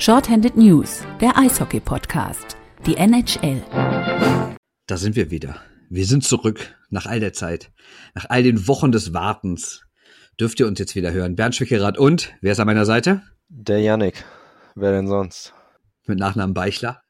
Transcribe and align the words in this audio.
Shorthanded 0.00 0.56
News, 0.56 1.02
der 1.20 1.36
Eishockey-Podcast, 1.36 2.56
die 2.86 2.96
NHL. 2.96 3.64
Da 4.86 4.96
sind 4.96 5.16
wir 5.16 5.32
wieder. 5.32 5.56
Wir 5.90 6.06
sind 6.06 6.22
zurück 6.22 6.76
nach 6.88 7.06
all 7.06 7.18
der 7.18 7.32
Zeit, 7.32 7.72
nach 8.14 8.26
all 8.28 8.44
den 8.44 8.68
Wochen 8.68 8.92
des 8.92 9.12
Wartens. 9.12 9.84
Dürft 10.38 10.60
ihr 10.60 10.68
uns 10.68 10.78
jetzt 10.78 10.94
wieder 10.94 11.10
hören? 11.12 11.34
Bernd 11.34 11.56
Schwickerath 11.56 11.98
und, 11.98 12.32
wer 12.40 12.52
ist 12.52 12.60
an 12.60 12.68
meiner 12.68 12.84
Seite? 12.84 13.22
Der 13.48 13.80
Yannick. 13.80 14.24
Wer 14.76 14.92
denn 14.92 15.08
sonst? 15.08 15.52
Mit 16.06 16.20
Nachnamen 16.20 16.54
Beichler. 16.54 17.02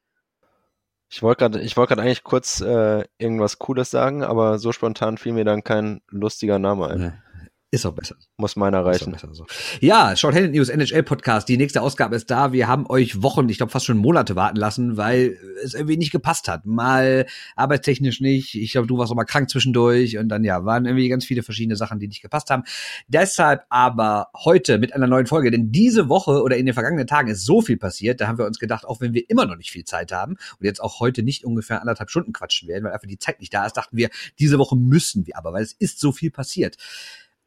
Ich 1.11 1.23
wollte 1.23 1.41
gerade 1.41 1.61
ich 1.61 1.77
wollte 1.77 1.91
gerade 1.91 2.03
eigentlich 2.03 2.25
kurz 2.25 2.63
äh, 2.63 3.05
irgendwas 3.19 3.59
Cooles 3.59 3.91
sagen, 3.91 4.23
aber 4.23 4.59
so 4.59 4.73
spontan 4.73 5.19
fiel 5.19 5.35
mir 5.35 5.45
dann 5.45 5.63
kein 5.63 6.01
lustiger 6.09 6.59
Name 6.59 6.89
ein. 6.89 7.23
Ist 7.71 7.85
auch 7.85 7.93
besser. 7.93 8.17
Muss 8.39 8.57
meiner 8.57 8.83
reichen. 8.83 9.15
So. 9.33 9.45
Ja, 9.81 10.17
Shorthanded 10.17 10.53
News 10.53 10.71
NHL 10.71 11.03
Podcast. 11.03 11.51
Die 11.51 11.59
nächste 11.59 11.83
Ausgabe 11.83 12.17
ist 12.17 12.31
da. 12.31 12.51
Wir 12.51 12.67
haben 12.67 12.89
euch 12.89 13.23
Wochen, 13.23 13.47
ich 13.51 13.59
glaube 13.59 13.71
fast 13.71 13.85
schon 13.85 13.99
Monate 13.99 14.37
warten 14.37 14.57
lassen, 14.57 14.97
weil 14.97 15.37
es 15.63 15.75
irgendwie 15.75 15.99
nicht 15.99 16.11
gepasst 16.11 16.49
hat. 16.49 16.65
Mal 16.65 17.27
arbeitstechnisch 17.57 18.23
nicht. 18.23 18.55
Ich 18.55 18.73
glaube, 18.73 18.87
du 18.87 18.97
warst 18.97 19.13
auch 19.13 19.17
mal 19.17 19.25
krank 19.25 19.51
zwischendurch 19.51 20.17
und 20.17 20.31
dann 20.31 20.45
ja, 20.45 20.65
waren 20.65 20.87
irgendwie 20.87 21.11
ganz 21.11 21.27
viele 21.27 21.43
verschiedene 21.43 21.77
Sachen, 21.77 21.99
die 21.99 22.09
nicht 22.09 22.23
gepasst 22.23 22.49
haben. 22.49 22.63
Deshalb 23.07 23.65
aber 23.69 24.29
heute 24.35 24.79
mit 24.79 24.95
einer 24.95 25.07
neuen 25.07 25.27
Folge, 25.27 25.51
denn 25.51 25.71
diese 25.71 26.09
Woche 26.09 26.43
oder 26.43 26.57
in 26.57 26.65
den 26.65 26.73
vergangenen 26.73 27.07
Tagen 27.07 27.29
ist 27.29 27.45
so 27.45 27.61
viel 27.61 27.77
passiert, 27.77 28.23
da 28.23 28.29
haben 28.29 28.39
wir 28.39 28.47
uns 28.47 28.59
gedacht, 28.59 28.87
auch 28.87 29.03
wenn 29.03 29.13
wir 29.13 29.29
immer 29.29 29.45
noch 29.45 29.57
nicht 29.57 29.73
viel 29.73 29.85
Zeit 29.85 30.11
haben 30.11 30.37
und 30.59 30.65
jetzt 30.65 30.81
auch 30.81 31.01
heute 31.01 31.23
nicht 31.23 31.45
ungefähr 31.45 31.83
anderthalb 31.83 32.09
Stunden 32.09 32.33
quatschen 32.33 32.67
werden, 32.67 32.85
weil 32.85 32.93
einfach 32.93 33.09
die 33.09 33.19
Zeit 33.19 33.41
nicht 33.41 33.53
da 33.53 33.67
ist, 33.67 33.77
dachten 33.77 33.99
wir, 33.99 34.09
diese 34.39 34.59
Woche 34.59 34.75
müssen 34.75 35.27
wir 35.27 35.37
aber, 35.37 35.53
weil 35.53 35.63
es 35.63 35.75
ist 35.75 36.01
so 36.01 36.13
viel 36.13 36.31
passiert. 36.31 36.79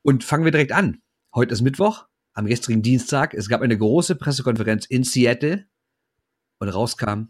Und 0.04 0.24
fangen 0.24 0.46
wir 0.46 0.52
direkt 0.52 0.72
an. 0.72 1.02
Heute 1.34 1.54
ist 1.54 1.62
Mittwoch, 1.62 2.08
am 2.34 2.46
gestrigen 2.46 2.82
Dienstag. 2.82 3.34
Es 3.34 3.50
gab 3.50 3.62
eine 3.62 3.78
große 3.78 4.16
Pressekonferenz 4.16 4.86
in 4.86 5.04
Seattle 5.04 5.68
und 6.60 6.70
rauskam, 6.70 7.30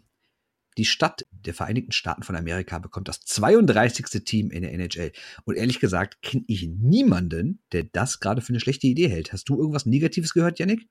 die 0.78 0.84
Stadt 0.86 1.26
der 1.30 1.52
Vereinigten 1.52 1.92
Staaten 1.92 2.22
von 2.22 2.34
Amerika 2.34 2.78
bekommt 2.78 3.08
das 3.08 3.20
32. 3.20 4.24
Team 4.24 4.50
in 4.50 4.62
der 4.62 4.72
NHL. 4.72 5.12
Und 5.44 5.56
ehrlich 5.56 5.80
gesagt 5.80 6.22
kenne 6.22 6.44
ich 6.46 6.66
niemanden, 6.66 7.62
der 7.72 7.84
das 7.84 8.20
gerade 8.20 8.40
für 8.40 8.50
eine 8.50 8.60
schlechte 8.60 8.86
Idee 8.86 9.08
hält. 9.08 9.32
Hast 9.32 9.48
du 9.48 9.58
irgendwas 9.58 9.84
Negatives 9.84 10.32
gehört, 10.32 10.58
Yannick? 10.58 10.88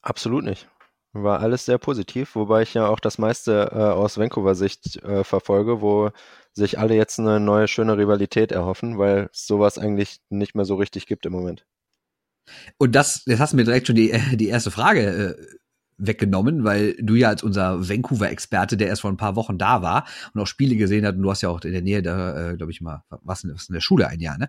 Absolut 0.00 0.44
nicht. 0.44 0.68
War 1.14 1.40
alles 1.40 1.66
sehr 1.66 1.78
positiv, 1.78 2.34
wobei 2.36 2.62
ich 2.62 2.72
ja 2.72 2.88
auch 2.88 2.98
das 2.98 3.18
meiste 3.18 3.70
äh, 3.72 3.76
aus 3.76 4.16
Vancouver-Sicht 4.16 4.96
äh, 5.02 5.24
verfolge, 5.24 5.82
wo 5.82 6.10
sich 6.54 6.78
alle 6.78 6.94
jetzt 6.94 7.18
eine 7.18 7.38
neue 7.38 7.68
schöne 7.68 7.98
Rivalität 7.98 8.50
erhoffen, 8.50 8.98
weil 8.98 9.28
sowas 9.32 9.78
eigentlich 9.78 10.20
nicht 10.30 10.54
mehr 10.54 10.64
so 10.64 10.76
richtig 10.76 11.06
gibt 11.06 11.26
im 11.26 11.32
Moment. 11.32 11.66
Und 12.78 12.94
das, 12.94 13.22
jetzt 13.26 13.40
hast 13.40 13.52
du 13.52 13.56
mir 13.56 13.64
direkt 13.64 13.86
schon 13.86 13.96
die, 13.96 14.12
die 14.36 14.48
erste 14.48 14.70
Frage 14.70 15.36
äh, 15.38 15.46
weggenommen, 15.98 16.64
weil 16.64 16.94
du 17.00 17.14
ja 17.14 17.28
als 17.28 17.42
unser 17.42 17.88
Vancouver-Experte, 17.88 18.76
der 18.76 18.88
erst 18.88 19.02
vor 19.02 19.10
ein 19.10 19.16
paar 19.16 19.36
Wochen 19.36 19.58
da 19.58 19.82
war 19.82 20.06
und 20.34 20.40
auch 20.40 20.46
Spiele 20.46 20.76
gesehen 20.76 21.06
hat, 21.06 21.16
und 21.16 21.22
du 21.22 21.30
hast 21.30 21.42
ja 21.42 21.48
auch 21.48 21.60
in 21.62 21.72
der 21.72 21.82
Nähe 21.82 22.02
da, 22.02 22.50
äh, 22.50 22.56
glaube 22.56 22.72
ich 22.72 22.80
mal, 22.80 23.04
was 23.22 23.44
in, 23.44 23.54
was 23.54 23.68
in 23.68 23.74
der 23.74 23.80
Schule 23.80 24.08
ein 24.08 24.20
Jahr, 24.20 24.38
ne? 24.38 24.48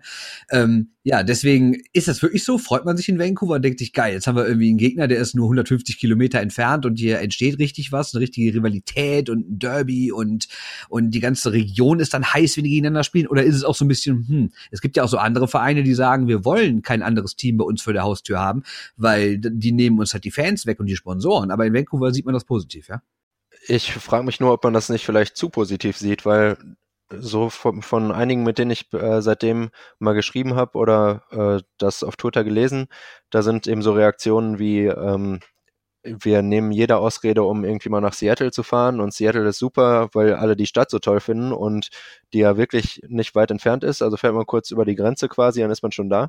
Ähm, 0.50 0.90
ja, 1.02 1.22
deswegen 1.22 1.76
ist 1.92 2.08
das 2.08 2.22
wirklich 2.22 2.44
so, 2.44 2.56
freut 2.58 2.84
man 2.84 2.96
sich 2.96 3.08
in 3.08 3.18
Vancouver 3.18 3.56
und 3.56 3.62
denkt 3.62 3.78
sich, 3.78 3.92
geil, 3.92 4.14
jetzt 4.14 4.26
haben 4.26 4.36
wir 4.36 4.46
irgendwie 4.46 4.70
einen 4.70 4.78
Gegner, 4.78 5.06
der 5.06 5.18
ist 5.18 5.34
nur 5.34 5.46
150 5.46 5.98
Kilometer 5.98 6.40
entfernt 6.40 6.86
und 6.86 6.98
hier 6.98 7.20
entsteht 7.20 7.58
richtig 7.58 7.92
was, 7.92 8.14
eine 8.14 8.22
richtige 8.22 8.54
Rivalität 8.54 9.28
und 9.28 9.50
ein 9.50 9.58
Derby 9.58 10.12
und, 10.12 10.48
und 10.88 11.10
die 11.10 11.20
ganze 11.20 11.52
Region 11.52 12.00
ist 12.00 12.14
dann 12.14 12.24
heiß, 12.24 12.56
wenn 12.56 12.64
die 12.64 12.70
gegeneinander 12.70 13.04
spielen, 13.04 13.26
oder 13.26 13.44
ist 13.44 13.54
es 13.54 13.64
auch 13.64 13.74
so 13.74 13.84
ein 13.84 13.88
bisschen, 13.88 14.26
hm, 14.26 14.52
es 14.70 14.80
gibt 14.80 14.96
ja 14.96 15.04
auch 15.04 15.08
so 15.08 15.18
andere 15.18 15.46
Vereine, 15.46 15.82
die 15.82 15.94
sagen, 15.94 16.26
wir 16.26 16.44
wollen 16.44 16.82
kein 16.82 17.02
anderes 17.02 17.36
Team 17.36 17.58
bei 17.58 17.64
uns 17.64 17.82
vor 17.82 17.92
der 17.92 18.02
Haustür 18.02 18.40
haben, 18.40 18.62
weil 18.96 19.38
die 19.38 19.72
nehmen 19.72 19.98
uns 19.98 20.14
halt 20.14 20.24
die 20.24 20.30
Fans 20.30 20.66
weg 20.66 20.80
und 20.80 20.86
die 20.86 20.96
Sponsoren 20.96 21.33
verloren. 21.34 21.50
Aber 21.50 21.66
in 21.66 21.74
Vancouver 21.74 22.12
sieht 22.12 22.24
man 22.24 22.34
das 22.34 22.44
positiv, 22.44 22.88
ja? 22.88 23.02
Ich 23.66 23.92
frage 23.92 24.24
mich 24.24 24.40
nur, 24.40 24.52
ob 24.52 24.64
man 24.64 24.72
das 24.74 24.88
nicht 24.88 25.06
vielleicht 25.06 25.36
zu 25.36 25.48
positiv 25.48 25.96
sieht, 25.96 26.26
weil 26.26 26.56
so 27.10 27.50
von, 27.50 27.82
von 27.82 28.12
einigen, 28.12 28.42
mit 28.42 28.58
denen 28.58 28.70
ich 28.70 28.92
äh, 28.92 29.22
seitdem 29.22 29.70
mal 29.98 30.14
geschrieben 30.14 30.54
habe 30.56 30.76
oder 30.76 31.22
äh, 31.30 31.62
das 31.78 32.02
auf 32.02 32.16
Twitter 32.16 32.44
gelesen, 32.44 32.88
da 33.30 33.42
sind 33.42 33.66
eben 33.66 33.82
so 33.82 33.92
Reaktionen 33.92 34.58
wie, 34.58 34.86
ähm, 34.86 35.40
wir 36.02 36.42
nehmen 36.42 36.72
jede 36.72 36.98
Ausrede, 36.98 37.44
um 37.44 37.64
irgendwie 37.64 37.88
mal 37.88 38.00
nach 38.00 38.12
Seattle 38.12 38.50
zu 38.50 38.62
fahren 38.62 39.00
und 39.00 39.14
Seattle 39.14 39.48
ist 39.48 39.58
super, 39.58 40.08
weil 40.12 40.34
alle 40.34 40.56
die 40.56 40.66
Stadt 40.66 40.90
so 40.90 40.98
toll 40.98 41.20
finden 41.20 41.52
und 41.52 41.88
die 42.32 42.40
ja 42.40 42.56
wirklich 42.56 43.00
nicht 43.08 43.34
weit 43.34 43.50
entfernt 43.50 43.84
ist. 43.84 44.02
Also 44.02 44.16
fährt 44.16 44.34
man 44.34 44.46
kurz 44.46 44.70
über 44.70 44.84
die 44.84 44.96
Grenze 44.96 45.28
quasi, 45.28 45.60
dann 45.60 45.70
ist 45.70 45.82
man 45.82 45.92
schon 45.92 46.10
da. 46.10 46.28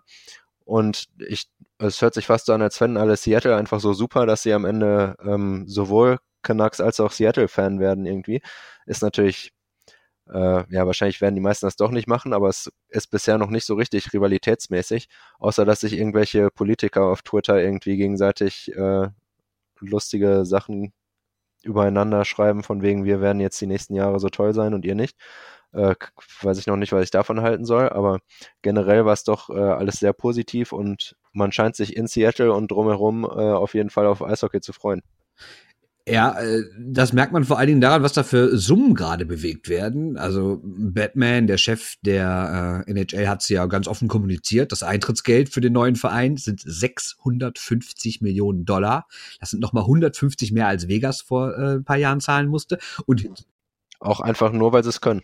Und 0.65 1.05
ich, 1.19 1.47
es 1.79 2.01
hört 2.01 2.13
sich 2.13 2.27
fast 2.27 2.45
so 2.45 2.53
an, 2.53 2.61
als 2.61 2.77
fänden 2.77 2.97
alle 2.97 3.17
Seattle 3.17 3.55
einfach 3.55 3.79
so 3.79 3.93
super, 3.93 4.25
dass 4.25 4.43
sie 4.43 4.53
am 4.53 4.65
Ende 4.65 5.15
ähm, 5.23 5.65
sowohl 5.67 6.17
Canucks 6.41 6.79
als 6.79 6.99
auch 6.99 7.11
Seattle-Fan 7.11 7.79
werden 7.79 8.05
irgendwie. 8.05 8.41
Ist 8.85 9.01
natürlich, 9.01 9.51
äh, 10.29 10.63
ja, 10.73 10.85
wahrscheinlich 10.87 11.21
werden 11.21 11.35
die 11.35 11.41
meisten 11.41 11.65
das 11.65 11.75
doch 11.75 11.91
nicht 11.91 12.07
machen, 12.07 12.33
aber 12.33 12.49
es 12.49 12.71
ist 12.89 13.07
bisher 13.11 13.37
noch 13.37 13.49
nicht 13.49 13.65
so 13.65 13.75
richtig 13.75 14.13
rivalitätsmäßig, 14.13 15.07
außer 15.39 15.65
dass 15.65 15.81
sich 15.81 15.93
irgendwelche 15.93 16.49
Politiker 16.51 17.03
auf 17.05 17.23
Twitter 17.23 17.61
irgendwie 17.61 17.97
gegenseitig 17.97 18.71
äh, 18.75 19.09
lustige 19.79 20.45
Sachen 20.45 20.93
übereinander 21.63 22.25
schreiben, 22.25 22.63
von 22.63 22.81
wegen, 22.83 23.05
wir 23.05 23.21
werden 23.21 23.41
jetzt 23.41 23.59
die 23.61 23.67
nächsten 23.67 23.95
Jahre 23.95 24.19
so 24.19 24.29
toll 24.29 24.53
sein 24.53 24.73
und 24.73 24.85
ihr 24.85 24.95
nicht. 24.95 25.17
Äh, 25.73 25.95
weiß 26.41 26.59
ich 26.59 26.67
noch 26.67 26.77
nicht, 26.77 26.93
was 26.93 27.03
ich 27.03 27.11
davon 27.11 27.41
halten 27.41 27.65
soll, 27.65 27.89
aber 27.89 28.19
generell 28.61 29.05
war 29.05 29.13
es 29.13 29.23
doch 29.23 29.49
äh, 29.49 29.53
alles 29.59 29.99
sehr 29.99 30.13
positiv 30.13 30.71
und 30.73 31.15
man 31.35 31.51
scheint 31.51 31.75
sich 31.75 31.95
in 31.95 32.07
Seattle 32.07 32.53
und 32.53 32.71
drumherum 32.71 33.23
äh, 33.23 33.27
auf 33.27 33.73
jeden 33.73 33.89
Fall 33.89 34.07
auf 34.07 34.23
Eishockey 34.23 34.61
zu 34.61 34.73
freuen. 34.73 35.01
Ja, 36.07 36.39
äh, 36.39 36.63
das 36.77 37.13
merkt 37.13 37.33
man 37.33 37.45
vor 37.45 37.57
allen 37.57 37.67
Dingen 37.67 37.81
daran, 37.81 38.03
was 38.03 38.13
da 38.13 38.21
für 38.21 38.55
Summen 38.57 38.93
gerade 38.93 39.25
bewegt 39.25 39.69
werden. 39.69 40.17
Also 40.17 40.61
Batman, 40.63 41.47
der 41.47 41.57
Chef 41.57 41.95
der 42.03 42.83
äh, 42.87 42.91
NHL, 42.91 43.27
hat 43.27 43.41
es 43.41 43.49
ja 43.49 43.65
ganz 43.65 43.87
offen 43.87 44.07
kommuniziert. 44.07 44.71
Das 44.71 44.83
Eintrittsgeld 44.83 45.49
für 45.49 45.61
den 45.61 45.73
neuen 45.73 45.95
Verein 45.95 46.37
sind 46.37 46.61
650 46.63 48.21
Millionen 48.21 48.65
Dollar. 48.65 49.07
Das 49.39 49.49
sind 49.49 49.61
nochmal 49.61 49.83
150 49.83 50.51
mehr 50.51 50.67
als 50.67 50.87
Vegas 50.87 51.21
vor 51.21 51.57
äh, 51.57 51.75
ein 51.77 51.85
paar 51.85 51.97
Jahren 51.97 52.19
zahlen 52.19 52.47
musste. 52.49 52.77
Und 53.07 53.27
auch 53.99 54.19
einfach 54.19 54.51
nur, 54.51 54.73
weil 54.73 54.83
sie 54.83 54.89
es 54.89 55.01
können. 55.01 55.23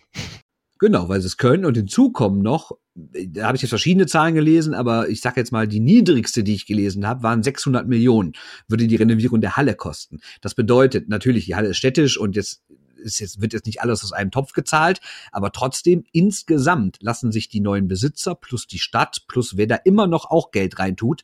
Genau, 0.82 1.10
weil 1.10 1.22
sie 1.22 1.28
es 1.28 1.38
können. 1.38 1.64
Und 1.64 1.78
hinzu 1.78 2.12
kommen 2.12 2.42
noch, 2.42 2.72
da 2.96 3.46
habe 3.46 3.56
ich 3.56 3.62
jetzt 3.62 3.70
verschiedene 3.70 4.08
Zahlen 4.08 4.34
gelesen, 4.34 4.74
aber 4.74 5.10
ich 5.10 5.22
sage 5.22 5.40
jetzt 5.40 5.52
mal, 5.52 5.68
die 5.68 5.80
niedrigste, 5.80 6.44
die 6.44 6.56
ich 6.56 6.66
gelesen 6.66 7.06
habe, 7.06 7.22
waren 7.22 7.44
600 7.44 7.88
Millionen, 7.88 8.34
würde 8.68 8.88
die 8.88 8.96
Renovierung 8.96 9.42
der 9.42 9.58
Halle 9.58 9.76
kosten. 9.76 10.22
Das 10.42 10.56
bedeutet 10.56 11.08
natürlich, 11.08 11.46
die 11.46 11.54
Halle 11.54 11.68
ist 11.70 11.78
städtisch 11.78 12.18
und 12.18 12.36
jetzt 12.36 12.64
ist 12.96 13.20
jetzt, 13.20 13.40
wird 13.40 13.54
jetzt 13.54 13.68
nicht 13.68 13.82
alles 13.82 14.04
aus 14.04 14.12
einem 14.12 14.32
Topf 14.32 14.54
gezahlt, 14.54 15.02
aber 15.32 15.52
trotzdem 15.52 16.04
insgesamt 16.14 16.98
lassen 17.00 17.32
sich 17.32 17.48
die 17.48 17.62
neuen 17.62 17.88
Besitzer 17.88 18.34
plus 18.34 18.66
die 18.66 18.80
Stadt 18.80 19.26
plus 19.28 19.58
wer 19.58 19.68
da 19.68 19.76
immer 19.76 20.08
noch 20.08 20.32
auch 20.32 20.50
Geld 20.50 20.80
reintut, 20.80 21.24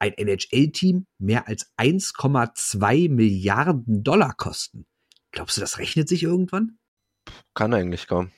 ein 0.00 0.14
NHL-Team 0.14 1.06
mehr 1.18 1.46
als 1.46 1.70
1,2 1.78 3.08
Milliarden 3.08 4.02
Dollar 4.02 4.34
kosten. 4.34 4.84
Glaubst 5.30 5.58
du, 5.58 5.60
das 5.60 5.78
rechnet 5.78 6.08
sich 6.08 6.24
irgendwann? 6.24 6.78
Kann 7.54 7.72
eigentlich 7.72 8.08
kaum. 8.08 8.32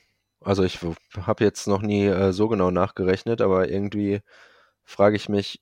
Also 0.47 0.63
ich 0.63 0.79
habe 1.19 1.43
jetzt 1.43 1.67
noch 1.67 1.81
nie 1.81 2.05
äh, 2.05 2.31
so 2.31 2.47
genau 2.47 2.71
nachgerechnet, 2.71 3.41
aber 3.41 3.69
irgendwie 3.69 4.21
frage 4.85 5.17
ich 5.17 5.27
mich, 5.27 5.61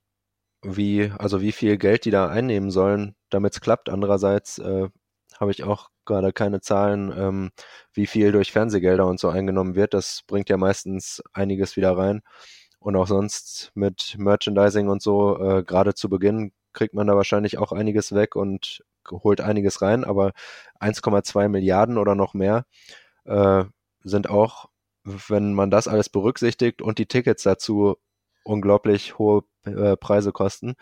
wie, 0.61 1.11
also 1.17 1.41
wie 1.41 1.53
viel 1.53 1.77
Geld 1.77 2.05
die 2.05 2.11
da 2.11 2.27
einnehmen 2.29 2.69
sollen, 2.69 3.15
damit 3.31 3.53
es 3.55 3.61
klappt. 3.61 3.89
Andererseits 3.89 4.59
äh, 4.59 4.89
habe 5.39 5.51
ich 5.51 5.63
auch 5.63 5.89
gerade 6.05 6.33
keine 6.33 6.61
Zahlen, 6.61 7.11
ähm, 7.17 7.51
wie 7.93 8.05
viel 8.05 8.31
durch 8.31 8.51
Fernsehgelder 8.51 9.07
und 9.07 9.19
so 9.19 9.29
eingenommen 9.29 9.73
wird. 9.75 9.95
Das 9.95 10.21
bringt 10.27 10.49
ja 10.49 10.57
meistens 10.57 11.23
einiges 11.33 11.77
wieder 11.77 11.97
rein. 11.97 12.21
Und 12.79 12.95
auch 12.95 13.07
sonst 13.07 13.71
mit 13.73 14.15
Merchandising 14.19 14.87
und 14.89 15.01
so, 15.01 15.39
äh, 15.39 15.63
gerade 15.63 15.95
zu 15.95 16.09
Beginn 16.09 16.53
kriegt 16.73 16.93
man 16.93 17.07
da 17.07 17.15
wahrscheinlich 17.15 17.57
auch 17.57 17.71
einiges 17.71 18.13
weg 18.13 18.35
und 18.35 18.83
holt 19.11 19.41
einiges 19.41 19.81
rein, 19.81 20.03
aber 20.05 20.33
1,2 20.79 21.49
Milliarden 21.49 21.97
oder 21.97 22.13
noch 22.13 22.35
mehr 22.35 22.65
äh, 23.25 23.65
sind 24.03 24.29
auch, 24.29 24.69
wenn 25.05 25.53
man 25.53 25.71
das 25.71 25.87
alles 25.87 26.09
berücksichtigt 26.09 26.81
und 26.81 26.99
die 26.99 27.05
Tickets 27.05 27.43
dazu 27.43 27.97
unglaublich 28.43 29.17
hohe 29.17 29.43
äh, 29.65 29.97
Preise 29.97 30.31
kosten, 30.31 30.75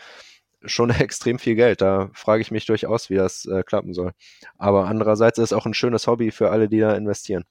schon 0.65 0.89
extrem 0.91 1.39
viel 1.39 1.55
Geld. 1.55 1.81
Da 1.81 2.09
frage 2.13 2.41
ich 2.41 2.51
mich 2.51 2.65
durchaus, 2.65 3.09
wie 3.09 3.15
das 3.15 3.45
äh, 3.45 3.63
klappen 3.63 3.93
soll. 3.93 4.13
Aber 4.57 4.87
andererseits 4.87 5.37
ist 5.39 5.45
es 5.45 5.53
auch 5.53 5.65
ein 5.65 5.73
schönes 5.73 6.07
Hobby 6.07 6.31
für 6.31 6.51
alle, 6.51 6.69
die 6.69 6.79
da 6.79 6.95
investieren. 6.95 7.45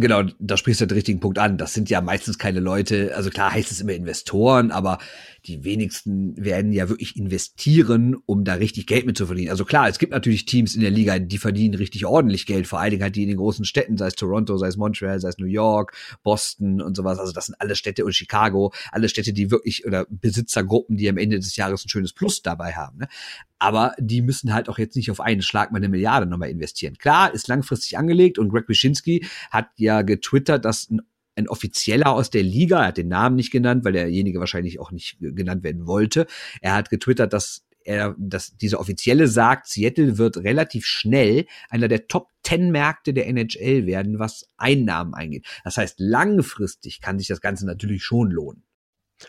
Genau, 0.00 0.22
da 0.38 0.56
sprichst 0.56 0.80
du 0.80 0.86
den 0.86 0.94
richtigen 0.94 1.18
Punkt 1.18 1.40
an. 1.40 1.58
Das 1.58 1.74
sind 1.74 1.90
ja 1.90 2.00
meistens 2.00 2.38
keine 2.38 2.60
Leute, 2.60 3.16
also 3.16 3.30
klar 3.30 3.50
heißt 3.50 3.72
es 3.72 3.80
immer 3.80 3.94
Investoren, 3.94 4.70
aber 4.70 4.98
die 5.44 5.64
wenigsten 5.64 6.36
werden 6.36 6.72
ja 6.72 6.88
wirklich 6.88 7.16
investieren, 7.16 8.16
um 8.24 8.44
da 8.44 8.54
richtig 8.54 8.86
Geld 8.86 9.06
mit 9.06 9.18
zu 9.18 9.26
verdienen. 9.26 9.50
Also 9.50 9.64
klar, 9.64 9.88
es 9.88 9.98
gibt 9.98 10.12
natürlich 10.12 10.44
Teams 10.44 10.76
in 10.76 10.82
der 10.82 10.92
Liga, 10.92 11.18
die 11.18 11.38
verdienen 11.38 11.74
richtig 11.74 12.06
ordentlich 12.06 12.46
Geld, 12.46 12.68
vor 12.68 12.78
allen 12.78 12.92
Dingen 12.92 13.02
halt 13.02 13.16
die 13.16 13.24
in 13.24 13.28
den 13.28 13.38
großen 13.38 13.64
Städten, 13.64 13.96
sei 13.96 14.06
es 14.06 14.14
Toronto, 14.14 14.56
sei 14.56 14.68
es 14.68 14.76
Montreal, 14.76 15.18
sei 15.18 15.30
es 15.30 15.38
New 15.38 15.46
York, 15.46 15.96
Boston 16.22 16.80
und 16.80 16.96
sowas. 16.96 17.18
Also 17.18 17.32
das 17.32 17.46
sind 17.46 17.60
alle 17.60 17.74
Städte 17.74 18.04
und 18.04 18.14
Chicago, 18.14 18.72
alle 18.92 19.08
Städte, 19.08 19.32
die 19.32 19.50
wirklich 19.50 19.84
oder 19.84 20.06
Besitzergruppen, 20.08 20.96
die 20.96 21.08
am 21.08 21.16
Ende 21.16 21.40
des 21.40 21.56
Jahres 21.56 21.84
ein 21.84 21.88
schönes 21.88 22.12
Plus 22.12 22.40
dabei 22.40 22.74
haben. 22.74 22.98
Ne? 22.98 23.08
Aber 23.58 23.94
die 23.98 24.22
müssen 24.22 24.54
halt 24.54 24.68
auch 24.68 24.78
jetzt 24.78 24.96
nicht 24.96 25.10
auf 25.10 25.20
einen 25.20 25.42
Schlag 25.42 25.72
mal 25.72 25.78
eine 25.78 25.88
Milliarde 25.88 26.26
nochmal 26.26 26.50
investieren. 26.50 26.96
Klar, 26.98 27.34
ist 27.34 27.48
langfristig 27.48 27.98
angelegt 27.98 28.38
und 28.38 28.50
Greg 28.50 28.68
Wyszynski 28.68 29.26
hat 29.50 29.68
ja 29.76 30.02
getwittert, 30.02 30.64
dass 30.64 30.90
ein 30.90 31.02
ein 31.38 31.48
Offizieller 31.48 32.12
aus 32.12 32.30
der 32.30 32.42
Liga, 32.42 32.80
er 32.80 32.88
hat 32.88 32.96
den 32.96 33.08
Namen 33.08 33.36
nicht 33.36 33.52
genannt, 33.52 33.84
weil 33.84 33.92
derjenige 33.92 34.40
wahrscheinlich 34.40 34.80
auch 34.80 34.90
nicht 34.90 35.18
genannt 35.20 35.62
werden 35.62 35.86
wollte. 35.86 36.26
Er 36.60 36.74
hat 36.74 36.90
getwittert, 36.90 37.32
dass 37.32 37.64
er, 37.84 38.14
dass 38.18 38.56
dieser 38.56 38.80
Offizielle 38.80 39.28
sagt, 39.28 39.68
Seattle 39.68 40.18
wird 40.18 40.38
relativ 40.38 40.84
schnell 40.84 41.46
einer 41.70 41.88
der 41.88 42.08
Top 42.08 42.28
10 42.42 42.70
Märkte 42.70 43.14
der 43.14 43.26
NHL 43.28 43.86
werden, 43.86 44.18
was 44.18 44.46
Einnahmen 44.56 45.14
eingeht. 45.14 45.46
Das 45.64 45.76
heißt, 45.76 45.98
langfristig 45.98 47.00
kann 47.00 47.18
sich 47.18 47.28
das 47.28 47.40
Ganze 47.40 47.66
natürlich 47.66 48.02
schon 48.02 48.30
lohnen. 48.30 48.64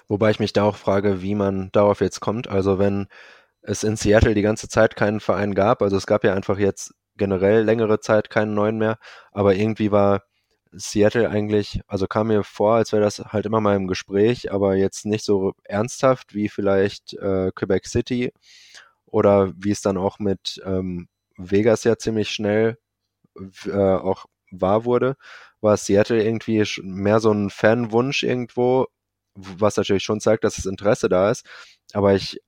Wobei 0.07 0.31
ich 0.31 0.39
mich 0.39 0.53
da 0.53 0.63
auch 0.63 0.75
frage, 0.75 1.21
wie 1.21 1.35
man 1.35 1.69
darauf 1.71 2.01
jetzt 2.01 2.19
kommt. 2.19 2.47
Also 2.47 2.79
wenn 2.79 3.07
es 3.61 3.83
in 3.83 3.95
Seattle 3.95 4.33
die 4.33 4.41
ganze 4.41 4.67
Zeit 4.69 4.95
keinen 4.95 5.19
Verein 5.19 5.53
gab, 5.53 5.81
also 5.81 5.97
es 5.97 6.07
gab 6.07 6.23
ja 6.23 6.33
einfach 6.33 6.57
jetzt 6.57 6.93
generell 7.17 7.63
längere 7.63 7.99
Zeit 7.99 8.29
keinen 8.29 8.53
neuen 8.53 8.77
mehr, 8.77 8.97
aber 9.31 9.55
irgendwie 9.55 9.91
war 9.91 10.23
Seattle 10.71 11.29
eigentlich, 11.29 11.81
also 11.87 12.07
kam 12.07 12.27
mir 12.27 12.43
vor, 12.43 12.75
als 12.75 12.91
wäre 12.91 13.03
das 13.03 13.19
halt 13.19 13.45
immer 13.45 13.61
mal 13.61 13.75
im 13.75 13.87
Gespräch, 13.87 14.51
aber 14.51 14.75
jetzt 14.75 15.05
nicht 15.05 15.25
so 15.25 15.53
ernsthaft 15.63 16.35
wie 16.35 16.49
vielleicht 16.49 17.13
äh, 17.15 17.51
Quebec 17.55 17.87
City 17.87 18.31
oder 19.05 19.51
wie 19.57 19.71
es 19.71 19.81
dann 19.81 19.97
auch 19.97 20.19
mit 20.19 20.61
ähm, 20.65 21.07
Vegas 21.37 21.83
ja 21.83 21.97
ziemlich 21.97 22.29
schnell 22.29 22.77
äh, 23.65 23.71
auch 23.71 24.25
wahr 24.51 24.85
wurde, 24.85 25.15
war 25.61 25.77
Seattle 25.77 26.23
irgendwie 26.23 26.63
mehr 26.83 27.19
so 27.19 27.31
ein 27.31 27.49
Fanwunsch 27.49 28.23
irgendwo, 28.23 28.87
was 29.35 29.77
natürlich 29.77 30.03
schon 30.03 30.21
zeigt, 30.21 30.43
dass 30.43 30.55
das 30.55 30.65
Interesse 30.65 31.09
da 31.09 31.31
ist. 31.31 31.45
Aber 31.93 32.13
ich 32.13 32.39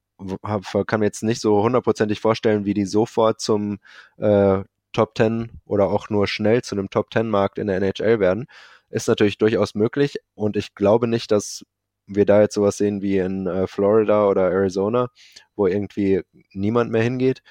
kann 0.88 1.00
mir 1.00 1.08
jetzt 1.08 1.24
nicht 1.24 1.42
so 1.42 1.64
hundertprozentig 1.64 2.20
vorstellen, 2.20 2.66
wie 2.66 2.74
die 2.74 2.86
sofort 2.86 3.42
zum 3.42 3.80
äh, 4.18 4.64
Top 4.94 5.18
10 5.18 5.62
oder 5.66 5.90
auch 5.90 6.10
nur 6.10 6.28
schnell 6.28 6.62
zu 6.64 6.76
einem 6.76 6.90
Top 6.90 7.14
10 7.14 7.30
Markt 7.30 7.58
in 7.58 7.68
der 7.68 7.78
NHL 7.78 8.20
werden. 8.20 8.46
Ist 8.90 9.08
natürlich 9.08 9.38
durchaus 9.38 9.74
möglich 9.76 10.18
und 10.36 10.58
ich 10.58 10.76
glaube 10.76 11.08
nicht, 11.08 11.32
dass 11.32 11.64
wir 12.08 12.26
da 12.26 12.42
jetzt 12.42 12.56
sowas 12.56 12.78
sehen 12.78 13.02
wie 13.02 13.18
in 13.20 13.48
äh, 13.48 13.68
Florida 13.68 14.28
oder 14.28 14.52
Arizona, 14.52 15.10
wo 15.56 15.68
irgendwie 15.68 16.22
niemand 16.52 16.92
mehr 16.92 17.04
hingeht. 17.04 17.42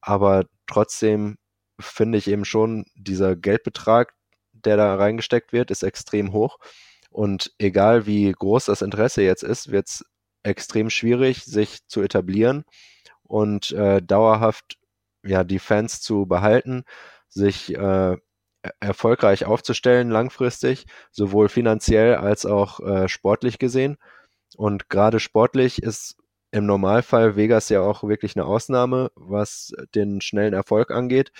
Aber 0.00 0.44
trotzdem 0.66 1.36
finde 1.80 2.18
ich 2.18 2.28
eben 2.28 2.44
schon, 2.44 2.86
dieser 2.94 3.36
Geldbetrag, 3.36 4.14
der 4.52 4.76
da 4.76 4.94
reingesteckt 4.96 5.52
wird, 5.52 5.70
ist 5.70 5.82
extrem 5.82 6.32
hoch. 6.32 6.58
Und 7.10 7.52
egal 7.58 8.06
wie 8.06 8.30
groß 8.32 8.66
das 8.66 8.82
Interesse 8.82 9.22
jetzt 9.22 9.42
ist, 9.42 9.70
wird 9.70 9.88
es 9.88 10.04
extrem 10.44 10.90
schwierig, 10.90 11.44
sich 11.44 11.86
zu 11.88 12.02
etablieren 12.02 12.64
und 13.24 13.72
äh, 13.72 14.00
dauerhaft 14.00 14.78
ja 15.24 15.42
die 15.44 15.58
Fans 15.58 16.00
zu 16.00 16.26
behalten, 16.26 16.84
sich 17.28 17.74
äh, 17.74 18.16
erfolgreich 18.80 19.44
aufzustellen 19.44 20.10
langfristig, 20.10 20.86
sowohl 21.10 21.48
finanziell 21.48 22.16
als 22.16 22.46
auch 22.46 22.80
äh, 22.80 23.08
sportlich 23.08 23.58
gesehen. 23.58 23.96
Und 24.56 24.88
gerade 24.88 25.20
sportlich 25.20 25.82
ist 25.82 26.16
im 26.50 26.66
Normalfall 26.66 27.36
Vegas 27.36 27.68
ja 27.68 27.80
auch 27.80 28.04
wirklich 28.04 28.36
eine 28.36 28.46
Ausnahme, 28.46 29.10
was 29.16 29.72
den 29.94 30.20
schnellen 30.20 30.54
Erfolg 30.54 30.90
angeht. 30.90 31.32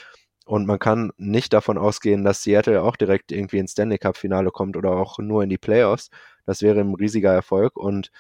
Und 0.45 0.67
man 0.67 0.79
kann 0.79 1.13
nicht 1.17 1.53
davon 1.53 1.79
ausgehen, 1.79 2.25
dass 2.25 2.43
Seattle 2.43 2.83
auch 2.83 2.97
direkt 2.97 3.33
irgendwie 3.33 3.59
ins 3.59 3.73
Stanley 3.73 3.99
Cup 3.99 4.17
Finale 4.17 4.51
kommt 4.51 4.77
oder 4.77 4.91
auch 4.91 5.19
nur 5.19 5.43
in 5.43 5.49
die 5.49 5.59
Playoffs. 5.59 6.11
Das 6.45 6.61
wäre 6.61 6.81
ein 6.81 6.95
riesiger 6.95 7.33
Erfolg 7.33 7.77
und 7.77 8.11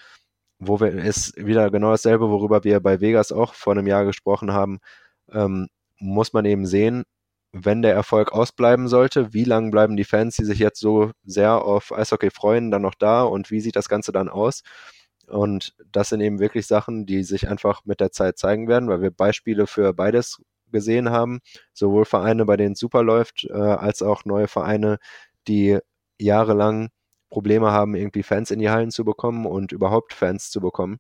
wo 0.59 0.81
wir 0.81 0.93
ist 0.93 1.37
wieder 1.37 1.71
genau 1.71 1.91
dasselbe, 1.91 2.31
worüber 2.31 2.65
wir 2.65 2.81
bei 2.81 3.01
Vegas 3.01 3.33
auch 3.33 3.55
vor 3.55 3.73
einem 3.73 3.87
Jahr 3.87 4.05
gesprochen 4.05 4.53
haben 4.53 4.81
ähm, 5.33 5.69
muss 5.99 6.33
man 6.33 6.45
eben 6.45 6.67
sehen, 6.67 7.05
wenn 7.53 7.83
der 7.83 7.95
Erfolg 7.95 8.33
ausbleiben 8.33 8.89
sollte, 8.89 9.33
wie 9.33 9.45
lange 9.45 9.71
bleiben 9.71 9.97
die 9.97 10.05
Fans, 10.05 10.37
die 10.37 10.45
sich 10.45 10.59
jetzt 10.59 10.81
so 10.81 11.13
sehr 11.25 11.63
auf 11.65 11.93
Eishockey 11.93 12.31
freuen, 12.31 12.71
dann 12.71 12.83
noch 12.83 12.95
da 12.95 13.23
und 13.23 13.51
wie 13.51 13.61
sieht 13.61 13.77
das 13.77 13.89
Ganze 13.89 14.13
dann 14.13 14.29
aus? 14.29 14.63
Und 15.29 15.75
das 15.91 16.11
sind 16.11 16.21
eben 16.21 16.41
wirklich 16.41 16.67
Sachen, 16.67 17.07
die 17.07 17.23
sich 17.23 17.49
einfach 17.49 17.83
mit 17.85 18.01
der 18.01 18.11
Zeit 18.13 18.39
zeigen 18.39 18.69
werden, 18.69 18.89
weil 18.89 19.01
wir 19.03 19.11
Beispiele 19.11 19.67
für 19.67 19.95
beides 19.95 20.43
gesehen 20.71 21.11
haben, 21.11 21.41
sowohl 21.73 22.05
Vereine, 22.05 22.45
bei 22.45 22.57
denen 22.57 22.73
es 22.73 22.81
super 22.81 23.03
läuft, 23.03 23.45
äh, 23.49 23.53
als 23.55 24.03
auch 24.03 24.25
neue 24.25 24.49
Vereine, 24.49 24.99
die 25.49 25.79
jahrelang 26.19 26.91
Probleme 27.35 27.73
haben, 27.73 27.97
irgendwie 27.97 28.23
Fans 28.23 28.53
in 28.53 28.61
die 28.61 28.71
Hallen 28.71 28.93
zu 28.93 29.05
bekommen 29.05 29.45
und 29.45 29.73
überhaupt 29.73 30.15
Fans 30.15 30.51
zu 30.51 30.61
bekommen. 30.61 30.99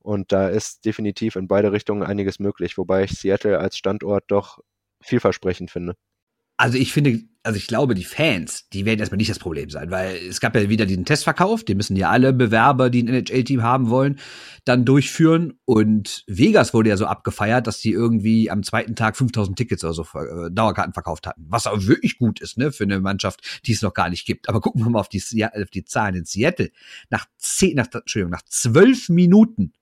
Und 0.00 0.32
da 0.32 0.48
ist 0.48 0.84
definitiv 0.84 1.36
in 1.36 1.48
beide 1.48 1.72
Richtungen 1.72 2.02
einiges 2.02 2.38
möglich, 2.38 2.76
wobei 2.76 3.04
ich 3.04 3.12
Seattle 3.12 3.58
als 3.58 3.78
Standort 3.78 4.24
doch 4.28 4.58
vielversprechend 5.02 5.70
finde. 5.70 5.96
Also 6.62 6.78
ich 6.78 6.92
finde, 6.92 7.18
also 7.42 7.56
ich 7.56 7.66
glaube, 7.66 7.96
die 7.96 8.04
Fans, 8.04 8.68
die 8.72 8.84
werden 8.84 9.00
erstmal 9.00 9.16
nicht 9.16 9.30
das 9.30 9.40
Problem 9.40 9.68
sein, 9.68 9.90
weil 9.90 10.14
es 10.14 10.40
gab 10.40 10.54
ja 10.54 10.68
wieder 10.68 10.86
diesen 10.86 11.04
Testverkauf, 11.04 11.64
den 11.64 11.76
müssen 11.76 11.96
ja 11.96 12.08
alle 12.08 12.32
Bewerber, 12.32 12.88
die 12.88 13.02
ein 13.02 13.08
NHL-Team 13.08 13.64
haben 13.64 13.90
wollen, 13.90 14.20
dann 14.64 14.84
durchführen. 14.84 15.54
Und 15.64 16.22
Vegas 16.28 16.72
wurde 16.72 16.90
ja 16.90 16.96
so 16.96 17.06
abgefeiert, 17.06 17.66
dass 17.66 17.80
die 17.80 17.90
irgendwie 17.90 18.48
am 18.48 18.62
zweiten 18.62 18.94
Tag 18.94 19.16
5000 19.16 19.58
Tickets 19.58 19.82
oder 19.82 19.92
so 19.92 20.02
äh, 20.14 20.52
Dauerkarten 20.52 20.92
verkauft 20.92 21.26
hatten. 21.26 21.44
Was 21.48 21.66
auch 21.66 21.84
wirklich 21.84 22.16
gut 22.16 22.40
ist, 22.40 22.58
ne, 22.58 22.70
für 22.70 22.84
eine 22.84 23.00
Mannschaft, 23.00 23.60
die 23.66 23.72
es 23.72 23.82
noch 23.82 23.92
gar 23.92 24.08
nicht 24.08 24.24
gibt. 24.24 24.48
Aber 24.48 24.60
gucken 24.60 24.84
wir 24.84 24.90
mal 24.90 25.00
auf 25.00 25.08
die, 25.08 25.20
auf 25.44 25.70
die 25.70 25.84
Zahlen 25.84 26.14
in 26.14 26.24
Seattle. 26.26 26.70
Nach 27.10 27.26
zehn, 27.38 27.74
nach, 27.74 27.88
Entschuldigung, 27.92 28.30
nach 28.30 28.44
zwölf 28.44 29.08
Minuten 29.08 29.72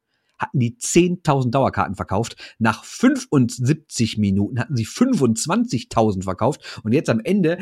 hatten 0.41 0.59
die 0.59 0.77
10.000 0.77 1.51
Dauerkarten 1.51 1.95
verkauft. 1.95 2.37
Nach 2.59 2.83
75 2.83 4.19
Minuten 4.19 4.59
hatten 4.59 4.75
sie 4.75 4.87
25.000 4.87 6.25
verkauft. 6.25 6.81
Und 6.83 6.93
jetzt 6.93 7.11
am 7.11 7.21
Ende 7.21 7.59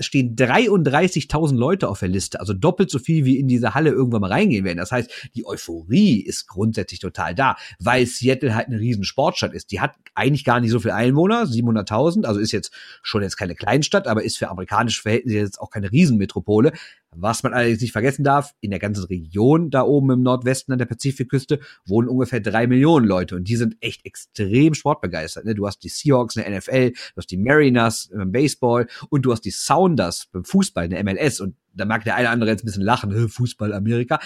stehen 0.00 0.36
33.000 0.36 1.56
Leute 1.56 1.88
auf 1.88 2.00
der 2.00 2.08
Liste. 2.08 2.38
Also 2.38 2.52
doppelt 2.52 2.90
so 2.90 2.98
viel, 2.98 3.24
wie 3.24 3.38
in 3.38 3.48
diese 3.48 3.74
Halle 3.74 3.90
irgendwann 3.90 4.20
mal 4.20 4.30
reingehen 4.30 4.64
werden. 4.64 4.78
Das 4.78 4.92
heißt, 4.92 5.10
die 5.34 5.46
Euphorie 5.46 6.20
ist 6.20 6.46
grundsätzlich 6.46 7.00
total 7.00 7.34
da, 7.34 7.56
weil 7.78 8.06
Seattle 8.06 8.54
halt 8.54 8.68
eine 8.68 8.78
riesen 8.78 9.04
Sportstadt 9.04 9.54
ist. 9.54 9.70
Die 9.72 9.80
hat 9.80 9.94
eigentlich 10.14 10.44
gar 10.44 10.60
nicht 10.60 10.70
so 10.70 10.80
viel 10.80 10.90
Einwohner, 10.90 11.44
700.000. 11.44 12.26
Also 12.26 12.38
ist 12.38 12.52
jetzt 12.52 12.72
schon 13.02 13.22
jetzt 13.22 13.36
keine 13.36 13.54
Kleinstadt, 13.54 14.06
aber 14.06 14.22
ist 14.22 14.36
für 14.36 14.50
amerikanische 14.50 15.02
Verhältnisse 15.02 15.38
jetzt 15.38 15.60
auch 15.60 15.70
keine 15.70 15.90
Riesenmetropole. 15.90 16.72
Was 17.12 17.42
man 17.42 17.52
allerdings 17.52 17.80
nicht 17.80 17.92
vergessen 17.92 18.22
darf, 18.22 18.54
in 18.60 18.70
der 18.70 18.78
ganzen 18.78 19.04
Region 19.04 19.70
da 19.70 19.82
oben 19.82 20.10
im 20.12 20.22
Nordwesten 20.22 20.72
an 20.72 20.78
der 20.78 20.86
Pazifikküste 20.86 21.58
wohnen 21.84 22.08
ungefähr 22.10 22.40
drei 22.40 22.66
Millionen 22.66 23.06
Leute 23.06 23.36
und 23.36 23.44
die 23.44 23.56
sind 23.56 23.76
echt 23.80 24.04
extrem 24.04 24.74
sportbegeistert. 24.74 25.44
Ne? 25.44 25.54
Du 25.54 25.66
hast 25.66 25.78
die 25.78 25.88
Seahawks 25.88 26.36
in 26.36 26.42
der 26.42 26.58
NFL, 26.58 26.90
du 26.90 27.16
hast 27.16 27.30
die 27.30 27.36
Mariners 27.36 28.10
im 28.12 28.32
Baseball 28.32 28.86
und 29.08 29.22
du 29.22 29.32
hast 29.32 29.42
die 29.42 29.50
Sounders 29.50 30.26
beim 30.32 30.44
Fußball 30.44 30.84
in 30.84 30.90
der 30.90 31.04
MLS 31.04 31.40
und 31.40 31.56
da 31.72 31.84
mag 31.84 32.04
der 32.04 32.16
eine 32.16 32.26
oder 32.26 32.32
andere 32.32 32.50
jetzt 32.50 32.62
ein 32.62 32.66
bisschen 32.66 32.82
lachen, 32.82 33.28
Fußball 33.28 33.72
Amerika, 33.72 34.20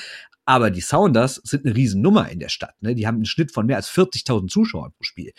aber 0.45 0.71
die 0.71 0.81
Sounders 0.81 1.41
sind 1.45 1.65
eine 1.65 1.75
Riesennummer 1.75 2.29
in 2.31 2.39
der 2.39 2.49
Stadt. 2.49 2.75
Ne? 2.81 2.95
Die 2.95 3.07
haben 3.07 3.17
einen 3.17 3.27
Schnitt 3.27 3.53
von 3.53 3.67
mehr 3.67 3.77
als 3.77 3.91
40.000 3.91 4.49
Zuschauern 4.49 4.93
pro 4.93 5.03
Spiel. 5.03 5.33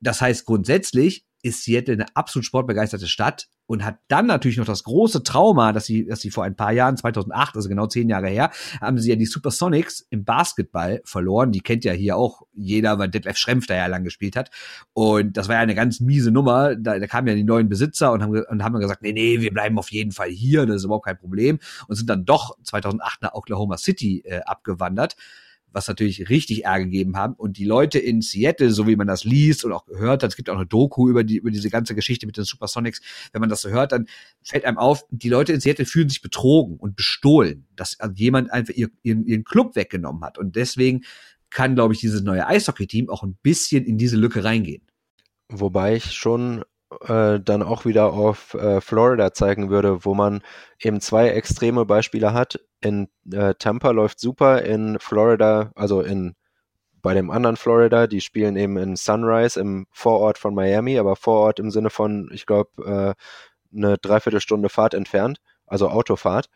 Das 0.00 0.20
heißt, 0.20 0.44
grundsätzlich 0.46 1.24
ist 1.46 1.62
Seattle 1.62 1.94
eine 1.94 2.06
absolut 2.14 2.44
sportbegeisterte 2.44 3.06
Stadt 3.06 3.46
und 3.66 3.84
hat 3.84 3.98
dann 4.08 4.26
natürlich 4.26 4.56
noch 4.56 4.64
das 4.64 4.84
große 4.84 5.22
Trauma, 5.22 5.72
dass 5.72 5.86
sie, 5.86 6.06
dass 6.06 6.20
sie 6.20 6.30
vor 6.30 6.44
ein 6.44 6.56
paar 6.56 6.72
Jahren, 6.72 6.96
2008, 6.96 7.56
also 7.56 7.68
genau 7.68 7.86
zehn 7.86 8.08
Jahre 8.08 8.28
her, 8.28 8.50
haben 8.80 8.98
sie 8.98 9.10
ja 9.10 9.16
die 9.16 9.26
Supersonics 9.26 10.06
im 10.10 10.24
Basketball 10.24 11.00
verloren. 11.04 11.52
Die 11.52 11.60
kennt 11.60 11.84
ja 11.84 11.92
hier 11.92 12.16
auch 12.16 12.42
jeder, 12.52 12.98
weil 12.98 13.08
Detlef 13.08 13.36
Schrempf 13.36 13.66
da 13.66 13.74
ja 13.74 13.86
lang 13.86 14.04
gespielt 14.04 14.36
hat. 14.36 14.50
Und 14.92 15.36
das 15.36 15.48
war 15.48 15.56
ja 15.56 15.60
eine 15.60 15.74
ganz 15.74 16.00
miese 16.00 16.30
Nummer. 16.30 16.74
Da, 16.76 16.98
da 16.98 17.06
kamen 17.06 17.28
ja 17.28 17.34
die 17.34 17.44
neuen 17.44 17.68
Besitzer 17.68 18.12
und 18.12 18.22
haben, 18.22 18.44
und 18.48 18.62
haben 18.64 18.78
gesagt, 18.78 19.02
nee, 19.02 19.12
nee, 19.12 19.40
wir 19.40 19.52
bleiben 19.52 19.78
auf 19.78 19.90
jeden 19.90 20.12
Fall 20.12 20.28
hier, 20.28 20.66
das 20.66 20.76
ist 20.76 20.84
überhaupt 20.84 21.06
kein 21.06 21.18
Problem. 21.18 21.58
Und 21.88 21.96
sind 21.96 22.10
dann 22.10 22.24
doch 22.24 22.56
2008 22.62 23.22
nach 23.22 23.34
Oklahoma 23.34 23.78
City 23.78 24.22
äh, 24.24 24.40
abgewandert 24.44 25.16
was 25.76 25.88
natürlich 25.88 26.30
richtig 26.30 26.64
Ärger 26.64 26.86
gegeben 26.86 27.16
haben. 27.16 27.34
Und 27.34 27.58
die 27.58 27.66
Leute 27.66 27.98
in 27.98 28.22
Seattle, 28.22 28.70
so 28.70 28.86
wie 28.86 28.96
man 28.96 29.06
das 29.06 29.24
liest 29.24 29.62
und 29.62 29.72
auch 29.72 29.84
gehört 29.84 30.22
hat, 30.22 30.30
es 30.30 30.36
gibt 30.36 30.48
auch 30.48 30.56
eine 30.56 30.64
Doku 30.64 31.10
über, 31.10 31.22
die, 31.22 31.36
über 31.36 31.50
diese 31.50 31.68
ganze 31.68 31.94
Geschichte 31.94 32.24
mit 32.24 32.38
den 32.38 32.44
Supersonics, 32.44 33.02
wenn 33.32 33.40
man 33.40 33.50
das 33.50 33.60
so 33.60 33.68
hört, 33.68 33.92
dann 33.92 34.06
fällt 34.42 34.64
einem 34.64 34.78
auf, 34.78 35.04
die 35.10 35.28
Leute 35.28 35.52
in 35.52 35.60
Seattle 35.60 35.84
fühlen 35.84 36.08
sich 36.08 36.22
betrogen 36.22 36.78
und 36.78 36.96
bestohlen, 36.96 37.66
dass 37.76 37.98
jemand 38.14 38.50
einfach 38.50 38.72
ihr, 38.72 38.88
ihren, 39.02 39.26
ihren 39.26 39.44
Club 39.44 39.76
weggenommen 39.76 40.24
hat. 40.24 40.38
Und 40.38 40.56
deswegen 40.56 41.04
kann, 41.50 41.74
glaube 41.74 41.92
ich, 41.92 42.00
dieses 42.00 42.22
neue 42.22 42.46
Eishockey-Team 42.46 43.10
auch 43.10 43.22
ein 43.22 43.36
bisschen 43.42 43.84
in 43.84 43.98
diese 43.98 44.16
Lücke 44.16 44.44
reingehen. 44.44 44.82
Wobei 45.50 45.96
ich 45.96 46.14
schon 46.14 46.64
äh, 47.02 47.40
dann 47.40 47.62
auch 47.62 47.84
wieder 47.84 48.12
auf 48.12 48.54
äh, 48.54 48.80
Florida 48.80 49.32
zeigen 49.32 49.70
würde, 49.70 50.04
wo 50.04 50.14
man 50.14 50.42
eben 50.80 51.00
zwei 51.00 51.28
extreme 51.30 51.84
Beispiele 51.84 52.32
hat. 52.32 52.60
In 52.80 53.08
äh, 53.32 53.54
Tampa 53.58 53.90
läuft 53.90 54.20
super, 54.20 54.62
in 54.62 54.98
Florida, 55.00 55.72
also 55.74 56.00
in 56.00 56.36
bei 57.02 57.14
dem 57.14 57.30
anderen 57.30 57.56
Florida, 57.56 58.06
die 58.08 58.20
spielen 58.20 58.56
eben 58.56 58.76
in 58.78 58.96
Sunrise 58.96 59.60
im 59.60 59.86
Vorort 59.92 60.38
von 60.38 60.54
Miami, 60.54 60.98
aber 60.98 61.14
Vorort 61.14 61.60
im 61.60 61.70
Sinne 61.70 61.90
von, 61.90 62.30
ich 62.32 62.46
glaube, 62.46 63.16
äh, 63.74 63.76
eine 63.76 63.98
Dreiviertelstunde 63.98 64.68
Fahrt 64.68 64.94
entfernt, 64.94 65.38
also 65.66 65.88
Autofahrt. 65.88 66.48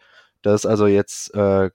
Das 0.42 0.64
ist 0.64 0.66
also 0.66 0.86
jetzt 0.86 1.34
äh, 1.34 1.70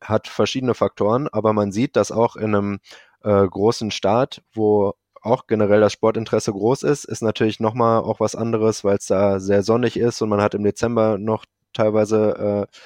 hat 0.00 0.28
verschiedene 0.28 0.74
Faktoren, 0.74 1.26
aber 1.28 1.52
man 1.52 1.72
sieht, 1.72 1.96
dass 1.96 2.12
auch 2.12 2.36
in 2.36 2.54
einem 2.54 2.80
großen 3.22 3.90
Staat, 3.90 4.40
wo 4.54 4.94
auch 5.20 5.46
generell 5.46 5.80
das 5.80 5.92
Sportinteresse 5.92 6.52
groß 6.52 6.82
ist, 6.84 7.04
ist 7.04 7.22
natürlich 7.22 7.60
nochmal 7.60 8.00
auch 8.00 8.20
was 8.20 8.34
anderes, 8.34 8.84
weil 8.84 8.96
es 8.96 9.06
da 9.06 9.40
sehr 9.40 9.62
sonnig 9.62 9.98
ist 9.98 10.22
und 10.22 10.28
man 10.30 10.40
hat 10.40 10.54
im 10.54 10.64
Dezember 10.64 11.18
noch 11.18 11.44
teilweise 11.72 12.66
äh, 12.70 12.76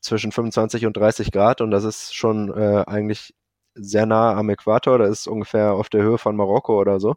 zwischen 0.00 0.32
25 0.32 0.86
und 0.86 0.96
30 0.96 1.30
Grad 1.32 1.60
und 1.60 1.70
das 1.70 1.84
ist 1.84 2.14
schon 2.14 2.52
äh, 2.56 2.84
eigentlich 2.86 3.34
sehr 3.74 4.06
nah 4.06 4.34
am 4.34 4.50
Äquator. 4.50 4.98
Das 4.98 5.10
ist 5.10 5.26
ungefähr 5.28 5.72
auf 5.74 5.88
der 5.88 6.02
Höhe 6.02 6.18
von 6.18 6.36
Marokko 6.36 6.78
oder 6.80 7.00
so. 7.00 7.16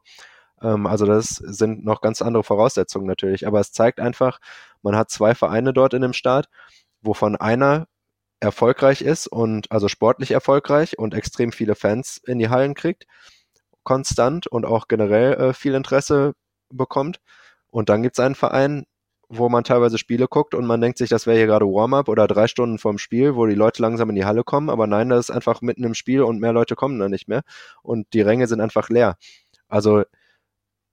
Ähm, 0.61 0.87
also 0.87 1.05
das 1.05 1.29
sind 1.29 1.83
noch 1.85 2.01
ganz 2.01 2.21
andere 2.21 2.43
Voraussetzungen 2.43 3.07
natürlich. 3.07 3.47
Aber 3.47 3.59
es 3.59 3.71
zeigt 3.71 3.99
einfach, 3.99 4.39
man 4.81 4.95
hat 4.95 5.09
zwei 5.09 5.35
Vereine 5.35 5.73
dort 5.73 5.93
in 5.93 6.01
dem 6.01 6.13
Staat, 6.13 6.49
wovon 7.01 7.35
einer 7.35 7.87
erfolgreich 8.39 9.01
ist 9.01 9.27
und 9.27 9.71
also 9.71 9.87
sportlich 9.87 10.31
erfolgreich 10.31 10.97
und 10.97 11.13
extrem 11.13 11.51
viele 11.51 11.75
Fans 11.75 12.19
in 12.25 12.39
die 12.39 12.49
Hallen 12.49 12.73
kriegt, 12.73 13.05
konstant 13.83 14.47
und 14.47 14.65
auch 14.65 14.87
generell 14.87 15.33
äh, 15.33 15.53
viel 15.53 15.73
Interesse 15.73 16.33
bekommt. 16.69 17.19
Und 17.69 17.89
dann 17.89 18.03
gibt 18.03 18.17
es 18.17 18.23
einen 18.23 18.35
Verein, 18.35 18.85
wo 19.29 19.47
man 19.49 19.63
teilweise 19.63 19.97
Spiele 19.97 20.27
guckt 20.27 20.53
und 20.53 20.65
man 20.65 20.81
denkt 20.81 20.97
sich, 20.97 21.09
das 21.09 21.25
wäre 21.25 21.37
hier 21.37 21.47
gerade 21.47 21.65
Warm-up 21.65 22.09
oder 22.09 22.27
drei 22.27 22.47
Stunden 22.47 22.77
vorm 22.79 22.97
Spiel, 22.97 23.35
wo 23.35 23.45
die 23.45 23.55
Leute 23.55 23.81
langsam 23.81 24.09
in 24.09 24.15
die 24.15 24.25
Halle 24.25 24.43
kommen. 24.43 24.69
Aber 24.69 24.87
nein, 24.87 25.09
das 25.09 25.29
ist 25.29 25.35
einfach 25.35 25.61
mitten 25.61 25.85
im 25.85 25.93
Spiel 25.93 26.21
und 26.21 26.39
mehr 26.41 26.53
Leute 26.53 26.75
kommen 26.75 26.99
da 26.99 27.07
nicht 27.07 27.29
mehr. 27.29 27.43
Und 27.81 28.07
die 28.13 28.21
Ränge 28.21 28.47
sind 28.47 28.59
einfach 28.59 28.89
leer. 28.89 29.15
Also, 29.69 30.03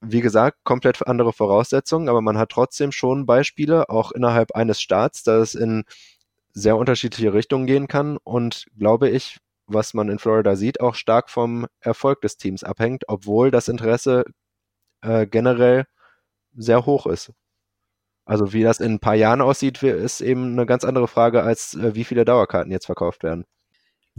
wie 0.01 0.21
gesagt, 0.21 0.59
komplett 0.65 1.05
andere 1.07 1.33
Voraussetzungen, 1.33 2.09
aber 2.09 2.21
man 2.23 2.39
hat 2.39 2.51
trotzdem 2.51 2.93
schon 2.93 3.27
Beispiele, 3.27 3.89
auch 3.91 4.13
innerhalb 4.13 4.55
eines 4.55 4.81
Staats, 4.81 5.25
dass 5.25 5.55
es 5.55 5.61
in 5.61 5.85
sehr 6.53 6.77
unterschiedliche 6.77 7.33
Richtungen 7.35 7.67
gehen 7.67 7.89
kann 7.89 8.19
und 8.23 8.67
glaube 8.79 9.09
ich, 9.11 9.39
was 9.69 9.95
man 9.95 10.09
in 10.09 10.19
Florida 10.19 10.57
sieht, 10.57 10.81
auch 10.81 10.95
stark 10.95 11.31
vom 11.31 11.67
Erfolg 11.81 12.21
des 12.23 12.37
Teams 12.37 12.65
abhängt, 12.65 13.05
obwohl 13.09 13.51
das 13.51 13.69
Interesse 13.69 14.25
äh, 15.03 15.27
generell 15.27 15.87
sehr 16.55 16.87
hoch 16.87 17.07
ist. 17.07 17.33
Also 18.25 18.53
wie 18.53 18.63
das 18.63 18.81
in 18.81 18.95
ein 18.95 19.01
paar 19.01 19.15
Jahren 19.15 19.41
aussieht, 19.41 19.83
ist 19.83 20.21
eben 20.21 20.53
eine 20.53 20.67
ganz 20.67 20.85
andere 20.85 21.09
Frage, 21.09 21.43
als 21.43 21.75
äh, 21.75 21.95
wie 21.95 22.05
viele 22.05 22.25
Dauerkarten 22.25 22.73
jetzt 22.73 22.87
verkauft 22.87 23.23
werden. 23.23 23.45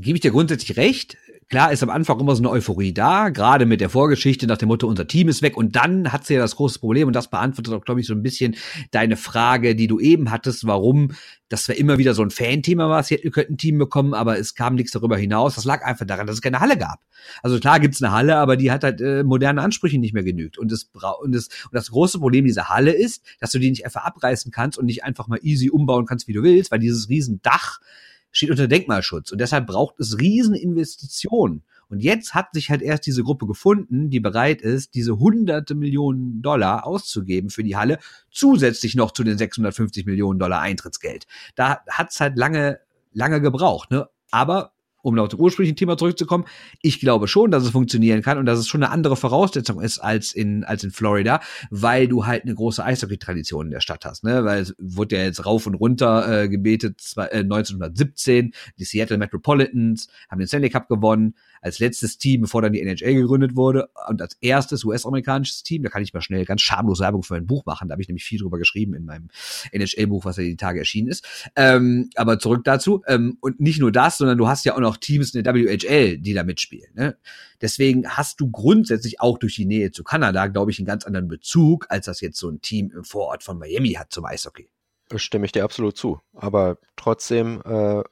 Gebe 0.01 0.17
ich 0.17 0.21
dir 0.21 0.31
grundsätzlich 0.31 0.77
recht. 0.77 1.17
Klar 1.49 1.71
ist 1.71 1.81
am 1.81 1.89
Anfang 1.89 2.19
immer 2.19 2.35
so 2.35 2.41
eine 2.41 2.51
Euphorie 2.51 2.93
da, 2.93 3.29
gerade 3.29 3.65
mit 3.65 3.81
der 3.81 3.89
Vorgeschichte 3.89 4.45
nach 4.45 4.57
dem 4.57 4.67
Motto, 4.67 4.87
unser 4.87 5.07
Team 5.07 5.29
ist 5.29 5.41
weg. 5.41 5.57
Und 5.57 5.75
dann 5.75 6.11
hat 6.11 6.25
sie 6.25 6.35
ja 6.35 6.39
das 6.39 6.55
große 6.55 6.77
Problem, 6.79 7.07
und 7.07 7.15
das 7.15 7.29
beantwortet 7.29 7.73
auch, 7.73 7.83
glaube 7.83 7.99
ich, 7.99 8.07
so 8.07 8.13
ein 8.13 8.21
bisschen 8.21 8.55
deine 8.91 9.17
Frage, 9.17 9.75
die 9.75 9.87
du 9.87 9.99
eben 9.99 10.29
hattest, 10.29 10.67
warum 10.67 11.11
das 11.49 11.67
war 11.67 11.75
immer 11.75 11.97
wieder 11.97 12.13
so 12.13 12.21
ein 12.21 12.29
Fan-Thema 12.29 12.87
war, 12.89 13.01
Seattle 13.01 13.31
könnte 13.31 13.53
ein 13.53 13.57
Team 13.57 13.79
bekommen, 13.79 14.13
aber 14.13 14.37
es 14.37 14.53
kam 14.53 14.75
nichts 14.75 14.91
darüber 14.91 15.17
hinaus. 15.17 15.55
Das 15.55 15.65
lag 15.65 15.83
einfach 15.83 16.05
daran, 16.05 16.27
dass 16.27 16.35
es 16.35 16.41
keine 16.43 16.59
Halle 16.59 16.77
gab. 16.77 16.99
Also 17.41 17.59
klar 17.59 17.79
gibt's 17.79 18.01
eine 18.03 18.13
Halle, 18.13 18.37
aber 18.37 18.55
die 18.55 18.71
hat 18.71 18.83
halt 18.83 19.01
äh, 19.01 19.23
moderne 19.23 19.63
Ansprüche 19.63 19.97
nicht 19.97 20.13
mehr 20.13 20.23
genügt. 20.23 20.59
Und 20.59 20.71
das, 20.71 20.91
und, 21.21 21.33
das, 21.33 21.47
und 21.47 21.73
das 21.73 21.89
große 21.89 22.19
Problem 22.19 22.45
dieser 22.45 22.69
Halle 22.69 22.91
ist, 22.91 23.25
dass 23.39 23.51
du 23.51 23.57
die 23.57 23.71
nicht 23.71 23.83
einfach 23.83 24.03
abreißen 24.03 24.51
kannst 24.51 24.77
und 24.77 24.85
nicht 24.85 25.03
einfach 25.03 25.27
mal 25.27 25.39
easy 25.41 25.71
umbauen 25.71 26.05
kannst, 26.05 26.27
wie 26.27 26.33
du 26.33 26.43
willst, 26.43 26.69
weil 26.69 26.79
dieses 26.79 27.09
riesen 27.09 27.41
Dach 27.41 27.79
steht 28.31 28.51
unter 28.51 28.67
Denkmalschutz. 28.67 29.31
Und 29.31 29.39
deshalb 29.39 29.67
braucht 29.67 29.99
es 29.99 30.19
riesen 30.19 30.55
Investitionen. 30.55 31.63
Und 31.89 32.03
jetzt 32.03 32.35
hat 32.35 32.53
sich 32.53 32.69
halt 32.69 32.83
erst 32.83 33.07
diese 33.07 33.23
Gruppe 33.23 33.47
gefunden, 33.47 34.09
die 34.09 34.19
bereit 34.19 34.61
ist, 34.61 34.93
diese 34.93 35.17
hunderte 35.17 35.73
Millionen 35.73 36.41
Dollar 36.41 36.85
auszugeben 36.85 37.49
für 37.49 37.63
die 37.63 37.75
Halle, 37.75 37.97
zusätzlich 38.29 38.95
noch 38.95 39.11
zu 39.11 39.23
den 39.23 39.37
650 39.37 40.05
Millionen 40.05 40.37
Dollar 40.37 40.61
Eintrittsgeld. 40.61 41.25
Da 41.55 41.79
hat's 41.89 42.19
halt 42.19 42.37
lange, 42.37 42.79
lange 43.11 43.41
gebraucht, 43.41 43.89
ne? 43.89 44.07
Aber 44.29 44.73
um 45.01 45.17
auf 45.19 45.29
das 45.29 45.39
ursprüngliche 45.39 45.75
Thema 45.75 45.97
zurückzukommen, 45.97 46.45
ich 46.81 46.99
glaube 46.99 47.27
schon, 47.27 47.51
dass 47.51 47.63
es 47.63 47.69
funktionieren 47.69 48.21
kann 48.21 48.37
und 48.37 48.45
dass 48.45 48.59
es 48.59 48.67
schon 48.67 48.83
eine 48.83 48.91
andere 48.91 49.15
Voraussetzung 49.15 49.81
ist 49.81 49.99
als 49.99 50.33
in, 50.33 50.63
als 50.63 50.83
in 50.83 50.91
Florida, 50.91 51.39
weil 51.69 52.07
du 52.07 52.25
halt 52.25 52.43
eine 52.43 52.55
große 52.55 52.83
Eishockey-Tradition 52.83 53.67
in 53.67 53.71
der 53.71 53.81
Stadt 53.81 54.05
hast, 54.05 54.23
ne? 54.23 54.45
Weil 54.45 54.61
es 54.61 54.75
wurde 54.77 55.17
ja 55.17 55.23
jetzt 55.23 55.45
rauf 55.45 55.67
und 55.67 55.75
runter 55.75 56.43
äh, 56.43 56.49
gebetet, 56.49 57.01
zwei, 57.01 57.25
äh, 57.27 57.39
1917, 57.39 58.53
die 58.77 58.83
Seattle 58.83 59.17
Metropolitans 59.17 60.07
haben 60.29 60.39
den 60.39 60.47
Stanley 60.47 60.69
Cup 60.69 60.87
gewonnen, 60.87 61.35
als 61.61 61.79
letztes 61.79 62.17
Team, 62.17 62.41
bevor 62.41 62.61
dann 62.61 62.73
die 62.73 62.81
NHL 62.81 63.15
gegründet 63.15 63.55
wurde 63.55 63.89
und 64.07 64.21
als 64.21 64.37
erstes 64.41 64.83
US-amerikanisches 64.83 65.63
Team, 65.63 65.83
da 65.83 65.89
kann 65.89 66.01
ich 66.01 66.13
mal 66.13 66.21
schnell 66.21 66.45
ganz 66.45 66.61
schamlos 66.61 66.99
Werbung 66.99 67.23
für 67.23 67.35
ein 67.35 67.47
Buch 67.47 67.65
machen, 67.65 67.87
da 67.87 67.93
habe 67.93 68.01
ich 68.01 68.07
nämlich 68.07 68.25
viel 68.25 68.39
drüber 68.39 68.57
geschrieben 68.57 68.93
in 68.93 69.05
meinem 69.05 69.29
NHL-Buch, 69.71 70.25
was 70.25 70.37
ja 70.37 70.43
die 70.43 70.55
Tage 70.55 70.79
erschienen 70.79 71.07
ist. 71.07 71.25
Ähm, 71.55 72.09
aber 72.15 72.39
zurück 72.39 72.63
dazu, 72.63 73.03
ähm, 73.07 73.37
und 73.41 73.59
nicht 73.59 73.79
nur 73.79 73.91
das, 73.91 74.17
sondern 74.17 74.37
du 74.37 74.47
hast 74.47 74.65
ja 74.65 74.75
auch 74.75 74.79
noch 74.79 74.97
Teams 74.97 75.33
in 75.33 75.43
der 75.43 75.53
WHL, 75.53 76.17
die 76.17 76.33
da 76.33 76.43
mitspielen. 76.43 76.91
Ne? 76.93 77.17
Deswegen 77.61 78.07
hast 78.07 78.39
du 78.39 78.49
grundsätzlich 78.49 79.19
auch 79.19 79.37
durch 79.37 79.55
die 79.55 79.65
Nähe 79.65 79.91
zu 79.91 80.03
Kanada, 80.03 80.47
glaube 80.47 80.71
ich, 80.71 80.79
einen 80.79 80.85
ganz 80.85 81.05
anderen 81.05 81.27
Bezug, 81.27 81.87
als 81.89 82.05
das 82.05 82.21
jetzt 82.21 82.37
so 82.37 82.49
ein 82.49 82.61
Team 82.61 82.91
im 82.95 83.03
Vorort 83.03 83.43
von 83.43 83.57
Miami 83.59 83.93
hat 83.93 84.11
zum 84.11 84.25
Eishockey. 84.25 84.69
Stimme 85.15 85.45
ich 85.45 85.51
dir 85.51 85.63
absolut 85.63 85.97
zu. 85.97 86.21
Aber 86.33 86.77
trotzdem, 86.95 87.61
äh, 87.65 88.03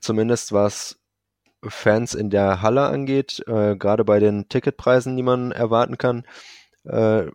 zumindest 0.00 0.52
was 0.52 0.97
Fans 1.66 2.14
in 2.14 2.30
der 2.30 2.62
Halle 2.62 2.86
angeht, 2.86 3.42
äh, 3.46 3.76
gerade 3.76 4.04
bei 4.04 4.20
den 4.20 4.48
Ticketpreisen, 4.48 5.16
die 5.16 5.22
man 5.22 5.52
erwarten 5.52 5.98
kann, 5.98 6.24
äh, 6.84 7.26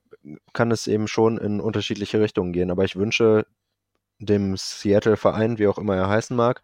kann 0.53 0.71
es 0.71 0.87
eben 0.87 1.07
schon 1.07 1.37
in 1.37 1.59
unterschiedliche 1.59 2.19
Richtungen 2.21 2.53
gehen. 2.53 2.71
Aber 2.71 2.85
ich 2.85 2.95
wünsche 2.95 3.45
dem 4.19 4.55
Seattle-Verein, 4.57 5.59
wie 5.59 5.67
auch 5.67 5.77
immer 5.77 5.95
er 5.95 6.09
heißen 6.09 6.35
mag, 6.35 6.61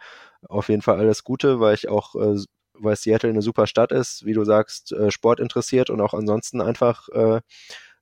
auf 0.47 0.69
jeden 0.69 0.81
Fall 0.81 0.97
alles 0.97 1.23
Gute, 1.23 1.59
weil 1.59 1.75
ich 1.75 1.89
auch, 1.89 2.15
äh, 2.15 2.37
weil 2.73 2.95
Seattle 2.95 3.29
eine 3.29 3.41
super 3.41 3.67
Stadt 3.67 3.91
ist, 3.91 4.25
wie 4.25 4.33
du 4.33 4.45
sagst, 4.45 4.91
äh, 4.93 5.11
Sport 5.11 5.39
interessiert 5.39 5.89
und 5.89 6.01
auch 6.01 6.13
ansonsten 6.13 6.61
einfach 6.61 7.09
äh, 7.09 7.41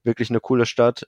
wirklich 0.04 0.30
eine 0.30 0.40
coole 0.40 0.66
Stadt, 0.66 1.08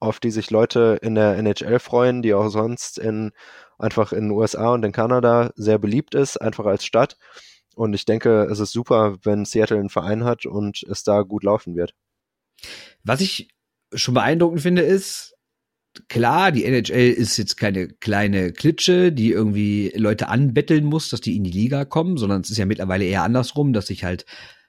auf 0.00 0.18
die 0.20 0.30
sich 0.30 0.50
Leute 0.50 0.98
in 1.02 1.14
der 1.14 1.36
NHL 1.36 1.78
freuen, 1.78 2.22
die 2.22 2.34
auch 2.34 2.48
sonst 2.48 2.98
in 2.98 3.32
einfach 3.78 4.12
in 4.12 4.24
den 4.24 4.30
USA 4.32 4.72
und 4.74 4.84
in 4.84 4.92
Kanada 4.92 5.52
sehr 5.56 5.78
beliebt 5.78 6.14
ist, 6.14 6.38
einfach 6.38 6.66
als 6.66 6.84
Stadt. 6.84 7.16
Und 7.74 7.94
ich 7.94 8.04
denke, 8.04 8.44
es 8.50 8.58
ist 8.58 8.72
super, 8.72 9.16
wenn 9.22 9.44
Seattle 9.44 9.78
einen 9.78 9.90
Verein 9.90 10.24
hat 10.24 10.46
und 10.46 10.82
es 10.82 11.02
da 11.02 11.22
gut 11.22 11.44
laufen 11.44 11.76
wird. 11.76 11.94
Was 13.04 13.20
ich 13.20 13.48
schon 13.94 14.14
beeindruckend 14.14 14.60
finde, 14.60 14.82
ist, 14.82 15.34
klar, 16.08 16.52
die 16.52 16.64
NHL 16.64 17.10
ist 17.10 17.36
jetzt 17.36 17.56
keine 17.56 17.88
kleine 17.88 18.52
Klitsche, 18.52 19.12
die 19.12 19.30
irgendwie 19.30 19.92
Leute 19.96 20.28
anbetteln 20.28 20.84
muss, 20.84 21.08
dass 21.08 21.20
die 21.20 21.36
in 21.36 21.44
die 21.44 21.50
Liga 21.50 21.84
kommen, 21.84 22.16
sondern 22.16 22.42
es 22.42 22.50
ist 22.50 22.58
ja 22.58 22.66
mittlerweile 22.66 23.04
eher 23.04 23.22
andersrum, 23.22 23.72
dass 23.72 23.86
sich 23.86 24.04
halt 24.04 24.24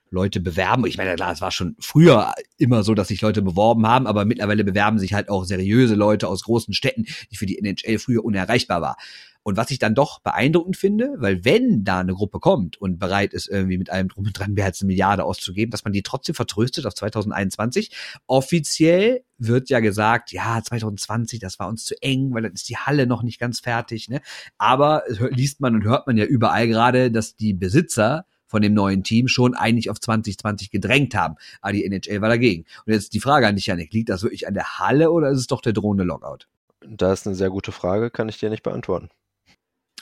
Leute 0.09 0.41
bewerben. 0.41 0.85
Ich 0.85 0.97
meine, 0.97 1.15
klar, 1.15 1.31
es 1.31 1.41
war 1.41 1.51
schon 1.51 1.75
früher 1.79 2.33
immer 2.57 2.83
so, 2.83 2.93
dass 2.93 3.07
sich 3.07 3.21
Leute 3.21 3.41
beworben 3.41 3.87
haben, 3.87 4.07
aber 4.07 4.25
mittlerweile 4.25 4.63
bewerben 4.63 4.99
sich 4.99 5.13
halt 5.13 5.29
auch 5.29 5.45
seriöse 5.45 5.95
Leute 5.95 6.27
aus 6.27 6.43
großen 6.43 6.73
Städten, 6.73 7.05
die 7.31 7.37
für 7.37 7.45
die 7.45 7.57
NHL 7.57 7.97
früher 7.97 8.25
unerreichbar 8.25 8.81
war. 8.81 8.97
Und 9.43 9.57
was 9.57 9.71
ich 9.71 9.79
dann 9.79 9.95
doch 9.95 10.19
beeindruckend 10.19 10.77
finde, 10.77 11.15
weil 11.17 11.43
wenn 11.43 11.83
da 11.83 11.99
eine 11.99 12.13
Gruppe 12.13 12.39
kommt 12.39 12.77
und 12.77 12.99
bereit 12.99 13.33
ist, 13.33 13.47
irgendwie 13.47 13.77
mit 13.77 13.89
allem 13.89 14.07
drum 14.07 14.25
und 14.25 14.37
dran 14.37 14.53
mehr 14.53 14.65
als 14.65 14.81
eine 14.81 14.87
Milliarde 14.87 15.23
auszugeben, 15.23 15.71
dass 15.71 15.83
man 15.83 15.93
die 15.93 16.03
trotzdem 16.03 16.35
vertröstet 16.35 16.85
auf 16.85 16.93
2021. 16.93 17.91
Offiziell 18.27 19.23
wird 19.37 19.69
ja 19.69 19.79
gesagt, 19.79 20.31
ja, 20.31 20.61
2020, 20.61 21.39
das 21.39 21.57
war 21.57 21.67
uns 21.67 21.85
zu 21.85 21.99
eng, 22.01 22.33
weil 22.33 22.43
dann 22.43 22.53
ist 22.53 22.69
die 22.69 22.77
Halle 22.77 23.07
noch 23.07 23.23
nicht 23.23 23.39
ganz 23.39 23.59
fertig. 23.59 24.09
Ne? 24.09 24.21
Aber 24.57 25.03
liest 25.31 25.59
man 25.59 25.73
und 25.73 25.83
hört 25.83 26.05
man 26.05 26.17
ja 26.17 26.25
überall 26.25 26.67
gerade, 26.67 27.11
dass 27.11 27.35
die 27.35 27.53
Besitzer 27.53 28.25
von 28.45 28.61
dem 28.61 28.73
neuen 28.73 29.03
Team 29.03 29.27
schon 29.29 29.55
eigentlich 29.55 29.89
auf 29.89 29.99
2020 29.99 30.69
gedrängt 30.69 31.15
haben. 31.15 31.35
Aber 31.61 31.71
die 31.71 31.85
NHL 31.85 32.21
war 32.21 32.29
dagegen. 32.29 32.65
Und 32.85 32.93
jetzt 32.93 33.13
die 33.13 33.21
Frage 33.21 33.47
an 33.47 33.55
dich, 33.55 33.67
Janik, 33.67 33.93
liegt 33.93 34.09
das 34.09 34.23
wirklich 34.23 34.45
an 34.45 34.53
der 34.53 34.77
Halle 34.77 35.11
oder 35.11 35.29
ist 35.29 35.39
es 35.39 35.47
doch 35.47 35.61
der 35.61 35.73
drohende 35.73 36.03
Lockout? 36.03 36.47
Das 36.81 37.21
ist 37.21 37.27
eine 37.27 37.35
sehr 37.35 37.49
gute 37.49 37.71
Frage, 37.71 38.11
kann 38.11 38.27
ich 38.27 38.39
dir 38.39 38.49
nicht 38.49 38.63
beantworten. 38.63 39.09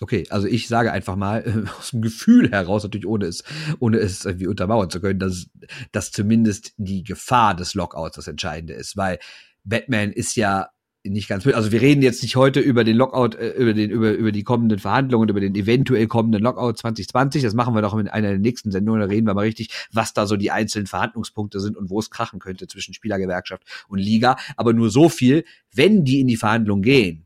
Okay, 0.01 0.25
also 0.29 0.47
ich 0.47 0.67
sage 0.67 0.91
einfach 0.91 1.15
mal 1.15 1.43
äh, 1.45 1.69
aus 1.79 1.91
dem 1.91 2.01
Gefühl 2.01 2.51
heraus, 2.51 2.83
natürlich 2.83 3.07
ohne 3.07 3.25
es, 3.25 3.43
ohne 3.79 3.97
es 3.97 4.25
irgendwie 4.25 4.47
untermauern 4.47 4.89
zu 4.89 5.01
können, 5.01 5.19
dass, 5.19 5.47
dass 5.91 6.11
zumindest 6.11 6.73
die 6.77 7.03
Gefahr 7.03 7.55
des 7.55 7.73
Lockouts 7.73 8.15
das 8.15 8.27
Entscheidende 8.27 8.73
ist, 8.73 8.95
weil 8.95 9.19
Batman 9.63 10.11
ist 10.11 10.35
ja 10.35 10.69
nicht 11.03 11.29
ganz, 11.29 11.47
also 11.47 11.71
wir 11.71 11.81
reden 11.81 12.01
jetzt 12.01 12.23
nicht 12.23 12.35
heute 12.35 12.59
über 12.59 12.83
den 12.83 12.97
Lockout, 12.97 13.35
äh, 13.35 13.51
über 13.51 13.73
den, 13.73 13.89
über, 13.89 14.11
über 14.11 14.31
die 14.31 14.43
kommenden 14.43 14.79
Verhandlungen, 14.79 15.29
über 15.29 15.39
den 15.39 15.55
eventuell 15.55 16.07
kommenden 16.07 16.41
Lockout 16.41 16.73
2020. 16.73 17.41
Das 17.41 17.53
machen 17.53 17.73
wir 17.73 17.81
doch 17.81 17.97
in 17.97 18.07
einer 18.07 18.29
der 18.29 18.39
nächsten 18.39 18.71
Sendungen. 18.71 19.01
Da 19.01 19.07
reden 19.07 19.25
wir 19.25 19.33
mal 19.33 19.41
richtig, 19.41 19.69
was 19.91 20.13
da 20.13 20.25
so 20.25 20.35
die 20.35 20.51
einzelnen 20.51 20.87
Verhandlungspunkte 20.87 21.59
sind 21.59 21.77
und 21.77 21.89
wo 21.89 21.99
es 21.99 22.09
krachen 22.09 22.39
könnte 22.39 22.67
zwischen 22.67 22.93
Spielergewerkschaft 22.93 23.63
und 23.87 23.99
Liga. 23.99 24.37
Aber 24.57 24.73
nur 24.73 24.89
so 24.89 25.07
viel, 25.07 25.45
wenn 25.73 26.03
die 26.03 26.19
in 26.19 26.27
die 26.27 26.37
Verhandlungen 26.37 26.83
gehen, 26.83 27.25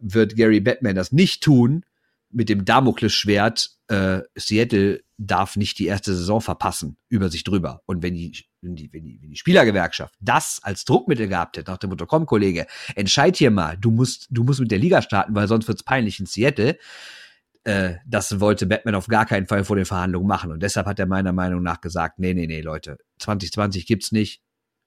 wird 0.00 0.36
Gary 0.36 0.60
Batman 0.60 0.96
das 0.96 1.12
nicht 1.12 1.42
tun 1.42 1.84
mit 2.30 2.48
dem 2.48 2.64
Damoklesschwert, 2.64 3.70
äh, 3.88 4.20
Seattle 4.34 5.00
darf 5.16 5.56
nicht 5.56 5.78
die 5.78 5.86
erste 5.86 6.14
Saison 6.14 6.40
verpassen 6.40 6.98
über 7.08 7.30
sich 7.30 7.44
drüber. 7.44 7.82
Und 7.86 8.02
wenn 8.02 8.14
die, 8.14 8.44
wenn 8.60 8.76
die, 8.76 8.92
wenn 8.92 9.04
die, 9.04 9.18
wenn 9.22 9.30
die 9.30 9.36
Spielergewerkschaft 9.36 10.14
das 10.20 10.60
als 10.62 10.84
Druckmittel 10.84 11.28
gehabt 11.28 11.56
hätte, 11.56 11.70
nach 11.70 11.78
dem 11.78 11.90
Motto, 11.90 12.06
komm, 12.06 12.26
Kollege, 12.26 12.66
entscheid 12.94 13.36
hier 13.36 13.50
mal, 13.50 13.76
du 13.78 13.90
musst, 13.90 14.26
du 14.30 14.44
musst 14.44 14.60
mit 14.60 14.70
der 14.70 14.78
Liga 14.78 15.00
starten, 15.02 15.34
weil 15.34 15.48
sonst 15.48 15.68
wird's 15.68 15.82
peinlich 15.82 16.20
in 16.20 16.26
Seattle. 16.26 16.76
Äh, 17.64 17.94
das 18.06 18.40
wollte 18.40 18.66
Batman 18.66 18.96
auf 18.96 19.06
gar 19.06 19.24
keinen 19.24 19.46
Fall 19.46 19.64
vor 19.64 19.76
den 19.76 19.86
Verhandlungen 19.86 20.28
machen. 20.28 20.52
Und 20.52 20.62
deshalb 20.62 20.86
hat 20.86 20.98
er 20.98 21.06
meiner 21.06 21.32
Meinung 21.32 21.62
nach 21.62 21.80
gesagt, 21.80 22.18
nee, 22.18 22.34
nee, 22.34 22.46
nee, 22.46 22.60
Leute, 22.60 22.98
2020 23.20 23.86
gibt's 23.86 24.12
nicht. 24.12 24.42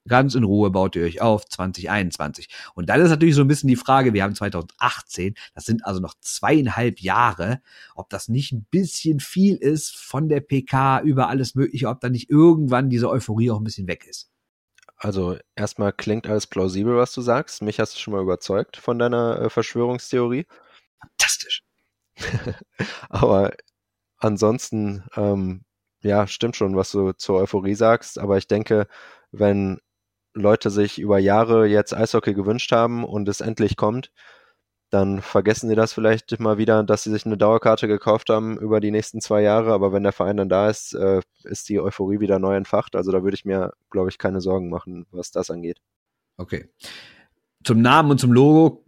Ganz 0.07 0.33
in 0.35 0.43
Ruhe 0.43 0.71
baut 0.71 0.95
ihr 0.95 1.03
euch 1.03 1.21
auf 1.21 1.45
2021. 1.45 2.49
Und 2.73 2.89
dann 2.89 3.01
ist 3.01 3.09
natürlich 3.09 3.35
so 3.35 3.41
ein 3.41 3.47
bisschen 3.47 3.67
die 3.67 3.75
Frage, 3.75 4.13
wir 4.13 4.23
haben 4.23 4.33
2018, 4.33 5.35
das 5.53 5.65
sind 5.65 5.85
also 5.85 5.99
noch 5.99 6.15
zweieinhalb 6.21 6.99
Jahre, 6.99 7.61
ob 7.95 8.09
das 8.09 8.27
nicht 8.27 8.51
ein 8.51 8.65
bisschen 8.71 9.19
viel 9.19 9.55
ist 9.55 9.95
von 9.95 10.29
der 10.29 10.39
PK 10.39 11.01
über 11.01 11.27
alles 11.27 11.53
Mögliche, 11.55 11.89
ob 11.89 11.99
da 11.99 12.09
nicht 12.09 12.29
irgendwann 12.29 12.89
diese 12.89 13.09
Euphorie 13.09 13.51
auch 13.51 13.59
ein 13.59 13.63
bisschen 13.63 13.87
weg 13.87 14.05
ist. 14.07 14.31
Also 14.97 15.37
erstmal 15.55 15.93
klingt 15.93 16.27
alles 16.27 16.45
plausibel, 16.45 16.97
was 16.97 17.13
du 17.13 17.21
sagst. 17.21 17.61
Mich 17.61 17.79
hast 17.79 17.95
du 17.95 17.99
schon 17.99 18.13
mal 18.13 18.21
überzeugt 18.21 18.75
von 18.75 18.99
deiner 18.99 19.41
äh, 19.41 19.49
Verschwörungstheorie. 19.49 20.45
Fantastisch. 20.99 21.63
Aber 23.09 23.53
ansonsten, 24.17 25.05
ähm, 25.15 25.63
ja, 26.01 26.27
stimmt 26.27 26.57
schon, 26.57 26.75
was 26.75 26.91
du 26.91 27.13
zur 27.13 27.37
Euphorie 27.37 27.75
sagst. 27.75 28.19
Aber 28.19 28.37
ich 28.37 28.47
denke, 28.47 28.87
wenn 29.31 29.79
Leute 30.33 30.69
sich 30.69 30.99
über 30.99 31.19
Jahre 31.19 31.67
jetzt 31.67 31.93
Eishockey 31.93 32.33
gewünscht 32.33 32.71
haben 32.71 33.03
und 33.03 33.27
es 33.27 33.41
endlich 33.41 33.75
kommt, 33.75 34.11
dann 34.89 35.21
vergessen 35.21 35.69
sie 35.69 35.75
das 35.75 35.93
vielleicht 35.93 36.39
mal 36.39 36.57
wieder, 36.57 36.83
dass 36.83 37.03
sie 37.03 37.11
sich 37.11 37.25
eine 37.25 37.37
Dauerkarte 37.37 37.87
gekauft 37.87 38.29
haben 38.29 38.57
über 38.57 38.79
die 38.79 38.91
nächsten 38.91 39.21
zwei 39.21 39.41
Jahre. 39.41 39.71
Aber 39.71 39.93
wenn 39.93 40.03
der 40.03 40.11
Verein 40.11 40.37
dann 40.37 40.49
da 40.49 40.69
ist, 40.69 40.93
äh, 40.93 41.21
ist 41.43 41.69
die 41.69 41.79
Euphorie 41.79 42.19
wieder 42.19 42.39
neu 42.39 42.55
entfacht. 42.55 42.95
Also 42.95 43.11
da 43.11 43.23
würde 43.23 43.35
ich 43.35 43.45
mir, 43.45 43.73
glaube 43.91 44.09
ich, 44.09 44.17
keine 44.17 44.41
Sorgen 44.41 44.69
machen, 44.69 45.05
was 45.11 45.31
das 45.31 45.51
angeht. 45.51 45.79
Okay. 46.37 46.69
Zum 47.63 47.81
Namen 47.81 48.09
und 48.09 48.19
zum 48.19 48.31
Logo 48.31 48.83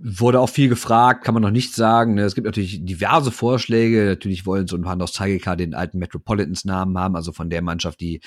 wurde 0.00 0.40
auch 0.40 0.48
viel 0.48 0.68
gefragt, 0.68 1.24
kann 1.24 1.34
man 1.34 1.42
noch 1.42 1.50
nicht 1.50 1.74
sagen. 1.74 2.14
Ne? 2.14 2.22
Es 2.22 2.34
gibt 2.34 2.46
natürlich 2.46 2.84
diverse 2.84 3.32
Vorschläge. 3.32 4.06
Natürlich 4.06 4.46
wollen 4.46 4.66
so 4.66 4.76
ein 4.76 4.82
paar 4.82 4.96
Nostalgiker 4.96 5.56
den 5.56 5.74
alten 5.74 5.98
Metropolitans 5.98 6.64
Namen 6.64 6.96
haben, 6.96 7.16
also 7.16 7.32
von 7.32 7.50
der 7.50 7.62
Mannschaft, 7.62 8.00
die 8.00 8.20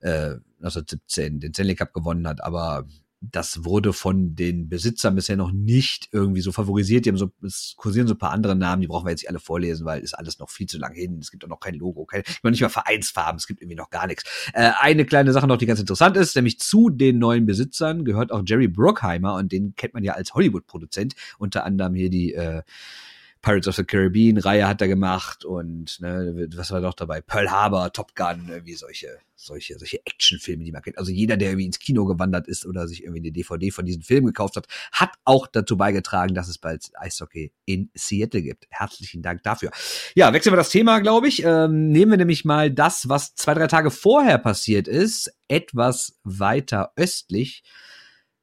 äh, 0.00 0.36
1917 0.58 1.40
den 1.40 1.54
Stanley 1.54 1.74
Cup 1.74 1.92
gewonnen 1.92 2.26
hat. 2.26 2.42
Aber 2.42 2.86
das 3.20 3.64
wurde 3.64 3.92
von 3.92 4.34
den 4.34 4.68
Besitzern 4.68 5.14
bisher 5.14 5.36
noch 5.36 5.50
nicht 5.50 6.08
irgendwie 6.12 6.40
so 6.40 6.52
favorisiert. 6.52 7.04
Die 7.04 7.10
haben 7.10 7.16
so, 7.16 7.30
es 7.42 7.74
kursieren 7.76 8.06
so 8.06 8.14
ein 8.14 8.18
paar 8.18 8.32
andere 8.32 8.54
Namen, 8.54 8.82
die 8.82 8.88
brauchen 8.88 9.06
wir 9.06 9.10
jetzt 9.10 9.22
nicht 9.22 9.30
alle 9.30 9.38
vorlesen, 9.38 9.86
weil 9.86 10.02
ist 10.02 10.14
alles 10.14 10.38
noch 10.38 10.50
viel 10.50 10.66
zu 10.66 10.78
lang 10.78 10.94
hin. 10.94 11.18
Es 11.20 11.30
gibt 11.30 11.44
auch 11.44 11.48
noch 11.48 11.60
kein 11.60 11.74
Logo, 11.74 12.04
kein, 12.04 12.22
noch 12.42 12.50
nicht 12.50 12.60
mal 12.60 12.68
Vereinsfarben, 12.68 13.38
es 13.38 13.46
gibt 13.46 13.62
irgendwie 13.62 13.76
noch 13.76 13.90
gar 13.90 14.06
nichts. 14.06 14.24
Äh, 14.52 14.72
eine 14.80 15.06
kleine 15.06 15.32
Sache 15.32 15.46
noch, 15.46 15.56
die 15.56 15.66
ganz 15.66 15.80
interessant 15.80 16.16
ist, 16.16 16.36
nämlich 16.36 16.60
zu 16.60 16.90
den 16.90 17.18
neuen 17.18 17.46
Besitzern 17.46 18.04
gehört 18.04 18.32
auch 18.32 18.42
Jerry 18.44 18.68
Bruckheimer 18.68 19.34
und 19.34 19.50
den 19.50 19.74
kennt 19.76 19.94
man 19.94 20.04
ja 20.04 20.12
als 20.12 20.34
Hollywood-Produzent, 20.34 21.14
unter 21.38 21.64
anderem 21.64 21.94
hier 21.94 22.10
die 22.10 22.34
äh, 22.34 22.62
Pirates 23.46 23.68
of 23.68 23.76
the 23.76 23.84
Caribbean 23.84 24.38
Reihe 24.38 24.66
hat 24.66 24.82
er 24.82 24.88
gemacht 24.88 25.44
und 25.44 26.00
ne, 26.00 26.48
was 26.56 26.72
war 26.72 26.80
noch 26.80 26.94
dabei? 26.94 27.20
Pearl 27.20 27.48
Harbor, 27.48 27.92
Top 27.92 28.16
Gun, 28.16 28.48
irgendwie 28.48 28.74
solche, 28.74 29.20
solche, 29.36 29.78
solche 29.78 30.04
Actionfilme, 30.04 30.64
die 30.64 30.72
man 30.72 30.82
kennt. 30.82 30.98
Also 30.98 31.12
jeder, 31.12 31.36
der 31.36 31.50
irgendwie 31.50 31.66
ins 31.66 31.78
Kino 31.78 32.06
gewandert 32.06 32.48
ist 32.48 32.66
oder 32.66 32.88
sich 32.88 33.04
irgendwie 33.04 33.20
eine 33.20 33.30
DVD 33.30 33.70
von 33.70 33.86
diesen 33.86 34.02
Filmen 34.02 34.26
gekauft 34.26 34.56
hat, 34.56 34.66
hat 34.90 35.10
auch 35.24 35.46
dazu 35.46 35.76
beigetragen, 35.76 36.34
dass 36.34 36.48
es 36.48 36.58
bald 36.58 36.90
Eishockey 36.96 37.52
in 37.66 37.88
Seattle 37.94 38.42
gibt. 38.42 38.66
Herzlichen 38.68 39.22
Dank 39.22 39.44
dafür. 39.44 39.70
Ja, 40.16 40.32
wechseln 40.32 40.52
wir 40.52 40.56
das 40.56 40.70
Thema, 40.70 40.98
glaube 40.98 41.28
ich. 41.28 41.44
Ähm, 41.44 41.92
nehmen 41.92 42.10
wir 42.10 42.18
nämlich 42.18 42.44
mal 42.44 42.72
das, 42.72 43.08
was 43.08 43.36
zwei, 43.36 43.54
drei 43.54 43.68
Tage 43.68 43.92
vorher 43.92 44.38
passiert 44.38 44.88
ist, 44.88 45.32
etwas 45.46 46.18
weiter 46.24 46.90
östlich, 46.96 47.62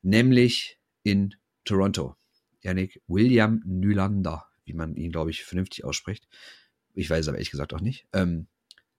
nämlich 0.01 0.79
in 1.03 1.35
Toronto. 1.65 2.15
Yannick 2.61 3.01
William 3.07 3.61
Nylander 3.65 4.45
wie 4.65 4.73
man 4.73 4.95
ihn, 4.95 5.11
glaube 5.11 5.31
ich, 5.31 5.43
vernünftig 5.43 5.83
ausspricht, 5.83 6.27
ich 6.93 7.09
weiß 7.09 7.21
es 7.21 7.27
aber 7.27 7.37
ehrlich 7.37 7.51
gesagt 7.51 7.73
auch 7.73 7.81
nicht, 7.81 8.07
ähm, 8.13 8.47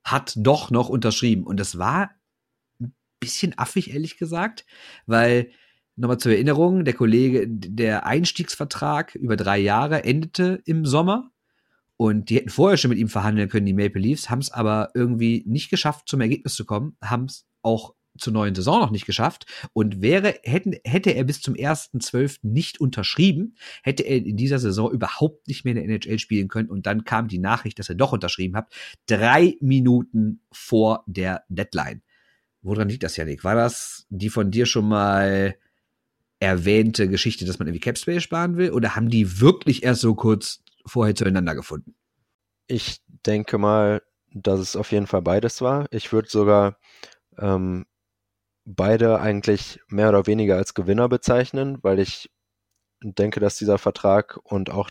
hat 0.02 0.34
doch 0.36 0.70
noch 0.70 0.88
unterschrieben. 0.88 1.44
Und 1.44 1.58
das 1.58 1.78
war 1.78 2.10
ein 2.80 2.94
bisschen 3.20 3.58
affig, 3.58 3.92
ehrlich 3.92 4.18
gesagt, 4.18 4.66
weil, 5.06 5.50
nochmal 5.96 6.18
zur 6.18 6.32
Erinnerung, 6.32 6.84
der 6.84 6.94
Kollege, 6.94 7.46
der 7.48 8.06
Einstiegsvertrag 8.06 9.14
über 9.14 9.36
drei 9.36 9.58
Jahre 9.58 10.04
endete 10.04 10.60
im 10.66 10.84
Sommer. 10.84 11.30
Und 11.96 12.28
die 12.28 12.36
hätten 12.36 12.50
vorher 12.50 12.76
schon 12.76 12.88
mit 12.88 12.98
ihm 12.98 13.08
verhandeln 13.08 13.48
können, 13.48 13.66
die 13.66 13.72
Maple 13.72 14.00
Leafs, 14.00 14.28
haben 14.28 14.40
es 14.40 14.50
aber 14.50 14.90
irgendwie 14.94 15.44
nicht 15.46 15.70
geschafft, 15.70 16.08
zum 16.08 16.20
Ergebnis 16.20 16.54
zu 16.54 16.64
kommen, 16.64 16.96
haben 17.00 17.26
es 17.26 17.46
auch 17.62 17.94
zur 18.18 18.32
neuen 18.32 18.54
Saison 18.54 18.80
noch 18.80 18.90
nicht 18.90 19.06
geschafft 19.06 19.46
und 19.72 20.02
wäre, 20.02 20.38
hätten, 20.42 20.74
hätte 20.84 21.10
er 21.10 21.24
bis 21.24 21.40
zum 21.40 21.54
1.12. 21.54 22.38
nicht 22.42 22.80
unterschrieben, 22.80 23.56
hätte 23.82 24.04
er 24.04 24.16
in 24.16 24.36
dieser 24.36 24.58
Saison 24.58 24.90
überhaupt 24.92 25.48
nicht 25.48 25.64
mehr 25.64 25.74
in 25.74 25.88
der 25.88 25.96
NHL 25.96 26.18
spielen 26.18 26.48
können 26.48 26.70
und 26.70 26.86
dann 26.86 27.04
kam 27.04 27.28
die 27.28 27.38
Nachricht, 27.38 27.78
dass 27.78 27.88
er 27.88 27.94
doch 27.94 28.12
unterschrieben 28.12 28.56
hat, 28.56 28.72
drei 29.06 29.56
Minuten 29.60 30.40
vor 30.52 31.04
der 31.06 31.44
Deadline. 31.48 32.02
Woran 32.62 32.88
liegt 32.88 33.02
das, 33.02 33.16
Janik? 33.16 33.44
War 33.44 33.54
das 33.54 34.06
die 34.08 34.30
von 34.30 34.50
dir 34.50 34.66
schon 34.66 34.88
mal 34.88 35.56
erwähnte 36.40 37.08
Geschichte, 37.08 37.44
dass 37.44 37.58
man 37.58 37.68
irgendwie 37.68 37.80
Capspace 37.80 38.22
sparen 38.22 38.56
will 38.56 38.70
oder 38.70 38.96
haben 38.96 39.10
die 39.10 39.40
wirklich 39.40 39.82
erst 39.82 40.02
so 40.02 40.14
kurz 40.14 40.62
vorher 40.86 41.14
zueinander 41.14 41.54
gefunden? 41.54 41.94
Ich 42.66 43.02
denke 43.26 43.58
mal, 43.58 44.02
dass 44.32 44.60
es 44.60 44.76
auf 44.76 44.92
jeden 44.92 45.06
Fall 45.06 45.22
beides 45.22 45.60
war. 45.60 45.86
Ich 45.90 46.12
würde 46.12 46.28
sogar 46.28 46.78
ähm, 47.38 47.86
beide 48.64 49.20
eigentlich 49.20 49.80
mehr 49.88 50.08
oder 50.08 50.26
weniger 50.26 50.56
als 50.56 50.74
Gewinner 50.74 51.08
bezeichnen, 51.08 51.78
weil 51.82 51.98
ich 51.98 52.30
denke, 53.02 53.40
dass 53.40 53.56
dieser 53.56 53.78
Vertrag 53.78 54.38
und 54.42 54.70
auch 54.70 54.90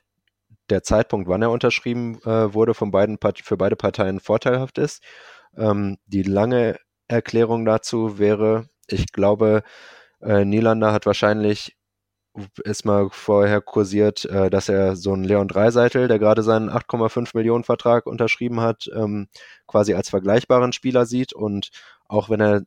der 0.69 0.83
Zeitpunkt, 0.83 1.27
wann 1.27 1.41
er 1.41 1.51
unterschrieben 1.51 2.19
äh, 2.23 2.53
wurde, 2.53 2.73
von 2.73 2.91
beiden 2.91 3.17
für 3.43 3.57
beide 3.57 3.75
Parteien 3.75 4.19
vorteilhaft 4.19 4.77
ist. 4.77 5.03
Ähm, 5.57 5.97
die 6.05 6.23
lange 6.23 6.77
Erklärung 7.07 7.65
dazu 7.65 8.17
wäre, 8.19 8.69
ich 8.87 9.11
glaube, 9.11 9.63
äh, 10.21 10.45
Nielander 10.45 10.93
hat 10.93 11.05
wahrscheinlich 11.05 11.75
ist 12.63 12.83
mal 12.85 13.09
vorher 13.11 13.61
kursiert, 13.61 14.25
äh, 14.25 14.49
dass 14.49 14.69
er 14.69 14.95
so 14.95 15.13
einen 15.13 15.23
Leon 15.23 15.47
Dreiseitel, 15.47 16.07
der 16.07 16.17
gerade 16.19 16.41
seinen 16.41 16.69
8,5 16.69 17.31
Millionen 17.35 17.63
Vertrag 17.63 18.07
unterschrieben 18.07 18.59
hat, 18.61 18.89
ähm, 18.95 19.27
quasi 19.67 19.93
als 19.93 20.09
vergleichbaren 20.09 20.73
Spieler 20.73 21.05
sieht 21.05 21.33
und 21.33 21.69
auch 22.07 22.29
wenn 22.29 22.41
er 22.41 22.63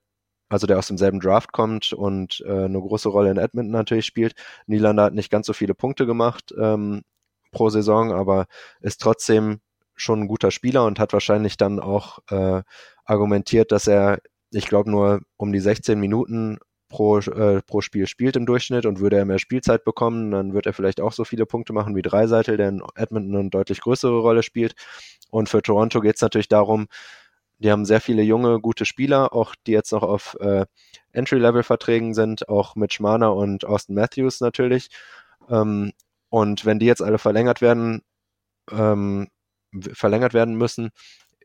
also 0.48 0.66
der 0.66 0.78
aus 0.78 0.88
demselben 0.88 1.20
Draft 1.20 1.52
kommt 1.52 1.92
und 1.92 2.42
äh, 2.46 2.64
eine 2.64 2.80
große 2.80 3.08
Rolle 3.08 3.30
in 3.30 3.36
Edmonton 3.36 3.72
natürlich 3.72 4.06
spielt. 4.06 4.34
Nylander 4.66 5.04
hat 5.04 5.14
nicht 5.14 5.30
ganz 5.30 5.46
so 5.46 5.52
viele 5.52 5.74
Punkte 5.74 6.06
gemacht 6.06 6.54
ähm, 6.58 7.02
pro 7.50 7.68
Saison, 7.70 8.12
aber 8.12 8.46
ist 8.80 9.00
trotzdem 9.00 9.60
schon 9.94 10.22
ein 10.22 10.28
guter 10.28 10.50
Spieler 10.50 10.84
und 10.84 10.98
hat 10.98 11.12
wahrscheinlich 11.12 11.56
dann 11.56 11.80
auch 11.80 12.18
äh, 12.30 12.62
argumentiert, 13.04 13.72
dass 13.72 13.86
er, 13.86 14.20
ich 14.50 14.66
glaube, 14.66 14.90
nur 14.90 15.20
um 15.36 15.52
die 15.52 15.60
16 15.60 15.98
Minuten 15.98 16.58
pro, 16.88 17.18
äh, 17.18 17.62
pro 17.62 17.80
Spiel 17.80 18.06
spielt 18.06 18.36
im 18.36 18.46
Durchschnitt 18.46 18.86
und 18.86 19.00
würde 19.00 19.16
er 19.16 19.24
mehr 19.24 19.38
Spielzeit 19.38 19.84
bekommen, 19.84 20.30
dann 20.30 20.54
wird 20.54 20.66
er 20.66 20.72
vielleicht 20.72 21.00
auch 21.00 21.12
so 21.12 21.24
viele 21.24 21.46
Punkte 21.46 21.72
machen 21.72 21.96
wie 21.96 22.02
Dreiseitel, 22.02 22.56
der 22.56 22.68
in 22.68 22.82
Edmonton 22.94 23.36
eine 23.36 23.50
deutlich 23.50 23.80
größere 23.80 24.20
Rolle 24.20 24.42
spielt. 24.42 24.74
Und 25.30 25.48
für 25.48 25.62
Toronto 25.62 26.00
geht 26.00 26.16
es 26.16 26.22
natürlich 26.22 26.48
darum, 26.48 26.86
die 27.58 27.70
haben 27.70 27.84
sehr 27.84 28.00
viele 28.00 28.22
junge, 28.22 28.60
gute 28.60 28.84
Spieler, 28.84 29.32
auch 29.32 29.54
die 29.66 29.72
jetzt 29.72 29.92
noch 29.92 30.02
auf 30.02 30.36
äh, 30.40 30.66
Entry-Level-Verträgen 31.12 32.14
sind, 32.14 32.48
auch 32.48 32.74
mit 32.76 32.92
Schmaner 32.92 33.34
und 33.34 33.64
Austin 33.64 33.94
Matthews 33.94 34.40
natürlich. 34.40 34.88
Ähm, 35.48 35.92
und 36.28 36.66
wenn 36.66 36.78
die 36.78 36.86
jetzt 36.86 37.02
alle 37.02 37.18
verlängert 37.18 37.60
werden, 37.62 38.02
ähm, 38.70 39.28
verlängert 39.92 40.34
werden 40.34 40.56
müssen 40.56 40.90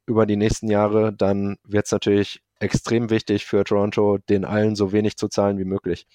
über 0.05 0.25
die 0.25 0.35
nächsten 0.35 0.69
Jahre, 0.69 1.13
dann 1.13 1.57
wird 1.63 1.85
es 1.85 1.91
natürlich 1.91 2.41
extrem 2.59 3.09
wichtig 3.09 3.45
für 3.45 3.63
Toronto, 3.63 4.17
den 4.29 4.45
allen 4.45 4.75
so 4.75 4.91
wenig 4.91 5.17
zu 5.17 5.27
zahlen 5.27 5.57
wie 5.57 5.65
möglich. 5.65 6.07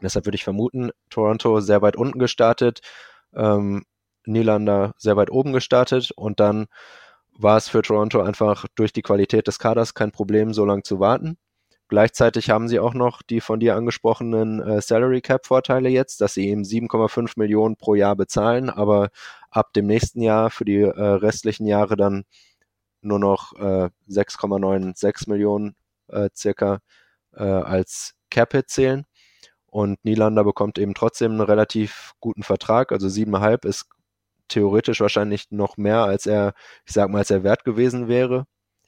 Deshalb 0.00 0.26
würde 0.26 0.36
ich 0.36 0.44
vermuten, 0.44 0.90
Toronto 1.10 1.60
sehr 1.60 1.82
weit 1.82 1.96
unten 1.96 2.18
gestartet, 2.18 2.80
ähm, 3.34 3.84
Nylander 4.26 4.94
sehr 4.96 5.16
weit 5.16 5.30
oben 5.30 5.52
gestartet 5.52 6.10
und 6.12 6.40
dann 6.40 6.66
war 7.42 7.56
es 7.56 7.68
für 7.68 7.82
Toronto 7.82 8.20
einfach 8.20 8.66
durch 8.74 8.92
die 8.92 9.02
Qualität 9.02 9.46
des 9.46 9.58
Kaders 9.58 9.94
kein 9.94 10.12
Problem, 10.12 10.52
so 10.54 10.64
lange 10.64 10.82
zu 10.82 11.00
warten. 11.00 11.38
Gleichzeitig 11.88 12.48
haben 12.48 12.68
sie 12.68 12.78
auch 12.80 12.94
noch 12.94 13.20
die 13.20 13.42
von 13.42 13.60
dir 13.60 13.76
angesprochenen 13.76 14.60
äh, 14.62 14.80
Salary 14.80 15.20
Cap 15.20 15.44
Vorteile 15.44 15.90
jetzt, 15.90 16.22
dass 16.22 16.34
sie 16.34 16.48
ihm 16.48 16.62
7,5 16.62 17.32
Millionen 17.36 17.76
pro 17.76 17.94
Jahr 17.94 18.16
bezahlen, 18.16 18.70
aber 18.70 19.10
ab 19.50 19.74
dem 19.74 19.86
nächsten 19.86 20.22
Jahr 20.22 20.50
für 20.50 20.64
die 20.64 20.80
äh, 20.80 20.88
restlichen 20.88 21.66
Jahre 21.66 21.96
dann 21.96 22.24
nur 23.02 23.18
noch 23.18 23.52
äh, 23.56 23.90
6,96 24.08 25.28
Millionen 25.28 25.76
äh, 26.08 26.30
circa 26.34 26.78
äh, 27.34 27.42
als 27.42 28.14
Cap 28.30 28.52
Hit 28.52 28.70
zählen. 28.70 29.04
Und 29.66 30.04
Nielander 30.04 30.44
bekommt 30.44 30.78
eben 30.78 30.94
trotzdem 30.94 31.32
einen 31.32 31.40
relativ 31.40 32.12
guten 32.20 32.42
Vertrag, 32.42 32.92
also 32.92 33.06
7,5 33.06 33.66
ist 33.66 33.86
theoretisch 34.52 35.00
wahrscheinlich 35.00 35.50
noch 35.50 35.76
mehr, 35.76 36.04
als 36.04 36.26
er, 36.26 36.54
ich 36.86 36.92
sag 36.92 37.10
mal, 37.10 37.18
als 37.18 37.30
er 37.30 37.44
wert 37.44 37.64
gewesen 37.64 38.08
wäre. 38.08 38.46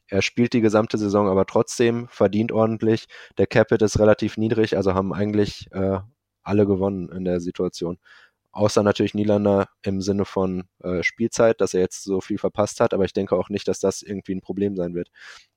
Er 0.09 0.23
spielt 0.23 0.53
die 0.53 0.61
gesamte 0.61 0.99
Saison 0.99 1.29
aber 1.29 1.47
trotzdem, 1.47 2.09
verdient 2.09 2.53
ordentlich. 2.53 3.07
Der 3.39 3.47
Capit 3.47 3.83
ist 3.83 3.99
relativ 3.99 4.37
niedrig, 4.37 4.77
also 4.77 4.95
haben 4.95 5.15
eigentlich 5.15 5.69
äh, 5.73 5.99
alle 6.43 6.67
gewonnen 6.67 7.09
in 7.11 7.25
der 7.25 7.41
Situation. 7.41 7.99
außer 8.53 8.83
natürlich 8.85 9.15
Niederlander 9.15 9.69
im 9.83 10.01
Sinne 10.03 10.25
von 10.25 10.65
äh, 10.83 11.03
Spielzeit, 11.03 11.61
dass 11.61 11.75
er 11.75 11.81
jetzt 11.81 12.05
so 12.05 12.21
viel 12.21 12.39
verpasst 12.39 12.81
hat, 12.81 12.95
aber 12.95 13.05
ich 13.05 13.13
denke 13.13 13.37
auch 13.37 13.49
nicht, 13.51 13.69
dass 13.69 13.81
das 13.81 14.03
irgendwie 14.03 14.35
ein 14.35 14.43
Problem 14.43 14.77
sein 14.77 14.95
wird. 14.95 15.11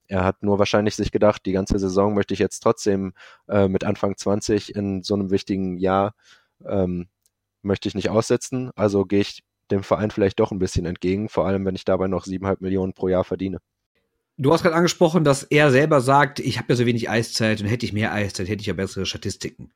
Er 0.08 0.24
hat 0.26 0.43
nur 0.43 0.60
wahrscheinlich 0.60 0.96
sich 0.96 1.12
gedacht, 1.12 1.46
die 1.46 1.52
ganze 1.54 1.80
Saison 1.80 2.15
möchte 2.15 2.34
ich 2.34 2.39
jetzt 2.39 2.62
trotzdem 2.62 3.13
äh, 3.50 3.67
mit 3.67 3.84
Anfang 3.84 4.17
20 4.17 4.76
in 4.76 5.04
so 5.04 5.15
einem 5.15 5.32
wichtigen 5.32 5.78
Jahr 5.78 6.15
ähm, 6.65 7.10
möchte 7.62 7.88
ich 7.89 7.96
nicht 7.96 8.10
aussetzen, 8.10 8.72
also 8.76 9.06
gehe 9.06 9.22
ich 9.22 9.43
dem 9.72 9.84
Verein 9.84 10.12
vielleicht 10.12 10.40
doch 10.40 10.52
ein 10.52 10.60
bisschen 10.60 10.86
entgegen, 10.86 11.30
vor 11.30 11.46
allem 11.46 11.66
wenn 11.66 11.76
ich 11.76 11.86
dabei 11.86 12.08
noch 12.08 12.26
siebeneinhalb 12.26 12.62
Millionen 12.62 12.94
pro 12.94 13.08
Jahr 13.08 13.24
verdiene. 13.24 13.60
Du 14.38 14.54
hast 14.54 14.62
gerade 14.62 14.76
angesprochen, 14.76 15.24
dass 15.24 15.44
er 15.44 15.72
selber 15.72 16.00
sagt, 16.00 16.40
ich 16.40 16.58
habe 16.58 16.68
ja 16.70 16.76
so 16.76 16.86
wenig 16.86 17.10
Eiszeit 17.10 17.60
und 17.60 17.68
hätte 17.68 17.86
ich 17.86 17.94
mehr 17.94 18.14
Eiszeit, 18.14 18.48
hätte 18.48 18.62
ich 18.62 18.68
ja 18.68 18.74
bessere 18.74 19.06
Statistiken. 19.06 19.72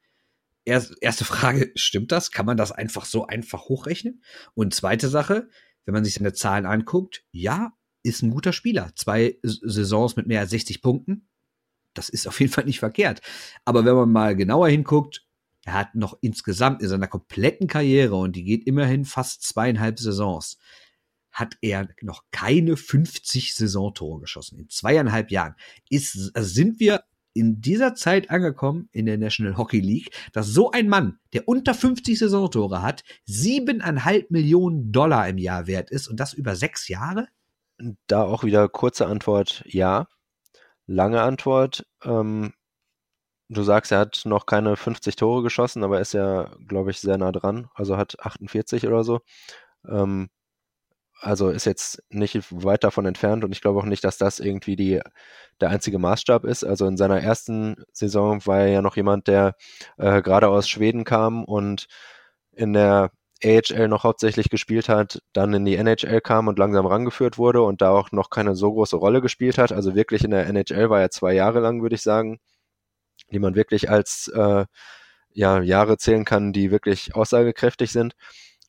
Erste 0.64 1.26
Frage, 1.26 1.72
stimmt 1.76 2.12
das? 2.12 2.32
Kann 2.32 2.46
man 2.46 2.58
das 2.58 2.72
einfach 2.72 3.06
so 3.06 3.26
einfach 3.26 3.70
hochrechnen? 3.70 4.22
Und 4.54 4.76
zweite 4.76 5.10
Sache, 5.10 5.50
wenn 5.86 5.94
man 5.96 6.06
sich 6.06 6.14
seine 6.14 6.34
Zahlen 6.34 6.68
anguckt, 6.68 7.24
ja, 7.32 7.74
ist 8.04 8.22
ein 8.22 8.30
guter 8.30 8.54
Spieler. 8.54 8.92
Zwei 8.96 9.40
Saisons 9.42 10.16
mit 10.16 10.28
mehr 10.28 10.42
als 10.42 10.52
60 10.52 10.82
Punkten, 10.84 11.28
das 11.94 12.10
ist 12.10 12.28
auf 12.28 12.40
jeden 12.40 12.52
Fall 12.52 12.66
nicht 12.66 12.80
verkehrt. 12.80 13.22
Aber 13.66 13.86
wenn 13.86 13.96
man 13.96 14.12
mal 14.12 14.36
genauer 14.36 14.70
hinguckt, 14.70 15.26
er 15.65 15.74
hat 15.74 15.95
noch 15.95 16.17
insgesamt 16.21 16.82
in 16.82 16.89
seiner 16.89 17.08
kompletten 17.08 17.67
Karriere, 17.67 18.15
und 18.15 18.36
die 18.36 18.43
geht 18.43 18.65
immerhin 18.65 19.06
fast 19.06 19.43
zweieinhalb 19.43 20.00
Saisons, 20.00 20.58
hat 21.32 21.56
er 21.62 21.88
noch 22.02 22.24
keine 22.32 22.76
50 22.78 23.56
Saisontore 23.56 24.19
geschossen. 24.19 24.60
In 24.60 24.69
zweieinhalb 24.69 25.32
Jahren 25.32 25.56
ist, 25.89 26.32
also 26.34 26.50
sind 26.50 26.80
wir 26.80 27.04
in 27.34 27.62
dieser 27.62 27.95
Zeit 27.95 28.30
angekommen 28.30 28.89
in 28.91 29.06
der 29.06 29.17
National 29.17 29.58
Hockey 29.58 29.80
League, 29.80 30.12
dass 30.34 30.47
so 30.47 30.71
ein 30.71 30.89
Mann, 30.89 31.19
der 31.34 31.47
unter 31.47 31.74
50 31.74 32.19
Saisontore 32.19 32.82
hat, 32.82 33.04
siebeneinhalb 33.26 34.32
Millionen 34.32 34.91
Dollar 34.91 35.30
im 35.30 35.38
Jahr 35.38 35.67
wert 35.67 35.89
ist 35.91 36.08
und 36.08 36.19
das 36.19 36.34
über 36.34 36.56
sechs 36.56 36.88
Jahre? 36.89 37.28
Da 38.08 38.24
auch 38.24 38.43
wieder 38.43 38.67
kurze 38.67 39.08
Antwort, 39.08 39.63
ja. 39.65 40.08
Lange 40.88 41.21
Antwort, 41.21 41.86
ähm, 42.04 42.54
du 43.52 43.64
sagst, 43.64 43.92
er 43.92 44.00
hat 44.00 44.22
noch 44.26 44.46
keine 44.46 44.76
50 44.78 45.16
Tore 45.16 45.44
geschossen, 45.44 45.84
aber 45.84 46.00
ist 46.02 46.14
ja, 46.14 46.52
glaube 46.68 46.92
ich, 46.92 47.00
sehr 47.00 47.18
nah 47.18 47.32
dran. 47.32 47.70
Also 47.76 47.98
hat 47.98 48.20
48 48.20 48.88
oder 48.88 49.04
so. 49.04 49.20
Ähm, 49.88 50.30
also 51.22 51.50
ist 51.50 51.66
jetzt 51.66 52.04
nicht 52.10 52.38
weit 52.52 52.84
davon 52.84 53.06
entfernt 53.06 53.44
und 53.44 53.52
ich 53.52 53.62
glaube 53.62 53.80
auch 53.80 53.86
nicht, 53.86 54.04
dass 54.04 54.18
das 54.18 54.40
irgendwie 54.40 54.76
die, 54.76 55.02
der 55.62 55.70
einzige 55.70 56.00
Maßstab 56.00 56.46
ist. 56.46 56.64
Also 56.64 56.88
in 56.88 56.98
seiner 56.98 57.22
ersten 57.22 57.84
Saison 57.94 58.46
war 58.48 58.62
er 58.62 58.68
ja 58.70 58.82
noch 58.82 58.96
jemand, 58.98 59.28
der 59.28 59.56
äh, 59.98 60.22
gerade 60.24 60.50
aus 60.50 60.68
Schweden 60.68 61.04
kam 61.04 61.44
und 61.46 61.88
in 62.54 62.74
der 62.74 63.12
AHL 63.44 63.88
noch 63.88 64.04
hauptsächlich 64.04 64.50
gespielt 64.50 64.90
hat, 64.90 65.22
dann 65.34 65.54
in 65.54 65.66
die 65.66 65.76
NHL 65.76 66.22
kam 66.22 66.48
und 66.48 66.60
langsam 66.60 66.86
rangeführt 66.86 67.38
wurde 67.38 67.62
und 67.64 67.82
da 67.82 67.92
auch 67.92 68.12
noch 68.12 68.30
keine 68.30 68.56
so 68.56 68.74
große 68.74 68.96
Rolle 68.96 69.22
gespielt 69.22 69.58
hat. 69.58 69.72
Also 69.72 69.96
wirklich 69.96 70.24
in 70.24 70.32
der 70.32 70.48
NHL 70.48 70.90
war 70.90 71.02
er 71.02 71.12
zwei 71.12 71.34
Jahre 71.34 71.60
lang, 71.60 71.82
würde 71.82 71.96
ich 71.96 72.02
sagen, 72.04 72.40
die 73.32 73.39
man 73.39 73.56
wirklich 73.56 73.89
als 73.89 74.28
äh, 74.34 74.65
ja, 75.34 75.62
Jahre 75.62 75.98
zählen 75.98 76.26
kann, 76.26 76.54
die 76.54 76.72
wirklich 76.72 77.15
aussagekräftig 77.15 77.91
sind. 77.91 78.15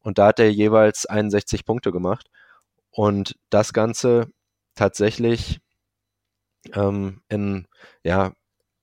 Und 0.03 0.18
da 0.18 0.29
hat 0.29 0.40
er 0.40 0.51
jeweils 0.51 1.07
61 1.07 1.64
Punkte 1.64 1.92
gemacht. 1.92 2.29
Und 2.90 3.37
das 3.51 3.72
Ganze 3.72 4.29
tatsächlich 4.75 5.61
ähm, 6.75 7.22
in, 7.29 7.66
ja, 8.05 8.33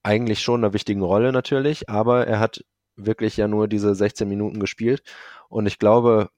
eigentlich 0.03 0.41
schon 0.41 0.63
einer 0.63 0.73
wichtigen 0.73 1.01
Rolle 1.01 1.31
natürlich, 1.31 1.89
aber 1.89 2.27
er 2.27 2.39
hat 2.39 2.63
wirklich 2.95 3.37
ja 3.37 3.47
nur 3.47 3.67
diese 3.67 3.95
16 3.95 4.27
Minuten 4.27 4.59
gespielt. 4.59 5.03
Und 5.49 5.65
ich 5.65 5.79
glaube, 5.79 6.29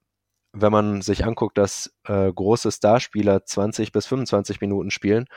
wenn 0.54 0.72
man 0.72 1.02
sich 1.02 1.26
anguckt, 1.26 1.58
dass 1.58 1.94
äh, 2.04 2.32
große 2.32 2.72
Starspieler 2.72 3.46
20 3.46 3.92
bis 3.92 4.06
25 4.08 4.62
Minuten 4.62 4.92
spielen, 4.92 5.28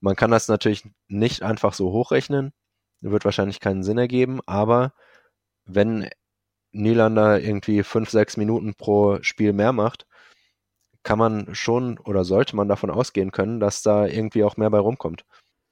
man 0.00 0.16
kann 0.16 0.30
das 0.30 0.48
natürlich 0.48 0.84
nicht 1.08 1.42
einfach 1.42 1.74
so 1.74 1.92
hochrechnen, 1.92 2.52
wird 3.10 3.24
wahrscheinlich 3.24 3.60
keinen 3.60 3.82
Sinn 3.82 3.98
ergeben, 3.98 4.40
aber 4.46 4.92
wenn 5.64 6.08
Nylander 6.72 7.40
irgendwie 7.40 7.82
5, 7.82 8.10
6 8.10 8.36
Minuten 8.36 8.74
pro 8.74 9.22
Spiel 9.22 9.52
mehr 9.52 9.72
macht, 9.72 10.06
kann 11.02 11.18
man 11.18 11.54
schon 11.54 11.98
oder 11.98 12.24
sollte 12.24 12.56
man 12.56 12.68
davon 12.68 12.90
ausgehen 12.90 13.30
können, 13.30 13.60
dass 13.60 13.82
da 13.82 14.06
irgendwie 14.06 14.42
auch 14.44 14.56
mehr 14.56 14.70
bei 14.70 14.78
rumkommt. 14.78 15.24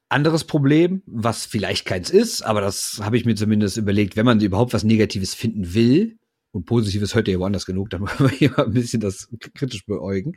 Anderes 0.09 0.45
Problem, 0.45 1.03
was 1.07 1.47
vielleicht 1.47 1.87
keins 1.87 2.11
ist, 2.11 2.42
aber 2.42 2.61
das 2.61 3.01
habe 3.03 3.16
ich 3.16 3.25
mir 3.25 3.35
zumindest 3.35 3.79
überlegt, 3.79 4.14
wenn 4.14 4.27
man 4.27 4.40
überhaupt 4.40 4.75
was 4.75 4.85
Negatives 4.85 5.35
finden 5.35 5.75
will, 5.75 6.18
und 6.53 6.66
Positives 6.66 7.14
hört 7.14 7.29
ihr 7.29 7.35
ja 7.35 7.40
woanders 7.40 7.64
genug, 7.64 7.88
dann 7.90 8.03
wollen 8.03 8.18
wir 8.18 8.29
hier 8.29 8.51
mal 8.51 8.66
ein 8.66 8.75
bisschen 8.75 9.01
das 9.01 9.29
kritisch 9.55 9.87
beäugen. 9.87 10.37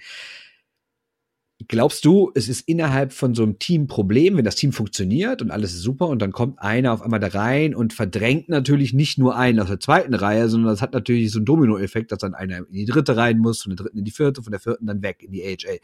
Glaubst 1.69 2.03
du, 2.03 2.31
es 2.35 2.49
ist 2.49 2.67
innerhalb 2.67 3.13
von 3.13 3.33
so 3.33 3.43
einem 3.43 3.59
Team 3.59 3.87
Problem, 3.87 4.35
wenn 4.35 4.43
das 4.43 4.57
Team 4.57 4.73
funktioniert 4.73 5.41
und 5.41 5.51
alles 5.51 5.73
ist 5.73 5.83
super 5.83 6.07
und 6.09 6.21
dann 6.21 6.33
kommt 6.33 6.59
einer 6.59 6.91
auf 6.91 7.01
einmal 7.01 7.21
da 7.21 7.27
rein 7.27 7.73
und 7.73 7.93
verdrängt 7.93 8.49
natürlich 8.49 8.91
nicht 8.91 9.17
nur 9.17 9.37
einen 9.37 9.61
aus 9.61 9.69
der 9.69 9.79
zweiten 9.79 10.13
Reihe, 10.13 10.49
sondern 10.49 10.73
das 10.73 10.81
hat 10.81 10.91
natürlich 10.91 11.31
so 11.31 11.39
einen 11.39 11.45
Dominoeffekt, 11.45 12.11
dass 12.11 12.19
dann 12.19 12.33
einer 12.33 12.57
in 12.57 12.73
die 12.73 12.85
dritte 12.85 13.15
rein 13.15 13.37
muss, 13.37 13.61
von 13.61 13.69
der 13.69 13.77
dritten 13.77 13.99
in 13.99 14.03
die 14.03 14.11
vierte, 14.11 14.43
von 14.43 14.51
der 14.51 14.59
vierten 14.59 14.85
dann 14.85 15.01
weg 15.01 15.23
in 15.23 15.31
die 15.31 15.43
AHL. 15.43 15.79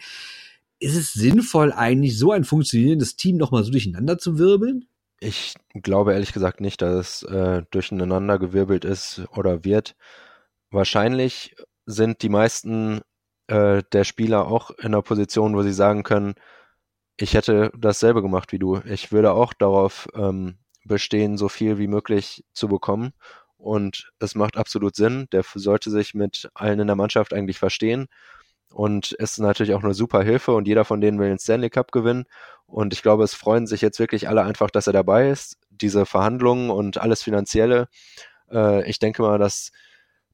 Ist 0.80 0.98
es 0.98 1.14
sinnvoll 1.14 1.72
eigentlich, 1.72 2.18
so 2.18 2.34
ein 2.34 2.44
funktionierendes 2.44 3.16
Team 3.16 3.38
nochmal 3.38 3.64
so 3.64 3.72
durcheinander 3.72 4.18
zu 4.18 4.38
wirbeln? 4.38 4.86
Ich 5.22 5.54
glaube 5.74 6.12
ehrlich 6.14 6.34
gesagt 6.34 6.60
nicht, 6.60 6.82
dass 6.82 7.24
es 7.24 7.32
äh, 7.32 7.64
durcheinander 7.72 8.40
gewirbelt 8.40 8.84
ist 8.84 9.22
oder 9.36 9.64
wird. 9.64 9.96
Wahrscheinlich 10.70 11.56
sind 11.86 12.24
die 12.24 12.30
meisten 12.30 13.02
äh, 13.52 13.84
der 13.92 14.04
Spieler 14.06 14.48
auch 14.48 14.72
in 14.72 14.88
einer 14.88 15.02
Position, 15.02 15.56
wo 15.56 15.62
sie 15.62 15.74
sagen 15.74 16.04
können, 16.04 16.36
ich 17.18 17.34
hätte 17.34 17.72
dasselbe 17.78 18.22
gemacht 18.22 18.52
wie 18.54 18.60
du. 18.60 18.80
Ich 18.86 19.12
würde 19.12 19.34
auch 19.34 19.54
darauf 19.54 20.08
ähm, 20.16 20.58
bestehen, 20.86 21.38
so 21.38 21.50
viel 21.50 21.78
wie 21.78 21.88
möglich 21.88 22.46
zu 22.54 22.70
bekommen. 22.70 23.14
Und 23.58 24.12
es 24.20 24.36
macht 24.36 24.58
absolut 24.58 24.96
Sinn. 24.96 25.28
Der 25.34 25.44
sollte 25.44 25.92
sich 25.92 26.16
mit 26.16 26.50
allen 26.56 26.80
in 26.80 26.88
der 26.88 26.96
Mannschaft 26.96 27.34
eigentlich 27.34 27.60
verstehen. 27.60 28.08
Und 28.70 29.12
ist 29.12 29.38
natürlich 29.38 29.74
auch 29.74 29.84
eine 29.84 29.94
super 29.94 30.24
Hilfe 30.24 30.54
und 30.54 30.66
jeder 30.66 30.86
von 30.86 31.02
denen 31.02 31.20
will 31.20 31.28
den 31.28 31.38
Stanley 31.38 31.70
Cup 31.70 31.92
gewinnen. 31.92 32.24
Und 32.66 32.94
ich 32.94 33.02
glaube, 33.02 33.26
es 33.26 33.34
freuen 33.34 33.68
sich 33.68 33.82
jetzt 33.82 34.00
wirklich 34.00 34.30
alle 34.30 34.44
einfach, 34.44 34.72
dass 34.72 34.88
er 34.88 34.94
dabei 34.94 35.30
ist. 35.30 35.58
Diese 35.70 36.06
Verhandlungen 36.06 36.70
und 36.70 36.98
alles 36.98 37.22
Finanzielle. 37.22 37.90
Äh, 38.50 38.90
ich 38.90 39.00
denke 39.00 39.24
mal, 39.24 39.38
dass 39.38 39.72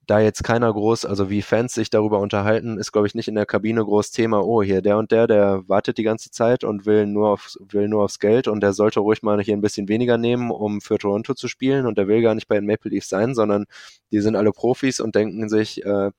da 0.07 0.19
jetzt 0.19 0.43
keiner 0.43 0.71
groß, 0.71 1.05
also 1.05 1.29
wie 1.29 1.41
Fans 1.41 1.73
sich 1.73 1.89
darüber 1.89 2.19
unterhalten, 2.19 2.77
ist, 2.77 2.93
glaube 2.93 3.07
ich, 3.07 3.15
nicht 3.15 3.27
in 3.27 3.35
der 3.35 3.45
Kabine 3.45 3.83
groß 3.83 4.11
Thema, 4.11 4.41
oh, 4.43 4.63
hier 4.63 4.81
der 4.81 4.97
und 4.97 5.11
der, 5.11 5.27
der 5.27 5.67
wartet 5.67 5.97
die 5.97 6.03
ganze 6.03 6.31
Zeit 6.31 6.63
und 6.63 6.85
will 6.85 7.05
nur 7.05 7.29
aufs, 7.29 7.57
will 7.59 7.89
nur 7.89 8.05
aufs 8.05 8.19
Geld 8.19 8.47
und 8.47 8.61
der 8.61 8.73
sollte 8.73 9.01
ruhig 9.01 9.21
mal 9.21 9.41
hier 9.41 9.55
ein 9.55 9.61
bisschen 9.61 9.89
weniger 9.89 10.17
nehmen, 10.17 10.49
um 10.49 10.79
für 10.81 10.97
Toronto 10.97 11.33
zu 11.33 11.49
spielen 11.49 11.85
und 11.85 11.97
der 11.97 12.07
will 12.07 12.21
gar 12.21 12.35
nicht 12.35 12.47
bei 12.47 12.55
den 12.55 12.65
Maple 12.65 12.89
Leafs 12.91 13.09
sein, 13.09 13.35
sondern 13.35 13.65
die 14.11 14.21
sind 14.21 14.37
alle 14.37 14.53
Profis 14.53 15.01
und 15.01 15.13
denken 15.15 15.49
sich, 15.49 15.83
äh, 15.85 16.11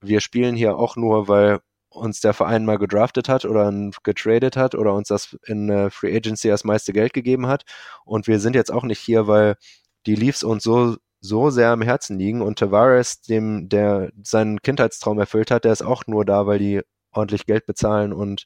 wir 0.00 0.20
spielen 0.20 0.56
hier 0.56 0.76
auch 0.76 0.96
nur, 0.96 1.28
weil 1.28 1.60
uns 1.94 2.20
der 2.20 2.34
Verein 2.34 2.64
mal 2.64 2.78
gedraftet 2.78 3.28
hat 3.28 3.44
oder 3.44 3.72
getradet 4.02 4.56
hat 4.56 4.74
oder 4.74 4.94
uns 4.94 5.08
das 5.08 5.36
in 5.46 5.70
äh, 5.70 5.90
Free 5.90 6.16
Agency 6.16 6.48
das 6.48 6.64
meiste 6.64 6.92
Geld 6.92 7.12
gegeben 7.12 7.46
hat. 7.46 7.64
Und 8.04 8.26
wir 8.26 8.40
sind 8.40 8.56
jetzt 8.56 8.72
auch 8.72 8.82
nicht 8.82 8.98
hier, 8.98 9.28
weil 9.28 9.56
die 10.06 10.16
Leafs 10.16 10.42
uns 10.42 10.64
so 10.64 10.96
so 11.24 11.48
sehr 11.48 11.70
am 11.70 11.80
Herzen 11.80 12.18
liegen 12.18 12.42
und 12.42 12.58
Tavares, 12.58 13.22
dem, 13.22 13.68
der 13.70 14.12
seinen 14.22 14.60
Kindheitstraum 14.60 15.18
erfüllt 15.18 15.50
hat, 15.50 15.64
der 15.64 15.72
ist 15.72 15.82
auch 15.82 16.06
nur 16.06 16.26
da, 16.26 16.46
weil 16.46 16.58
die 16.58 16.82
ordentlich 17.12 17.46
Geld 17.46 17.64
bezahlen 17.64 18.12
und 18.12 18.44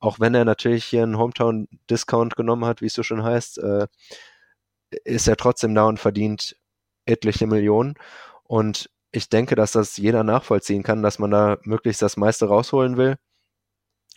auch 0.00 0.20
wenn 0.20 0.34
er 0.34 0.44
natürlich 0.44 0.84
hier 0.84 1.02
einen 1.02 1.18
Hometown-Discount 1.18 2.36
genommen 2.36 2.64
hat, 2.64 2.80
wie 2.80 2.86
es 2.86 2.94
so 2.94 3.02
schon 3.02 3.24
heißt, 3.24 3.58
äh, 3.58 3.86
ist 5.04 5.28
er 5.28 5.36
trotzdem 5.36 5.74
da 5.74 5.84
und 5.84 5.98
verdient 5.98 6.56
etliche 7.06 7.46
Millionen. 7.46 7.94
Und 8.44 8.90
ich 9.12 9.28
denke, 9.28 9.54
dass 9.54 9.72
das 9.72 9.96
jeder 9.96 10.24
nachvollziehen 10.24 10.82
kann, 10.82 11.02
dass 11.02 11.18
man 11.18 11.30
da 11.30 11.58
möglichst 11.62 12.02
das 12.02 12.16
meiste 12.16 12.46
rausholen 12.46 12.96
will 12.96 13.16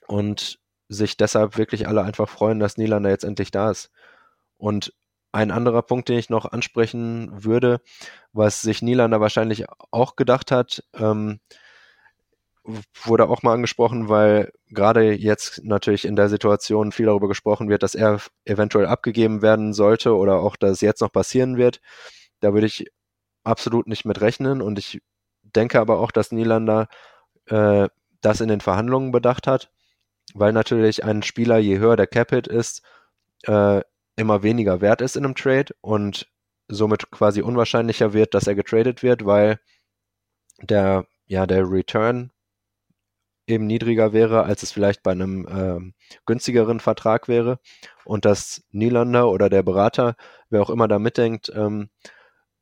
und 0.07 0.59
sich 0.89 1.17
deshalb 1.17 1.57
wirklich 1.57 1.87
alle 1.87 2.03
einfach 2.03 2.29
freuen, 2.29 2.59
dass 2.59 2.77
Nylander 2.77 3.09
jetzt 3.09 3.23
endlich 3.25 3.51
da 3.51 3.71
ist. 3.71 3.89
Und 4.57 4.93
ein 5.31 5.51
anderer 5.51 5.81
Punkt, 5.81 6.09
den 6.09 6.17
ich 6.17 6.29
noch 6.29 6.45
ansprechen 6.45 7.43
würde, 7.43 7.81
was 8.33 8.61
sich 8.61 8.81
Nielander 8.81 9.21
wahrscheinlich 9.21 9.65
auch 9.91 10.15
gedacht 10.15 10.51
hat, 10.51 10.83
ähm, 10.95 11.39
wurde 13.03 13.29
auch 13.29 13.43
mal 13.43 13.53
angesprochen, 13.53 14.09
weil 14.09 14.51
gerade 14.69 15.13
jetzt 15.13 15.63
natürlich 15.63 16.05
in 16.05 16.15
der 16.15 16.29
Situation 16.29 16.91
viel 16.91 17.05
darüber 17.05 17.27
gesprochen 17.27 17.69
wird, 17.69 17.83
dass 17.83 17.95
er 17.95 18.19
eventuell 18.45 18.87
abgegeben 18.87 19.41
werden 19.41 19.73
sollte 19.73 20.15
oder 20.15 20.39
auch, 20.39 20.55
dass 20.57 20.71
es 20.71 20.81
jetzt 20.81 21.01
noch 21.01 21.11
passieren 21.11 21.57
wird. 21.57 21.79
Da 22.41 22.53
würde 22.53 22.67
ich 22.67 22.85
absolut 23.43 23.87
nicht 23.87 24.05
mit 24.05 24.19
rechnen 24.21 24.61
und 24.61 24.77
ich 24.79 25.01
denke 25.43 25.79
aber 25.79 25.99
auch, 25.99 26.11
dass 26.11 26.31
Nielander 26.31 26.89
äh, 27.45 27.87
das 28.21 28.41
in 28.41 28.49
den 28.49 28.61
Verhandlungen 28.61 29.11
bedacht 29.11 29.47
hat, 29.47 29.71
weil 30.33 30.51
natürlich 30.51 31.03
ein 31.05 31.23
Spieler, 31.23 31.57
je 31.57 31.79
höher 31.79 31.95
der 31.95 32.07
Capit 32.07 32.47
ist, 32.47 32.81
äh, 33.43 33.81
immer 34.17 34.43
weniger 34.43 34.81
wert 34.81 35.01
ist 35.01 35.15
in 35.15 35.23
einem 35.23 35.35
Trade 35.35 35.73
und 35.81 36.29
somit 36.67 37.11
quasi 37.11 37.41
unwahrscheinlicher 37.41 38.11
wird, 38.13 38.33
dass 38.33 38.47
er 38.47 38.55
getradet 38.55 39.03
wird, 39.03 39.25
weil 39.25 39.59
der, 40.61 41.05
ja, 41.27 41.45
der 41.47 41.69
Return 41.69 42.31
eben 43.47 43.65
niedriger 43.65 44.11
wäre, 44.11 44.43
als 44.43 44.63
es 44.63 44.71
vielleicht 44.73 45.03
bei 45.03 45.11
einem 45.11 45.47
ähm, 45.49 45.93
günstigeren 46.25 46.81
Vertrag 46.81 47.29
wäre 47.29 47.59
und 48.03 48.25
dass 48.25 48.65
Nielander 48.71 49.29
oder 49.29 49.49
der 49.49 49.63
Berater, 49.63 50.15
wer 50.49 50.61
auch 50.61 50.69
immer 50.69 50.89
da 50.89 50.99
mitdenkt, 50.99 51.49
ähm, 51.55 51.89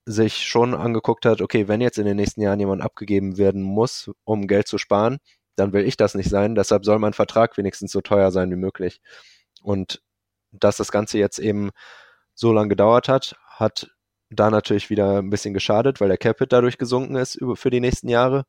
sich 0.06 0.48
schon 0.48 0.76
angeguckt 0.76 1.26
hat, 1.26 1.41
okay, 1.41 1.68
wenn 1.68 1.82
jetzt 1.82 1.98
in 1.98 2.06
den 2.06 2.18
nächsten 2.18 2.41
Jahren 2.41 2.60
jemand 2.60 2.84
abgegeben 2.84 3.38
werden 3.38 3.63
muss, 3.63 4.12
um 4.24 4.46
Geld 4.46 4.68
zu 4.68 4.78
sparen, 4.78 5.18
dann 5.56 5.74
will 5.74 5.86
ich 5.86 5.98
das 5.98 6.13
nicht 6.13 6.30
sein. 6.30 6.54
Deshalb 6.54 6.86
soll 6.86 7.00
mein 7.00 7.13
Vertrag 7.13 7.58
wenigstens 7.58 7.91
so 7.91 8.02
teuer 8.02 8.32
sein 8.32 8.52
wie 8.52 8.56
möglich. 8.56 9.02
Und 9.63 10.04
dass 10.60 10.78
das 10.78 10.91
Ganze 10.91 11.18
jetzt 11.18 11.39
eben 11.39 11.72
so 12.34 12.52
lange 12.54 12.70
gedauert 12.70 13.08
hat, 13.08 13.36
hat 13.48 13.89
da 14.30 14.50
natürlich 14.50 14.89
wieder 14.89 15.20
ein 15.20 15.30
bisschen 15.30 15.54
geschadet, 15.54 16.02
weil 16.02 16.10
der 16.10 16.18
Capit 16.18 16.52
dadurch 16.52 16.78
gesunken 16.78 17.15
ist 17.15 17.39
für 17.56 17.70
die 17.70 17.80
nächsten 17.80 18.10
Jahre. 18.10 18.46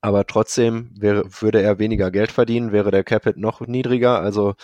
Aber 0.00 0.26
trotzdem 0.26 0.90
wäre, 0.98 1.24
würde 1.40 1.60
er 1.60 1.78
weniger 1.78 2.10
Geld 2.10 2.32
verdienen, 2.32 2.72
wäre 2.72 2.90
der 2.90 3.04
Capit 3.04 3.36
noch 3.36 3.60
niedriger. 3.60 4.20
Also 4.20 4.54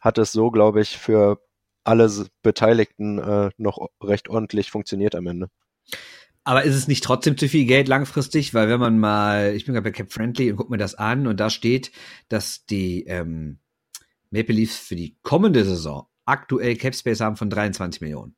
hat 0.00 0.18
es 0.18 0.32
so, 0.32 0.50
glaube 0.50 0.80
ich, 0.80 0.98
für 0.98 1.40
alle 1.84 2.10
Beteiligten 2.42 3.18
äh, 3.18 3.50
noch 3.56 3.88
recht 4.02 4.28
ordentlich 4.28 4.70
funktioniert 4.70 5.14
am 5.14 5.26
Ende. 5.26 5.48
Aber 6.44 6.64
ist 6.64 6.74
es 6.74 6.88
nicht 6.88 7.04
trotzdem 7.04 7.38
zu 7.38 7.48
viel 7.48 7.66
Geld 7.66 7.86
langfristig? 7.86 8.52
Weil 8.54 8.68
wenn 8.68 8.80
man 8.80 8.98
mal, 8.98 9.54
ich 9.54 9.64
bin 9.64 9.74
gerade 9.74 9.84
bei 9.84 9.92
Cap 9.92 10.12
Friendly 10.12 10.50
und 10.50 10.56
guck 10.56 10.70
mir 10.70 10.78
das 10.78 10.96
an 10.96 11.28
und 11.28 11.38
da 11.38 11.50
steht, 11.50 11.92
dass 12.28 12.66
die 12.66 13.04
ähm, 13.04 13.60
Maple 14.32 14.54
Leafs 14.54 14.76
für 14.76 14.96
die 14.96 15.16
kommende 15.22 15.64
Saison 15.64 16.08
aktuell 16.24 16.76
Cap 16.76 16.94
Space 16.94 17.20
haben 17.20 17.36
von 17.36 17.50
23 17.50 18.00
Millionen. 18.00 18.34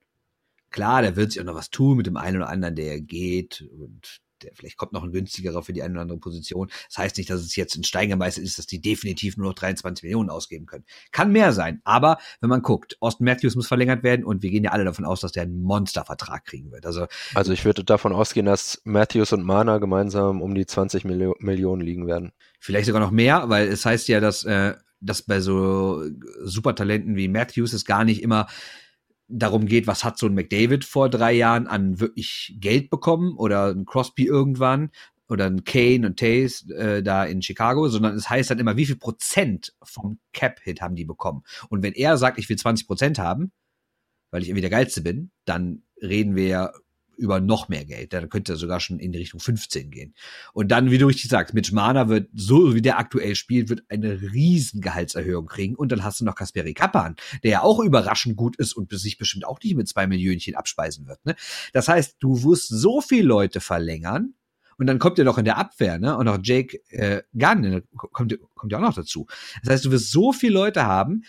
Klar, 0.70 1.02
da 1.02 1.14
wird 1.16 1.32
sich 1.32 1.40
auch 1.40 1.46
noch 1.46 1.54
was 1.54 1.70
tun 1.70 1.96
mit 1.96 2.06
dem 2.06 2.16
einen 2.16 2.38
oder 2.38 2.48
anderen, 2.48 2.74
der 2.74 3.00
geht 3.00 3.64
und 3.78 4.20
der 4.42 4.52
vielleicht 4.54 4.76
kommt 4.76 4.92
noch 4.92 5.04
ein 5.04 5.12
günstigerer 5.12 5.62
für 5.62 5.72
die 5.72 5.82
eine 5.82 5.92
oder 5.92 6.02
andere 6.02 6.18
Position. 6.18 6.68
Das 6.88 6.98
heißt 6.98 7.16
nicht, 7.16 7.30
dass 7.30 7.40
es 7.40 7.54
jetzt 7.56 7.76
ein 7.76 7.84
Stein 7.84 8.08
gemeißelt 8.08 8.44
ist, 8.44 8.58
dass 8.58 8.66
die 8.66 8.80
definitiv 8.80 9.36
nur 9.36 9.46
noch 9.46 9.54
23 9.54 10.02
Millionen 10.02 10.30
ausgeben 10.30 10.66
können. 10.66 10.84
Kann 11.12 11.30
mehr 11.30 11.52
sein, 11.52 11.80
aber 11.84 12.18
wenn 12.40 12.50
man 12.50 12.62
guckt, 12.62 12.96
Austin 13.00 13.24
Matthews 13.24 13.54
muss 13.54 13.68
verlängert 13.68 14.02
werden 14.02 14.24
und 14.24 14.42
wir 14.42 14.50
gehen 14.50 14.64
ja 14.64 14.72
alle 14.72 14.84
davon 14.84 15.04
aus, 15.04 15.20
dass 15.20 15.30
der 15.30 15.44
einen 15.44 15.62
Monstervertrag 15.62 16.44
kriegen 16.44 16.72
wird. 16.72 16.86
Also, 16.86 17.06
also 17.34 17.52
ich 17.52 17.64
würde 17.64 17.84
davon 17.84 18.12
ausgehen, 18.12 18.46
dass 18.46 18.82
Matthews 18.84 19.32
und 19.32 19.44
Mana 19.44 19.78
gemeinsam 19.78 20.42
um 20.42 20.54
die 20.54 20.66
20 20.66 21.04
Millio 21.04 21.36
Millionen 21.38 21.82
liegen 21.82 22.06
werden. 22.06 22.32
Vielleicht 22.58 22.86
sogar 22.86 23.00
noch 23.00 23.10
mehr, 23.10 23.48
weil 23.48 23.68
es 23.68 23.86
heißt 23.86 24.08
ja, 24.08 24.20
dass 24.20 24.44
äh, 24.44 24.74
dass 25.04 25.22
bei 25.22 25.40
so 25.40 26.04
Supertalenten 26.42 27.16
wie 27.16 27.28
Matthews 27.28 27.72
es 27.72 27.84
gar 27.84 28.04
nicht 28.04 28.22
immer 28.22 28.46
darum 29.28 29.66
geht, 29.66 29.86
was 29.86 30.04
hat 30.04 30.18
so 30.18 30.26
ein 30.26 30.34
McDavid 30.34 30.84
vor 30.84 31.08
drei 31.08 31.32
Jahren 31.32 31.66
an 31.66 32.00
wirklich 32.00 32.56
Geld 32.60 32.90
bekommen 32.90 33.36
oder 33.36 33.68
ein 33.68 33.84
Crosby 33.84 34.26
irgendwann 34.26 34.90
oder 35.28 35.46
ein 35.46 35.64
Kane 35.64 36.06
und 36.06 36.18
Tays 36.18 36.68
äh, 36.70 37.02
da 37.02 37.24
in 37.24 37.42
Chicago, 37.42 37.88
sondern 37.88 38.14
es 38.14 38.28
heißt 38.28 38.50
dann 38.50 38.58
immer, 38.58 38.76
wie 38.76 38.86
viel 38.86 38.96
Prozent 38.96 39.74
vom 39.82 40.18
Cap-Hit 40.32 40.82
haben 40.82 40.96
die 40.96 41.04
bekommen. 41.04 41.42
Und 41.70 41.82
wenn 41.82 41.94
er 41.94 42.18
sagt, 42.18 42.38
ich 42.38 42.48
will 42.48 42.58
20 42.58 42.86
Prozent 42.86 43.18
haben, 43.18 43.52
weil 44.30 44.42
ich 44.42 44.48
irgendwie 44.48 44.62
der 44.62 44.70
Geilste 44.70 45.00
bin, 45.00 45.30
dann 45.44 45.82
reden 46.02 46.36
wir 46.36 46.46
ja 46.46 46.72
über 47.16 47.40
noch 47.40 47.68
mehr 47.68 47.84
Geld. 47.84 48.12
Da 48.12 48.26
könnte 48.26 48.52
er 48.52 48.56
sogar 48.56 48.80
schon 48.80 48.98
in 48.98 49.12
die 49.12 49.18
Richtung 49.18 49.40
15 49.40 49.90
gehen. 49.90 50.14
Und 50.52 50.68
dann, 50.68 50.90
wie 50.90 50.98
du 50.98 51.06
richtig 51.06 51.30
sagst, 51.30 51.54
Mitch 51.54 51.74
Mana 51.74 52.08
wird, 52.08 52.28
so 52.34 52.74
wie 52.74 52.82
der 52.82 52.98
aktuell 52.98 53.34
spielt, 53.34 53.68
wird 53.68 53.82
eine 53.88 54.20
riesen 54.20 54.80
Gehaltserhöhung 54.80 55.46
kriegen. 55.46 55.74
Und 55.74 55.92
dann 55.92 56.04
hast 56.04 56.20
du 56.20 56.24
noch 56.24 56.34
Kasperi 56.34 56.74
Kappan, 56.74 57.16
der 57.42 57.50
ja 57.50 57.62
auch 57.62 57.80
überraschend 57.80 58.36
gut 58.36 58.56
ist 58.56 58.74
und 58.74 58.92
sich 58.92 59.18
bestimmt 59.18 59.46
auch 59.46 59.60
nicht 59.62 59.76
mit 59.76 59.88
zwei 59.88 60.06
Millionchen 60.06 60.54
abspeisen 60.54 61.06
wird. 61.06 61.24
Ne? 61.24 61.34
Das 61.72 61.88
heißt, 61.88 62.16
du 62.20 62.42
wirst 62.44 62.68
so 62.68 63.00
viele 63.00 63.24
Leute 63.26 63.60
verlängern, 63.60 64.34
und 64.76 64.86
dann 64.86 64.98
kommt 64.98 65.18
ja 65.18 65.24
noch 65.24 65.38
in 65.38 65.44
der 65.44 65.56
Abwehr, 65.56 65.98
ne? 65.98 66.16
Und 66.16 66.26
noch 66.26 66.38
Jake 66.42 66.80
äh, 66.88 67.22
Gunn 67.32 67.60
ne? 67.60 67.82
kommt, 67.96 68.36
kommt 68.54 68.72
ja 68.72 68.78
auch 68.78 68.82
noch 68.82 68.94
dazu. 68.94 69.26
Das 69.62 69.72
heißt, 69.72 69.84
du 69.84 69.90
wirst 69.90 70.10
so 70.10 70.32
viele 70.32 70.54
Leute 70.54 70.84
haben, 70.84 71.22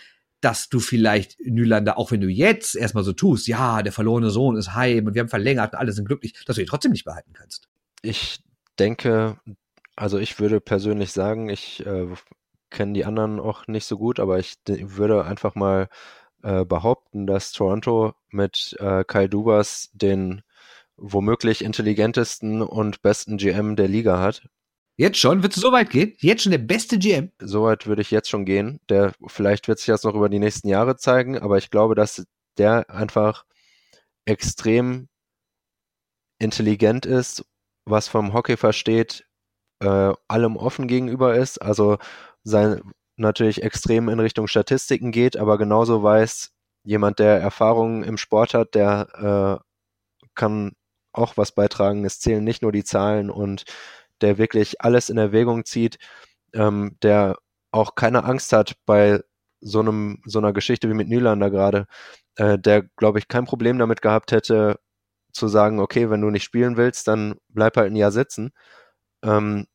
dass 0.45 0.69
du 0.69 0.79
vielleicht 0.79 1.39
Nylander, 1.39 1.97
auch 1.97 2.12
wenn 2.12 2.21
du 2.21 2.27
jetzt 2.27 2.75
erstmal 2.75 3.03
so 3.03 3.13
tust, 3.13 3.47
ja, 3.47 3.81
der 3.81 3.91
verlorene 3.91 4.29
Sohn 4.29 4.55
ist 4.58 4.75
heim 4.75 5.08
und 5.08 5.15
wir 5.15 5.21
haben 5.21 5.27
verlängert 5.27 5.73
und 5.73 5.79
alle 5.79 5.91
sind 5.91 6.05
glücklich, 6.05 6.36
dass 6.45 6.55
du 6.55 6.62
ihn 6.62 6.67
trotzdem 6.67 6.91
nicht 6.91 7.03
behalten 7.03 7.34
kannst. 7.34 7.67
Ich 8.03 8.43
denke, 8.77 9.39
also 9.95 10.19
ich 10.19 10.39
würde 10.39 10.62
persönlich 10.62 11.13
sagen, 11.13 11.49
ich 11.49 11.84
äh, 11.88 12.05
kenne 12.69 12.93
die 12.93 13.05
anderen 13.05 13.39
auch 13.39 13.65
nicht 13.65 13.86
so 13.86 13.97
gut, 13.97 14.19
aber 14.19 14.38
ich 14.38 14.58
würde 14.67 15.25
einfach 15.25 15.55
mal 15.55 15.89
äh, 16.43 16.63
behaupten, 16.63 17.25
dass 17.25 17.51
Toronto 17.51 18.13
mit 18.29 18.75
äh, 18.79 19.03
Kyle 19.03 19.27
Dubas 19.27 19.89
den 19.93 20.43
womöglich 20.95 21.63
intelligentesten 21.63 22.62
und 22.62 23.01
besten 23.01 23.38
GM 23.38 23.75
der 23.75 23.88
Liga 23.88 24.19
hat. 24.19 24.47
Jetzt 24.97 25.17
schon? 25.17 25.43
Wird 25.43 25.55
es 25.55 25.62
so 25.62 25.71
weit 25.71 25.89
gehen? 25.89 26.15
Jetzt 26.19 26.43
schon 26.43 26.51
der 26.51 26.58
beste 26.60 26.97
GM? 26.97 27.31
So 27.39 27.63
weit 27.63 27.86
würde 27.86 28.01
ich 28.01 28.12
jetzt 28.12 28.29
schon 28.29 28.45
gehen. 28.45 28.79
Der, 28.89 29.13
vielleicht 29.27 29.67
wird 29.67 29.79
sich 29.79 29.88
das 29.88 30.03
noch 30.03 30.15
über 30.15 30.29
die 30.29 30.39
nächsten 30.39 30.69
Jahre 30.69 30.95
zeigen, 30.95 31.38
aber 31.38 31.58
ich 31.58 31.69
glaube, 31.69 31.95
dass 31.95 32.25
der 32.58 32.89
einfach 32.89 33.45
extrem 34.25 35.10
intelligent 36.39 37.05
ist, 37.05 37.45
was 37.86 38.08
vom 38.08 38.34
Hockey 38.34 38.58
versteht, 38.58 39.25
äh, 39.81 40.13
allem 40.27 40.55
offen 40.55 40.88
gegenüber 40.88 41.36
ist, 41.36 41.62
also 41.62 41.97
sein, 42.43 42.81
natürlich 43.17 43.63
extrem 43.63 44.10
in 44.10 44.19
Richtung 44.19 44.47
Statistiken 44.47 45.12
geht, 45.12 45.38
aber 45.38 45.58
genauso 45.58 46.03
weiß, 46.03 46.53
jemand, 46.84 47.19
der 47.19 47.39
Erfahrungen 47.39 48.03
im 48.03 48.17
Sport 48.17 48.53
hat, 48.53 48.75
der 48.75 49.62
äh, 49.62 50.27
kann 50.36 50.73
auch 51.13 51.38
was 51.38 51.53
beitragen. 51.53 52.05
Es 52.05 52.19
zählen 52.19 52.43
nicht 52.43 52.62
nur 52.62 52.71
die 52.71 52.84
Zahlen 52.84 53.29
und 53.29 53.65
der 54.21 54.38
wirklich 54.38 54.82
alles 54.82 55.10
in 55.10 55.17
Erwägung 55.17 55.65
zieht, 55.65 55.97
ähm, 56.54 56.97
der 57.04 57.38
auch 57.71 57.95
keine 57.95 58.23
Angst 58.25 58.54
hat 58.54 58.75
bei 58.86 59.21
so 59.62 59.80
einem 59.80 60.21
so 60.25 60.39
einer 60.39 60.54
Geschichte 60.54 60.89
wie 60.89 60.93
mit 60.93 61.10
Nylander 61.10 61.49
gerade, 61.51 61.88
äh, 62.38 62.60
der 62.60 62.84
glaube 62.97 63.19
ich 63.19 63.28
kein 63.28 63.45
Problem 63.45 63.80
damit 63.80 64.01
gehabt 64.01 64.32
hätte 64.32 64.80
zu 65.34 65.47
sagen, 65.47 65.80
okay, 65.80 66.10
wenn 66.10 66.21
du 66.21 66.30
nicht 66.32 66.43
spielen 66.43 66.78
willst, 66.78 67.08
dann 67.08 67.36
bleib 67.49 67.78
halt 67.78 67.91
ein 67.91 67.95
Jahr 67.97 68.12
sitzen. 68.12 68.51
Ähm, 69.23 69.67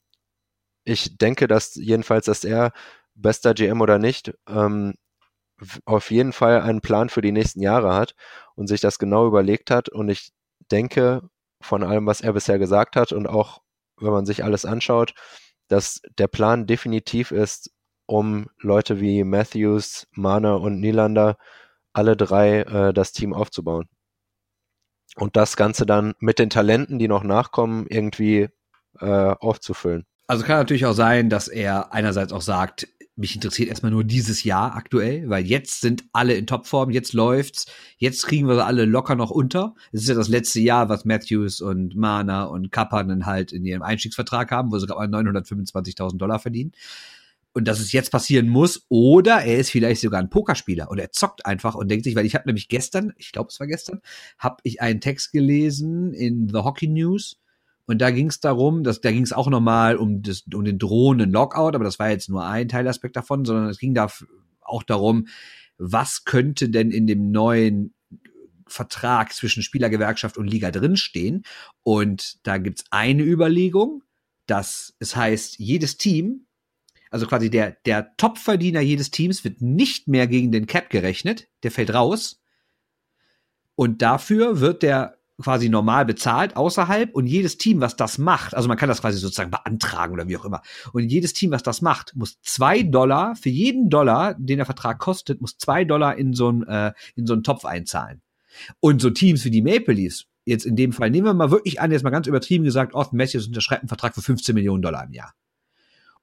ich 0.85 1.19
denke, 1.19 1.49
dass 1.49 1.75
jedenfalls, 1.77 2.27
dass 2.27 2.45
er 2.45 2.73
bester 3.15 3.55
GM 3.55 3.81
oder 3.81 3.99
nicht, 3.99 4.33
ähm, 4.49 4.95
auf 5.85 6.11
jeden 6.11 6.33
Fall 6.33 6.63
einen 6.63 6.81
Plan 6.81 7.11
für 7.11 7.21
die 7.23 7.33
nächsten 7.33 7.61
Jahre 7.63 7.95
hat 7.95 8.15
und 8.55 8.67
sich 8.69 8.81
das 8.81 8.99
genau 8.99 9.27
überlegt 9.27 9.71
hat. 9.71 9.89
Und 9.91 10.09
ich 10.09 10.33
denke, 10.71 11.23
von 11.63 11.83
allem, 11.85 12.07
was 12.07 12.23
er 12.23 12.33
bisher 12.33 12.59
gesagt 12.59 12.97
hat 12.97 13.13
und 13.13 13.27
auch 13.29 13.61
wenn 14.01 14.13
man 14.13 14.27
sich 14.27 14.45
alles 14.45 14.65
anschaut, 14.65 15.15
dass 15.69 16.01
der 16.19 16.29
Plan 16.29 16.67
definitiv 16.67 17.31
ist, 17.31 17.71
um 18.07 18.49
Leute 18.59 19.01
wie 19.01 19.23
Matthews, 19.23 20.09
Mana 20.13 20.55
und 20.55 20.81
Nylander, 20.81 21.37
alle 21.93 22.17
drei 22.17 22.61
äh, 22.63 22.93
das 22.93 23.13
Team 23.13 23.33
aufzubauen. 23.33 23.89
Und 25.17 25.37
das 25.37 25.57
Ganze 25.57 25.87
dann 25.87 26.15
mit 26.19 26.39
den 26.39 26.51
Talenten, 26.51 26.99
die 26.99 27.09
noch 27.09 27.25
nachkommen, 27.25 27.87
irgendwie 27.89 28.49
äh, 28.99 29.35
aufzufüllen. 29.39 30.07
Also 30.27 30.45
kann 30.45 30.59
natürlich 30.59 30.87
auch 30.87 30.93
sein, 30.93 31.29
dass 31.29 31.49
er 31.49 31.93
einerseits 31.93 32.33
auch 32.33 32.43
sagt, 32.43 32.89
mich 33.21 33.35
interessiert 33.35 33.69
erstmal 33.69 33.93
nur 33.93 34.03
dieses 34.03 34.45
Jahr 34.45 34.75
aktuell, 34.75 35.29
weil 35.29 35.47
jetzt 35.47 35.83
sind 35.83 36.05
alle 36.13 36.35
in 36.35 36.47
Topform, 36.47 36.91
jetzt 36.91 37.13
läuft's, 37.13 37.67
jetzt 37.99 38.27
kriegen 38.27 38.49
wir 38.49 38.67
alle 38.67 38.87
locker 38.87 39.15
noch 39.15 39.31
unter. 39.31 39.75
Es 39.93 40.03
ist 40.03 40.09
ja 40.09 40.15
das 40.15 40.29
letzte 40.29 40.61
Jahr, 40.61 40.89
was 40.89 41.05
Matthews 41.05 41.61
und 41.61 41.95
Mana 41.95 42.45
und 42.45 42.73
Kappanen 42.73 43.27
halt 43.27 43.53
in 43.53 43.65
ihrem 43.65 43.83
Einstiegsvertrag 43.83 44.51
haben, 44.51 44.73
wo 44.73 44.79
sie 44.79 44.87
gerade 44.87 45.11
mal 45.11 45.21
925.000 45.21 46.17
Dollar 46.17 46.39
verdienen. 46.39 46.73
Und 47.53 47.67
dass 47.69 47.81
es 47.81 47.93
jetzt 47.93 48.11
passieren 48.11 48.49
muss, 48.49 48.87
oder 48.89 49.43
er 49.43 49.59
ist 49.59 49.71
vielleicht 49.71 50.01
sogar 50.01 50.21
ein 50.21 50.31
Pokerspieler 50.31 50.91
und 50.91 50.99
er 50.99 51.11
zockt 51.11 51.45
einfach 51.47 51.75
und 51.75 51.89
denkt 51.91 52.05
sich, 52.05 52.15
weil 52.15 52.27
ich 52.27 52.35
habe 52.35 52.47
nämlich 52.47 52.69
gestern, 52.69 53.13
ich 53.17 53.33
glaube 53.33 53.49
es 53.51 53.61
war 53.61 53.67
gestern, 53.67 54.01
habe 54.39 54.59
ich 54.63 54.81
einen 54.81 55.01
Text 55.01 55.33
gelesen 55.33 56.15
in 56.15 56.49
The 56.49 56.59
Hockey 56.59 56.87
News, 56.87 57.41
und 57.91 57.99
da 57.99 58.11
ging 58.11 58.29
es 58.29 58.41
darum, 58.41 58.85
dass 58.85 59.01
da 59.01 59.11
ging 59.11 59.23
es 59.23 59.33
auch 59.33 59.49
nochmal 59.49 59.97
um, 59.97 60.23
um 60.55 60.65
den 60.65 60.79
drohenden 60.79 61.33
Lockout, 61.33 61.75
aber 61.75 61.85
das 61.85 61.99
war 61.99 62.11
jetzt 62.11 62.29
nur 62.29 62.45
ein 62.47 62.69
Teilaspekt 62.69 63.17
davon, 63.17 63.45
sondern 63.45 63.69
es 63.69 63.79
ging 63.79 63.95
da 63.95 64.09
auch 64.61 64.83
darum, 64.83 65.27
was 65.77 66.25
könnte 66.25 66.69
denn 66.69 66.91
in 66.91 67.07
dem 67.07 67.31
neuen 67.31 67.95
Vertrag 68.69 69.33
zwischen 69.33 69.63
Spielergewerkschaft 69.63 70.39
und 70.39 70.47
Liga 70.47 70.71
drinstehen. 70.71 71.43
Und 71.83 72.47
da 72.47 72.59
gibt's 72.59 72.85
eine 72.91 73.25
Überlegung, 73.25 74.05
dass 74.47 74.95
es 75.01 75.17
heißt, 75.17 75.59
jedes 75.59 75.97
Team, 75.97 76.47
also 77.11 77.27
quasi 77.27 77.51
der, 77.51 77.73
der 77.87 78.17
Topverdiener 78.17 78.81
jedes 78.81 79.11
Teams 79.11 79.43
wird 79.43 79.61
nicht 79.61 80.07
mehr 80.07 80.29
gegen 80.29 80.53
den 80.53 80.67
Cap 80.67 80.91
gerechnet, 80.91 81.49
der 81.65 81.73
fällt 81.73 81.93
raus. 81.93 82.41
Und 83.75 84.03
dafür 84.03 84.61
wird 84.61 84.83
der 84.85 85.20
quasi 85.41 85.69
normal 85.69 86.05
bezahlt 86.05 86.57
außerhalb 86.57 87.15
und 87.15 87.27
jedes 87.27 87.59
Team, 87.59 87.81
was 87.81 87.97
das 87.97 88.19
macht, 88.19 88.55
also 88.55 88.69
man 88.69 88.77
kann 88.77 88.89
das 88.89 89.01
quasi 89.01 89.19
sozusagen 89.19 89.51
beantragen 89.51 90.13
oder 90.13 90.29
wie 90.29 90.37
auch 90.37 90.45
immer. 90.45 90.63
Und 90.93 91.09
jedes 91.09 91.33
Team, 91.33 91.51
was 91.51 91.63
das 91.63 91.83
macht, 91.83 92.15
muss 92.17 92.41
zwei 92.43 92.83
Dollar 92.83 93.37
für 93.37 93.51
jeden 93.51 93.91
Dollar, 93.91 94.35
den 94.35 94.59
der 94.59 94.67
Vertrag 94.67 94.99
kostet, 94.99 95.41
muss 95.41 95.59
zwei 95.59 95.85
Dollar 95.85 96.17
in 96.17 96.35
so 96.35 96.49
einen 96.49 96.63
äh, 96.65 96.93
in 97.17 97.27
so 97.27 97.33
einen 97.33 97.43
Topf 97.43 97.65
einzahlen. 97.65 98.23
Und 98.81 99.01
so 99.01 99.11
Teams 99.11 99.45
wie 99.45 99.51
die 99.51 99.63
Maple 99.63 99.95
Leafs 99.95 100.27
jetzt 100.45 100.67
in 100.67 100.77
dem 100.77 100.93
Fall, 100.93 101.11
nehmen 101.11 101.27
wir 101.27 101.35
mal 101.35 101.51
wirklich 101.51 101.81
an, 101.81 101.93
jetzt 101.93 102.03
mal 102.03 102.11
ganz 102.11 102.27
übertrieben 102.27 102.65
gesagt, 102.65 102.95
Austin 102.95 103.19
Matthews 103.19 103.47
unterschreibt 103.47 103.83
einen 103.83 103.89
Vertrag 103.89 104.15
für 104.15 104.23
15 104.23 104.55
Millionen 104.55 104.83
Dollar 104.83 105.05
im 105.05 105.13
Jahr. 105.13 105.35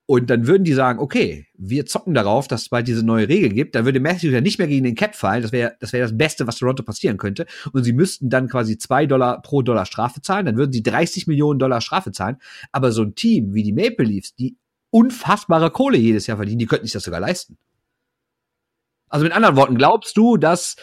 Und 0.10 0.30
dann 0.30 0.48
würden 0.48 0.64
die 0.64 0.74
sagen, 0.74 1.00
okay, 1.00 1.48
wir 1.58 1.86
zocken 1.86 2.14
darauf, 2.14 2.48
dass 2.48 2.62
es 2.62 2.70
bald 2.70 2.88
diese 2.88 3.06
neue 3.06 3.28
Regel 3.28 3.50
gibt. 3.50 3.76
Dann 3.76 3.84
würde 3.84 4.00
Matthews 4.00 4.32
ja 4.32 4.40
nicht 4.40 4.58
mehr 4.58 4.70
gegen 4.70 4.86
den 4.86 4.96
Cap 4.96 5.16
fallen. 5.16 5.42
Das 5.42 5.52
wäre 5.52 5.76
das, 5.82 5.92
wäre 5.92 6.08
das 6.08 6.18
Beste, 6.18 6.48
was 6.48 6.56
Toronto 6.56 6.82
passieren 6.82 7.18
könnte. 7.18 7.46
Und 7.74 7.84
sie 7.84 7.92
müssten 7.92 8.30
dann 8.30 8.48
quasi 8.48 8.78
zwei 8.78 9.06
Dollar 9.06 9.42
pro 9.42 9.64
Dollar 9.64 9.86
Strafe 9.86 10.22
zahlen. 10.22 10.46
Dann 10.46 10.56
würden 10.56 10.72
sie 10.72 10.82
30 10.82 11.28
Millionen 11.28 11.60
Dollar 11.60 11.82
Strafe 11.82 12.14
zahlen. 12.14 12.38
Aber 12.72 12.94
so 12.94 13.04
ein 13.04 13.16
Team 13.16 13.54
wie 13.54 13.64
die 13.64 13.74
Maple 13.74 14.06
Leafs, 14.06 14.34
die 14.34 14.56
unfassbare 14.92 15.72
Kohle 15.72 15.98
jedes 15.98 16.26
Jahr 16.26 16.38
verdienen, 16.38 16.60
die 16.60 16.68
könnten 16.68 16.86
sich 16.86 16.94
das 16.94 17.04
sogar 17.04 17.20
leisten. 17.20 17.58
Also 19.10 19.26
mit 19.26 19.34
anderen 19.34 19.58
Worten, 19.58 19.76
glaubst 19.76 20.16
du, 20.16 20.38
dass 20.38 20.78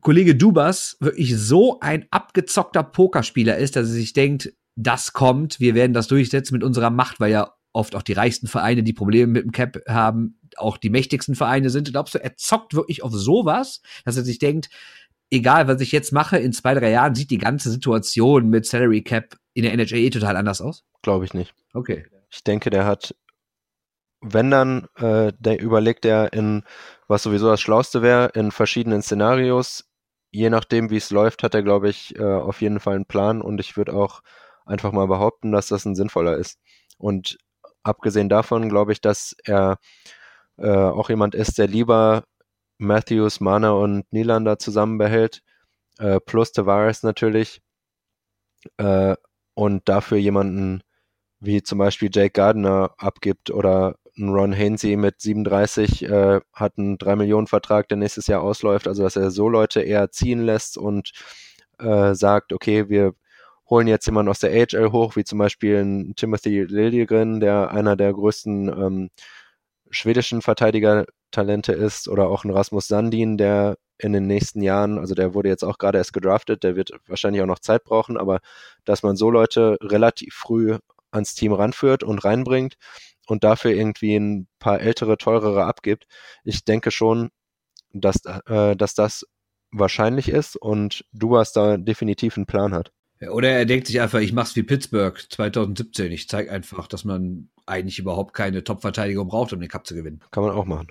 Kollege 0.00 0.34
Dubas 0.34 0.96
wirklich 0.98 1.36
so 1.38 1.78
ein 1.78 2.06
abgezockter 2.10 2.82
Pokerspieler 2.82 3.58
ist, 3.58 3.76
dass 3.76 3.86
er 3.86 3.94
sich 3.94 4.12
denkt, 4.12 4.52
das 4.74 5.12
kommt, 5.12 5.60
wir 5.60 5.74
werden 5.74 5.92
das 5.92 6.08
durchsetzen 6.08 6.54
mit 6.54 6.64
unserer 6.64 6.90
Macht, 6.90 7.20
weil 7.20 7.32
ja 7.32 7.54
oft 7.72 7.94
auch 7.94 8.02
die 8.02 8.12
reichsten 8.12 8.46
Vereine, 8.46 8.82
die 8.82 8.92
Probleme 8.92 9.32
mit 9.32 9.44
dem 9.44 9.52
Cap 9.52 9.78
haben, 9.88 10.38
auch 10.56 10.76
die 10.76 10.90
mächtigsten 10.90 11.34
Vereine 11.34 11.70
sind. 11.70 11.90
Glaubst 11.90 12.14
du, 12.14 12.22
er 12.22 12.36
zockt 12.36 12.74
wirklich 12.74 13.02
auf 13.02 13.12
sowas, 13.12 13.80
dass 14.04 14.16
er 14.16 14.24
sich 14.24 14.38
denkt, 14.38 14.68
egal 15.30 15.68
was 15.68 15.80
ich 15.80 15.92
jetzt 15.92 16.12
mache, 16.12 16.38
in 16.38 16.52
zwei, 16.52 16.74
drei 16.74 16.90
Jahren 16.90 17.14
sieht 17.14 17.30
die 17.30 17.38
ganze 17.38 17.70
Situation 17.70 18.48
mit 18.48 18.66
Salary 18.66 19.02
Cap 19.02 19.36
in 19.54 19.62
der 19.62 19.72
NHL 19.72 19.96
eh 19.96 20.10
total 20.10 20.36
anders 20.36 20.60
aus? 20.60 20.84
Glaube 21.02 21.24
ich 21.24 21.34
nicht. 21.34 21.54
Okay. 21.72 22.06
Ich 22.30 22.44
denke, 22.44 22.70
der 22.70 22.84
hat, 22.84 23.14
wenn 24.20 24.50
dann, 24.50 24.88
äh, 24.96 25.32
der 25.38 25.60
überlegt 25.60 26.04
er 26.04 26.32
in, 26.32 26.62
was 27.08 27.22
sowieso 27.22 27.48
das 27.48 27.60
Schlauste 27.60 28.02
wäre, 28.02 28.30
in 28.34 28.50
verschiedenen 28.50 29.02
Szenarios. 29.02 29.84
Je 30.30 30.48
nachdem, 30.48 30.90
wie 30.90 30.96
es 30.96 31.10
läuft, 31.10 31.42
hat 31.42 31.54
er, 31.54 31.62
glaube 31.62 31.90
ich, 31.90 32.16
äh, 32.18 32.22
auf 32.22 32.62
jeden 32.62 32.80
Fall 32.80 32.94
einen 32.94 33.06
Plan 33.06 33.42
und 33.42 33.60
ich 33.60 33.76
würde 33.76 33.92
auch 33.92 34.22
einfach 34.66 34.92
mal 34.92 35.06
behaupten, 35.06 35.52
dass 35.52 35.68
das 35.68 35.84
ein 35.84 35.94
sinnvoller 35.94 36.36
ist. 36.36 36.58
Und 36.98 37.38
abgesehen 37.82 38.28
davon 38.28 38.68
glaube 38.68 38.92
ich, 38.92 39.00
dass 39.00 39.34
er 39.44 39.78
äh, 40.58 40.68
auch 40.68 41.10
jemand 41.10 41.34
ist, 41.34 41.58
der 41.58 41.68
lieber 41.68 42.24
Matthews, 42.78 43.40
Mana 43.40 43.70
und 43.72 44.12
Nylander 44.12 44.58
zusammen 44.58 44.98
behält, 44.98 45.42
äh, 45.98 46.20
plus 46.20 46.52
Tavares 46.52 47.02
natürlich, 47.02 47.62
äh, 48.78 49.16
und 49.54 49.88
dafür 49.88 50.18
jemanden 50.18 50.82
wie 51.40 51.62
zum 51.62 51.78
Beispiel 51.78 52.08
Jake 52.12 52.30
Gardner 52.30 52.94
abgibt 52.98 53.50
oder 53.50 53.96
Ron 54.18 54.54
Hainsey 54.56 54.96
mit 54.96 55.20
37 55.20 56.04
äh, 56.04 56.40
hat 56.52 56.78
einen 56.78 56.98
3 56.98 57.16
Millionen 57.16 57.46
Vertrag, 57.46 57.88
der 57.88 57.96
nächstes 57.96 58.26
Jahr 58.26 58.42
ausläuft, 58.42 58.86
also 58.86 59.02
dass 59.02 59.16
er 59.16 59.30
so 59.30 59.48
Leute 59.48 59.82
eher 59.82 60.10
ziehen 60.10 60.44
lässt 60.44 60.78
und 60.78 61.12
äh, 61.78 62.14
sagt, 62.14 62.52
okay, 62.52 62.88
wir 62.88 63.14
holen 63.72 63.86
jetzt 63.86 64.04
jemanden 64.04 64.28
aus 64.28 64.38
der 64.38 64.50
AHL 64.50 64.92
hoch, 64.92 65.16
wie 65.16 65.24
zum 65.24 65.38
Beispiel 65.38 65.78
ein 65.78 66.14
Timothy 66.14 66.64
Liljegren, 66.64 67.40
der 67.40 67.70
einer 67.70 67.96
der 67.96 68.12
größten 68.12 68.68
ähm, 68.68 69.10
schwedischen 69.90 70.42
Verteidiger-Talente 70.42 71.72
ist, 71.72 72.06
oder 72.06 72.28
auch 72.28 72.44
ein 72.44 72.50
Rasmus 72.50 72.86
Sandin, 72.86 73.38
der 73.38 73.78
in 73.96 74.12
den 74.12 74.26
nächsten 74.26 74.60
Jahren, 74.60 74.98
also 74.98 75.14
der 75.14 75.32
wurde 75.32 75.48
jetzt 75.48 75.64
auch 75.64 75.78
gerade 75.78 75.96
erst 75.96 76.12
gedraftet, 76.12 76.64
der 76.64 76.76
wird 76.76 76.90
wahrscheinlich 77.06 77.40
auch 77.40 77.46
noch 77.46 77.60
Zeit 77.60 77.84
brauchen, 77.84 78.18
aber 78.18 78.40
dass 78.84 79.02
man 79.02 79.16
so 79.16 79.30
Leute 79.30 79.78
relativ 79.80 80.34
früh 80.34 80.76
ans 81.10 81.34
Team 81.34 81.54
ranführt 81.54 82.02
und 82.02 82.24
reinbringt 82.24 82.74
und 83.26 83.42
dafür 83.42 83.70
irgendwie 83.70 84.16
ein 84.16 84.48
paar 84.58 84.80
ältere, 84.82 85.16
teurere 85.16 85.64
abgibt, 85.64 86.06
ich 86.44 86.64
denke 86.64 86.90
schon, 86.90 87.30
dass, 87.94 88.16
äh, 88.46 88.76
dass 88.76 88.94
das 88.94 89.26
wahrscheinlich 89.70 90.28
ist 90.28 90.56
und 90.56 91.06
Dubas 91.12 91.54
da 91.54 91.78
definitiv 91.78 92.36
einen 92.36 92.46
Plan 92.46 92.74
hat. 92.74 92.92
Oder 93.30 93.50
er 93.50 93.66
denkt 93.66 93.86
sich 93.86 94.00
einfach, 94.00 94.20
ich 94.20 94.32
mach's 94.32 94.56
wie 94.56 94.62
Pittsburgh 94.62 95.18
2017. 95.30 96.10
Ich 96.12 96.28
zeige 96.28 96.50
einfach, 96.50 96.86
dass 96.88 97.04
man 97.04 97.48
eigentlich 97.66 97.98
überhaupt 97.98 98.34
keine 98.34 98.64
Top-Verteidigung 98.64 99.28
braucht, 99.28 99.52
um 99.52 99.60
den 99.60 99.68
Cup 99.68 99.86
zu 99.86 99.94
gewinnen. 99.94 100.20
Kann 100.30 100.44
man 100.44 100.52
auch 100.52 100.64
machen. 100.64 100.88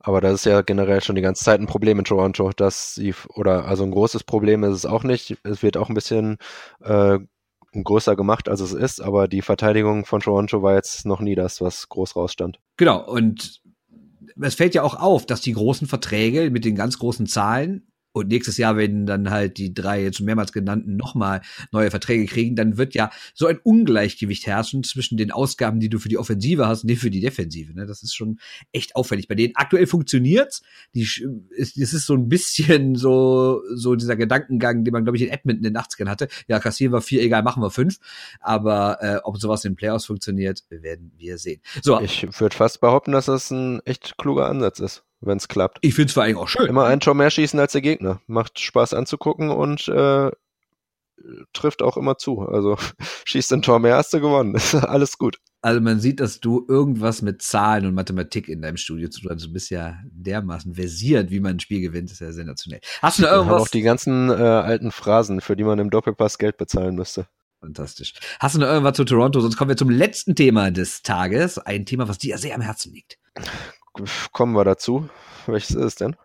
Aber 0.00 0.20
das 0.20 0.34
ist 0.34 0.44
ja 0.46 0.62
generell 0.62 1.02
schon 1.02 1.16
die 1.16 1.22
ganze 1.22 1.44
Zeit 1.44 1.60
ein 1.60 1.66
Problem 1.66 1.98
in 1.98 2.04
Toronto, 2.04 2.52
dass 2.56 2.94
sie, 2.94 3.14
oder 3.34 3.64
also 3.64 3.82
ein 3.82 3.90
großes 3.90 4.24
Problem 4.24 4.62
ist 4.62 4.74
es 4.74 4.86
auch 4.86 5.02
nicht. 5.02 5.36
Es 5.42 5.62
wird 5.62 5.76
auch 5.76 5.88
ein 5.88 5.94
bisschen 5.94 6.38
äh, 6.80 7.18
größer 7.72 8.14
gemacht, 8.14 8.48
als 8.48 8.60
es 8.60 8.72
ist, 8.72 9.00
aber 9.00 9.26
die 9.26 9.42
Verteidigung 9.42 10.04
von 10.04 10.20
Toronto 10.20 10.62
war 10.62 10.74
jetzt 10.74 11.04
noch 11.04 11.20
nie 11.20 11.34
das, 11.34 11.60
was 11.60 11.88
groß 11.88 12.14
rausstand. 12.14 12.60
Genau, 12.76 13.04
und 13.04 13.60
es 14.40 14.54
fällt 14.54 14.74
ja 14.74 14.82
auch 14.82 14.94
auf, 14.94 15.26
dass 15.26 15.40
die 15.40 15.52
großen 15.52 15.88
Verträge 15.88 16.50
mit 16.50 16.64
den 16.64 16.76
ganz 16.76 16.98
großen 16.98 17.26
Zahlen 17.26 17.88
und 18.18 18.28
nächstes 18.28 18.56
Jahr, 18.56 18.76
wenn 18.76 19.06
dann 19.06 19.30
halt 19.30 19.58
die 19.58 19.74
drei 19.74 20.02
jetzt 20.02 20.20
mehrmals 20.20 20.52
genannten 20.52 20.96
nochmal 20.96 21.40
neue 21.72 21.90
Verträge 21.90 22.26
kriegen, 22.26 22.56
dann 22.56 22.76
wird 22.76 22.94
ja 22.94 23.10
so 23.34 23.46
ein 23.46 23.58
Ungleichgewicht 23.62 24.46
herrschen 24.46 24.82
zwischen 24.84 25.16
den 25.16 25.30
Ausgaben, 25.30 25.80
die 25.80 25.88
du 25.88 25.98
für 25.98 26.08
die 26.08 26.18
Offensive 26.18 26.66
hast 26.66 26.82
und 26.82 26.88
die 26.88 26.96
für 26.96 27.10
die 27.10 27.20
Defensive. 27.20 27.74
Ne? 27.74 27.86
Das 27.86 28.02
ist 28.02 28.14
schon 28.14 28.38
echt 28.72 28.96
auffällig. 28.96 29.28
Bei 29.28 29.34
denen 29.34 29.54
aktuell 29.56 29.86
funktioniert's. 29.86 30.62
Die, 30.94 31.02
es 31.56 31.76
ist 31.76 32.06
so 32.06 32.14
ein 32.14 32.28
bisschen 32.28 32.94
so, 32.94 33.62
so 33.74 33.94
dieser 33.94 34.16
Gedankengang, 34.16 34.84
den 34.84 34.92
man, 34.92 35.04
glaube 35.04 35.16
ich, 35.16 35.22
in 35.22 35.30
Edmonton 35.30 35.64
in 35.64 35.74
den 35.74 35.82
80ern 35.82 36.08
hatte. 36.08 36.28
Ja, 36.46 36.58
kassieren 36.58 36.92
wir 36.92 37.00
vier, 37.00 37.22
egal, 37.22 37.42
machen 37.42 37.62
wir 37.62 37.70
fünf. 37.70 37.98
Aber 38.40 38.98
äh, 39.00 39.20
ob 39.24 39.38
sowas 39.38 39.64
in 39.64 39.72
den 39.72 39.76
Playoffs 39.76 40.06
funktioniert, 40.06 40.64
werden 40.70 41.12
wir 41.16 41.38
sehen. 41.38 41.60
So. 41.82 42.00
Ich 42.00 42.26
würde 42.40 42.56
fast 42.56 42.80
behaupten, 42.80 43.12
dass 43.12 43.26
das 43.26 43.50
ein 43.50 43.80
echt 43.84 44.18
kluger 44.18 44.46
Ansatz 44.46 44.80
ist 44.80 45.04
wenn 45.20 45.38
es 45.38 45.48
klappt. 45.48 45.78
Ich 45.82 45.94
finde 45.94 46.08
es 46.08 46.14
vor 46.14 46.22
allem 46.22 46.38
auch 46.38 46.48
schön. 46.48 46.66
Immer 46.66 46.86
ein 46.86 47.00
Tor 47.00 47.14
mehr 47.14 47.30
schießen 47.30 47.58
als 47.58 47.72
der 47.72 47.80
Gegner. 47.80 48.20
Macht 48.26 48.58
Spaß 48.60 48.94
anzugucken 48.94 49.50
und 49.50 49.88
äh, 49.88 50.30
trifft 51.52 51.82
auch 51.82 51.96
immer 51.96 52.18
zu. 52.18 52.40
Also 52.40 52.76
schießt 53.24 53.52
ein 53.52 53.62
Tor 53.62 53.78
mehr, 53.78 53.96
hast 53.96 54.12
du 54.12 54.20
gewonnen. 54.20 54.54
Ist 54.54 54.74
alles 54.74 55.18
gut. 55.18 55.38
Also 55.60 55.80
man 55.80 55.98
sieht, 55.98 56.20
dass 56.20 56.38
du 56.38 56.64
irgendwas 56.68 57.20
mit 57.20 57.42
Zahlen 57.42 57.84
und 57.86 57.94
Mathematik 57.94 58.48
in 58.48 58.62
deinem 58.62 58.76
Studio 58.76 59.08
zu 59.08 59.22
tun 59.22 59.32
hast. 59.32 59.44
Du 59.44 59.52
bist 59.52 59.70
ja 59.70 59.96
dermaßen 60.04 60.74
versiert, 60.74 61.30
wie 61.30 61.40
man 61.40 61.56
ein 61.56 61.60
Spiel 61.60 61.80
gewinnt. 61.80 62.10
Das 62.10 62.20
ist 62.20 62.20
ja 62.20 62.32
sensationell. 62.32 62.80
Hast 63.02 63.18
du 63.18 63.24
noch 63.24 63.32
irgendwas? 63.32 63.62
auch 63.62 63.68
die 63.68 63.82
ganzen 63.82 64.30
äh, 64.30 64.34
alten 64.34 64.92
Phrasen, 64.92 65.40
für 65.40 65.56
die 65.56 65.64
man 65.64 65.80
im 65.80 65.90
Doppelpass 65.90 66.38
Geld 66.38 66.58
bezahlen 66.58 66.94
müsste. 66.94 67.26
Fantastisch. 67.60 68.14
Hast 68.38 68.54
du 68.54 68.60
noch 68.60 68.68
irgendwas 68.68 68.94
zu 68.94 69.04
Toronto? 69.04 69.40
Sonst 69.40 69.56
kommen 69.56 69.70
wir 69.70 69.76
zum 69.76 69.90
letzten 69.90 70.36
Thema 70.36 70.70
des 70.70 71.02
Tages. 71.02 71.58
Ein 71.58 71.86
Thema, 71.86 72.06
was 72.06 72.18
dir 72.18 72.38
sehr 72.38 72.54
am 72.54 72.60
Herzen 72.60 72.92
liegt 72.92 73.18
kommen 74.32 74.54
wir 74.54 74.64
dazu. 74.64 75.08
Welches 75.46 75.70
ist 75.70 75.84
es 75.84 75.94
denn? 75.96 76.16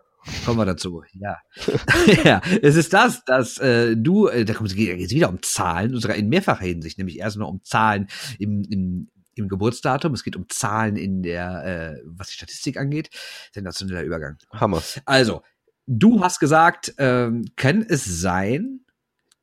Kommen 0.44 0.58
wir 0.58 0.64
dazu, 0.64 1.02
ja. 1.12 1.36
ja, 2.24 2.40
es 2.62 2.76
ist 2.76 2.92
das, 2.94 3.24
dass 3.24 3.58
äh, 3.58 3.94
du, 3.96 4.28
äh, 4.28 4.44
da 4.44 4.54
kommt 4.54 4.70
es 4.70 4.76
wieder 4.76 5.28
um 5.28 5.42
Zahlen, 5.42 5.98
sogar 5.98 6.16
in 6.16 6.28
mehrfacher 6.28 6.64
Hinsicht, 6.64 6.96
nämlich 6.96 7.18
erst 7.18 7.36
noch 7.36 7.48
um 7.48 7.62
Zahlen 7.62 8.08
im, 8.38 8.62
im, 8.70 9.10
im 9.34 9.48
Geburtsdatum, 9.48 10.14
es 10.14 10.24
geht 10.24 10.36
um 10.36 10.48
Zahlen 10.48 10.96
in 10.96 11.22
der, 11.22 11.96
äh, 11.96 12.02
was 12.04 12.28
die 12.28 12.34
Statistik 12.34 12.78
angeht. 12.78 13.10
Sensationeller 13.52 14.02
Übergang. 14.02 14.38
Hammer. 14.50 14.82
Also, 15.04 15.42
du 15.86 16.22
hast 16.22 16.40
gesagt, 16.40 16.94
ähm, 16.96 17.44
kann 17.56 17.84
es 17.86 18.04
sein, 18.04 18.80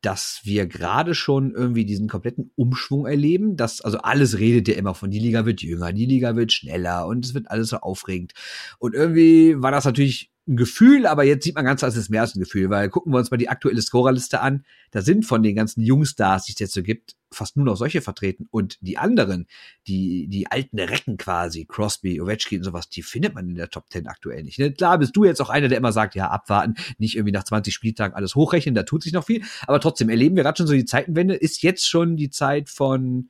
dass 0.01 0.41
wir 0.43 0.65
gerade 0.65 1.13
schon 1.15 1.53
irgendwie 1.53 1.85
diesen 1.85 2.07
kompletten 2.07 2.51
Umschwung 2.55 3.05
erleben, 3.05 3.55
dass 3.55 3.81
also 3.81 3.99
alles 3.99 4.39
redet 4.39 4.67
ja 4.67 4.75
immer 4.75 4.95
von 4.95 5.11
die 5.11 5.19
Liga 5.19 5.45
wird 5.45 5.61
jünger, 5.61 5.93
die 5.93 6.05
Liga 6.05 6.35
wird 6.35 6.51
schneller 6.51 7.07
und 7.07 7.25
es 7.25 7.33
wird 7.33 7.49
alles 7.49 7.69
so 7.69 7.77
aufregend. 7.77 8.33
Und 8.79 8.95
irgendwie 8.95 9.61
war 9.61 9.71
das 9.71 9.85
natürlich 9.85 10.31
ein 10.47 10.57
Gefühl, 10.57 11.05
aber 11.05 11.23
jetzt 11.23 11.43
sieht 11.43 11.55
man 11.55 11.65
ganz, 11.65 11.83
als 11.83 11.95
ist 11.95 12.09
mehr 12.09 12.21
als 12.21 12.35
ein 12.35 12.39
Gefühl, 12.39 12.69
weil 12.71 12.89
gucken 12.89 13.13
wir 13.13 13.19
uns 13.19 13.29
mal 13.29 13.37
die 13.37 13.49
aktuelle 13.49 13.81
Scorerliste 13.81 14.41
an. 14.41 14.65
Da 14.89 15.01
sind 15.01 15.23
von 15.23 15.43
den 15.43 15.55
ganzen 15.55 15.81
Jungstars, 15.81 16.45
die 16.45 16.53
es 16.53 16.59
jetzt 16.59 16.73
so 16.73 16.81
gibt, 16.81 17.15
fast 17.31 17.57
nur 17.57 17.65
noch 17.65 17.77
solche 17.77 18.01
vertreten. 18.01 18.47
Und 18.49 18.77
die 18.81 18.97
anderen, 18.97 19.47
die, 19.87 20.27
die 20.27 20.47
alten 20.47 20.79
Recken 20.79 21.17
quasi, 21.17 21.65
Crosby, 21.65 22.19
Ovechkin 22.19 22.59
und 22.59 22.63
sowas, 22.63 22.89
die 22.89 23.03
findet 23.03 23.35
man 23.35 23.49
in 23.49 23.55
der 23.55 23.69
Top 23.69 23.85
10 23.91 24.07
aktuell 24.07 24.43
nicht. 24.43 24.57
Ne? 24.57 24.71
Klar 24.71 24.97
bist 24.97 25.15
du 25.15 25.25
jetzt 25.25 25.41
auch 25.41 25.49
einer, 25.49 25.67
der 25.67 25.77
immer 25.77 25.91
sagt, 25.91 26.15
ja, 26.15 26.29
abwarten, 26.29 26.73
nicht 26.97 27.15
irgendwie 27.15 27.33
nach 27.33 27.43
20 27.43 27.71
Spieltagen 27.73 28.15
alles 28.15 28.33
hochrechnen, 28.33 28.73
da 28.73 28.83
tut 28.83 29.03
sich 29.03 29.13
noch 29.13 29.25
viel. 29.25 29.43
Aber 29.67 29.79
trotzdem 29.79 30.09
erleben 30.09 30.35
wir 30.35 30.43
gerade 30.43 30.57
schon 30.57 30.67
so 30.67 30.73
die 30.73 30.85
Zeitenwende. 30.85 31.35
Ist 31.35 31.61
jetzt 31.61 31.87
schon 31.87 32.17
die 32.17 32.31
Zeit 32.31 32.67
von 32.69 33.29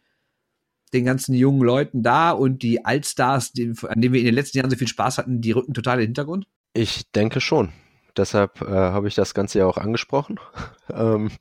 den 0.94 1.06
ganzen 1.06 1.34
jungen 1.34 1.62
Leuten 1.62 2.04
da 2.04 2.32
und 2.32 2.64
die 2.64 2.86
Altstars, 2.86 3.52
an 3.88 4.02
denen 4.02 4.14
wir 4.14 4.22
in 4.22 4.26
den 4.26 4.36
letzten 4.36 4.58
Jahren 4.58 4.70
so 4.70 4.78
viel 4.78 4.88
Spaß 4.88 5.18
hatten, 5.18 5.42
die 5.42 5.52
rücken 5.52 5.74
total 5.74 5.96
in 5.96 6.02
den 6.02 6.08
Hintergrund? 6.08 6.48
Ich 6.74 7.12
denke 7.12 7.42
schon. 7.42 7.74
Deshalb 8.18 8.62
äh, 8.62 8.66
habe 8.66 9.08
ich 9.08 9.16
das 9.16 9.34
Ganze 9.34 9.60
ja 9.60 9.66
auch 9.66 9.78
angesprochen. 9.78 10.40
ähm, 10.94 11.32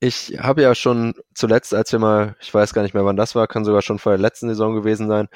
ich 0.00 0.38
habe 0.38 0.62
ja 0.62 0.74
schon 0.74 1.14
zuletzt, 1.34 1.74
als 1.74 1.92
wir 1.92 1.98
mal, 1.98 2.36
ich 2.40 2.52
weiß 2.52 2.74
gar 2.74 2.82
nicht 2.82 2.94
mehr 2.94 3.04
wann 3.04 3.16
das 3.16 3.34
war, 3.34 3.46
kann 3.46 3.64
sogar 3.64 3.82
schon 3.82 3.98
vor 3.98 4.12
der 4.12 4.20
letzten 4.20 4.48
Saison 4.48 4.74
gewesen 4.74 5.08
sein, 5.08 5.28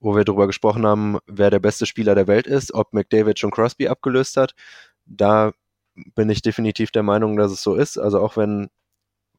wo 0.00 0.16
wir 0.16 0.24
darüber 0.24 0.46
gesprochen 0.46 0.86
haben, 0.86 1.18
wer 1.26 1.50
der 1.50 1.60
beste 1.60 1.86
Spieler 1.86 2.14
der 2.14 2.26
Welt 2.26 2.46
ist, 2.46 2.74
ob 2.74 2.92
McDavid 2.92 3.38
schon 3.38 3.50
Crosby 3.50 3.88
abgelöst 3.88 4.36
hat. 4.36 4.54
Da 5.04 5.52
bin 6.14 6.30
ich 6.30 6.42
definitiv 6.42 6.90
der 6.90 7.02
Meinung, 7.02 7.36
dass 7.36 7.52
es 7.52 7.62
so 7.62 7.74
ist. 7.74 7.98
Also 7.98 8.20
auch 8.20 8.36
wenn 8.36 8.68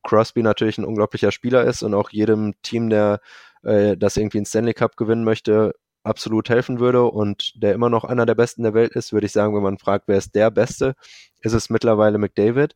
Crosby 0.03 0.43
natürlich 0.43 0.77
ein 0.77 0.85
unglaublicher 0.85 1.31
Spieler 1.31 1.65
ist 1.65 1.83
und 1.83 1.93
auch 1.93 2.09
jedem 2.09 2.53
Team, 2.61 2.89
der 2.89 3.19
äh, 3.63 3.97
das 3.97 4.17
irgendwie 4.17 4.39
einen 4.39 4.45
Stanley 4.45 4.73
Cup 4.73 4.97
gewinnen 4.97 5.23
möchte, 5.23 5.73
absolut 6.03 6.49
helfen 6.49 6.79
würde 6.79 7.03
und 7.05 7.61
der 7.61 7.73
immer 7.73 7.89
noch 7.89 8.03
einer 8.03 8.25
der 8.25 8.35
Besten 8.35 8.63
der 8.63 8.73
Welt 8.73 8.93
ist, 8.93 9.13
würde 9.13 9.25
ich 9.25 9.31
sagen, 9.31 9.55
wenn 9.55 9.63
man 9.63 9.77
fragt, 9.77 10.07
wer 10.07 10.17
ist 10.17 10.35
der 10.35 10.51
Beste, 10.51 10.95
ist 11.41 11.53
es 11.53 11.69
mittlerweile 11.69 12.17
McDavid. 12.17 12.75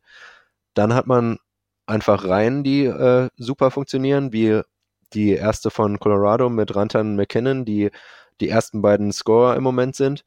dann 0.74 0.94
hat 0.94 1.06
man 1.06 1.38
einfach 1.86 2.24
Reihen, 2.24 2.64
die 2.64 2.84
äh, 2.86 3.28
super 3.36 3.70
funktionieren, 3.70 4.32
wie 4.32 4.62
die 5.12 5.32
erste 5.32 5.70
von 5.70 5.98
Colorado 6.00 6.50
mit 6.50 6.74
Rantan 6.74 7.16
McKinnon, 7.16 7.64
die 7.64 7.90
die 8.40 8.48
ersten 8.48 8.82
beiden 8.82 9.12
Scorer 9.12 9.56
im 9.56 9.62
Moment 9.62 9.94
sind. 9.96 10.24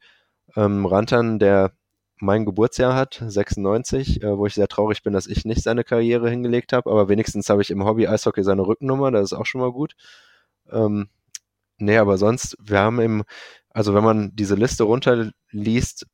Ähm, 0.56 0.86
Rantan, 0.86 1.38
der 1.38 1.72
mein 2.20 2.46
Geburtsjahr 2.46 2.94
hat, 2.94 3.22
96, 3.26 4.22
äh, 4.22 4.38
wo 4.38 4.46
ich 4.46 4.54
sehr 4.54 4.68
traurig 4.68 5.02
bin, 5.02 5.12
dass 5.12 5.26
ich 5.26 5.44
nicht 5.44 5.62
seine 5.62 5.84
Karriere 5.84 6.30
hingelegt 6.30 6.72
habe, 6.72 6.90
aber 6.90 7.08
wenigstens 7.08 7.48
habe 7.50 7.62
ich 7.62 7.70
im 7.70 7.84
Hobby 7.84 8.08
Eishockey 8.08 8.42
seine 8.42 8.66
Rückennummer, 8.66 9.10
das 9.10 9.32
ist 9.32 9.38
auch 9.38 9.46
schon 9.46 9.60
mal 9.60 9.72
gut. 9.72 9.94
Ähm, 10.70 11.08
nee, 11.78 11.96
aber 11.98 12.18
sonst, 12.18 12.56
wir 12.60 12.80
haben 12.80 13.00
im, 13.00 13.24
also 13.70 13.94
wenn 13.94 14.04
man 14.04 14.30
diese 14.34 14.54
Liste 14.54 14.84
runterliest, 14.84 16.06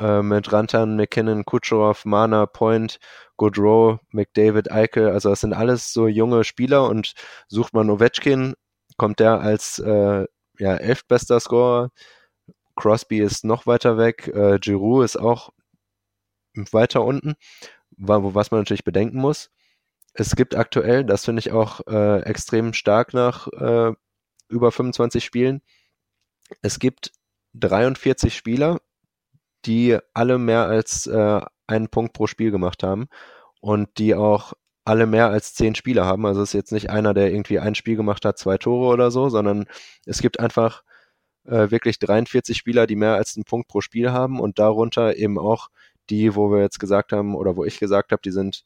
äh, 0.00 0.22
mit 0.22 0.52
Rantan, 0.52 0.96
McKinnon, 0.96 1.44
Kucherov, 1.44 2.04
Mana, 2.04 2.46
Point, 2.46 2.98
Goodrow, 3.36 3.98
McDavid, 4.10 4.70
Eichel, 4.72 5.10
also 5.10 5.30
das 5.30 5.40
sind 5.40 5.52
alles 5.54 5.92
so 5.92 6.08
junge 6.08 6.44
Spieler 6.44 6.88
und 6.88 7.14
sucht 7.48 7.74
man 7.74 7.90
Ovechkin, 7.90 8.54
kommt 8.96 9.20
der 9.20 9.40
als 9.40 9.78
äh, 9.78 10.26
ja, 10.58 10.74
elftbester 10.76 11.40
Scorer, 11.40 11.90
Crosby 12.76 13.18
ist 13.20 13.44
noch 13.44 13.66
weiter 13.66 13.98
weg, 13.98 14.28
äh, 14.28 14.58
Giroud 14.58 15.04
ist 15.04 15.16
auch 15.16 15.50
weiter 16.54 17.04
unten, 17.04 17.34
was 17.96 18.50
man 18.50 18.60
natürlich 18.60 18.84
bedenken 18.84 19.18
muss. 19.18 19.50
Es 20.14 20.36
gibt 20.36 20.54
aktuell, 20.56 21.04
das 21.04 21.24
finde 21.24 21.40
ich 21.40 21.52
auch 21.52 21.80
äh, 21.86 22.20
extrem 22.22 22.74
stark 22.74 23.14
nach 23.14 23.48
äh, 23.48 23.92
über 24.52 24.70
25 24.70 25.24
Spielen, 25.24 25.62
es 26.60 26.78
gibt 26.78 27.12
43 27.54 28.34
Spieler, 28.36 28.80
die 29.64 29.98
alle 30.14 30.38
mehr 30.38 30.66
als 30.66 31.06
äh, 31.06 31.40
einen 31.66 31.88
Punkt 31.88 32.12
pro 32.12 32.26
Spiel 32.26 32.50
gemacht 32.50 32.82
haben 32.82 33.08
und 33.60 33.98
die 33.98 34.14
auch 34.14 34.52
alle 34.84 35.06
mehr 35.06 35.28
als 35.28 35.54
zehn 35.54 35.74
Spieler 35.74 36.04
haben. 36.04 36.26
Also 36.26 36.42
es 36.42 36.50
ist 36.50 36.54
jetzt 36.54 36.72
nicht 36.72 36.90
einer, 36.90 37.14
der 37.14 37.32
irgendwie 37.32 37.60
ein 37.60 37.74
Spiel 37.74 37.96
gemacht 37.96 38.24
hat, 38.24 38.38
zwei 38.38 38.58
Tore 38.58 38.92
oder 38.92 39.10
so, 39.10 39.28
sondern 39.28 39.66
es 40.06 40.20
gibt 40.20 40.40
einfach 40.40 40.82
äh, 41.44 41.70
wirklich 41.70 41.98
43 41.98 42.56
Spieler, 42.56 42.86
die 42.86 42.96
mehr 42.96 43.14
als 43.14 43.36
einen 43.36 43.44
Punkt 43.44 43.68
pro 43.68 43.80
Spiel 43.80 44.10
haben 44.12 44.40
und 44.40 44.58
darunter 44.58 45.16
eben 45.16 45.38
auch 45.38 45.68
die, 46.10 46.34
wo 46.34 46.50
wir 46.50 46.60
jetzt 46.60 46.80
gesagt 46.80 47.12
haben 47.12 47.34
oder 47.36 47.56
wo 47.56 47.64
ich 47.64 47.78
gesagt 47.78 48.12
habe, 48.12 48.22
die 48.22 48.32
sind 48.32 48.64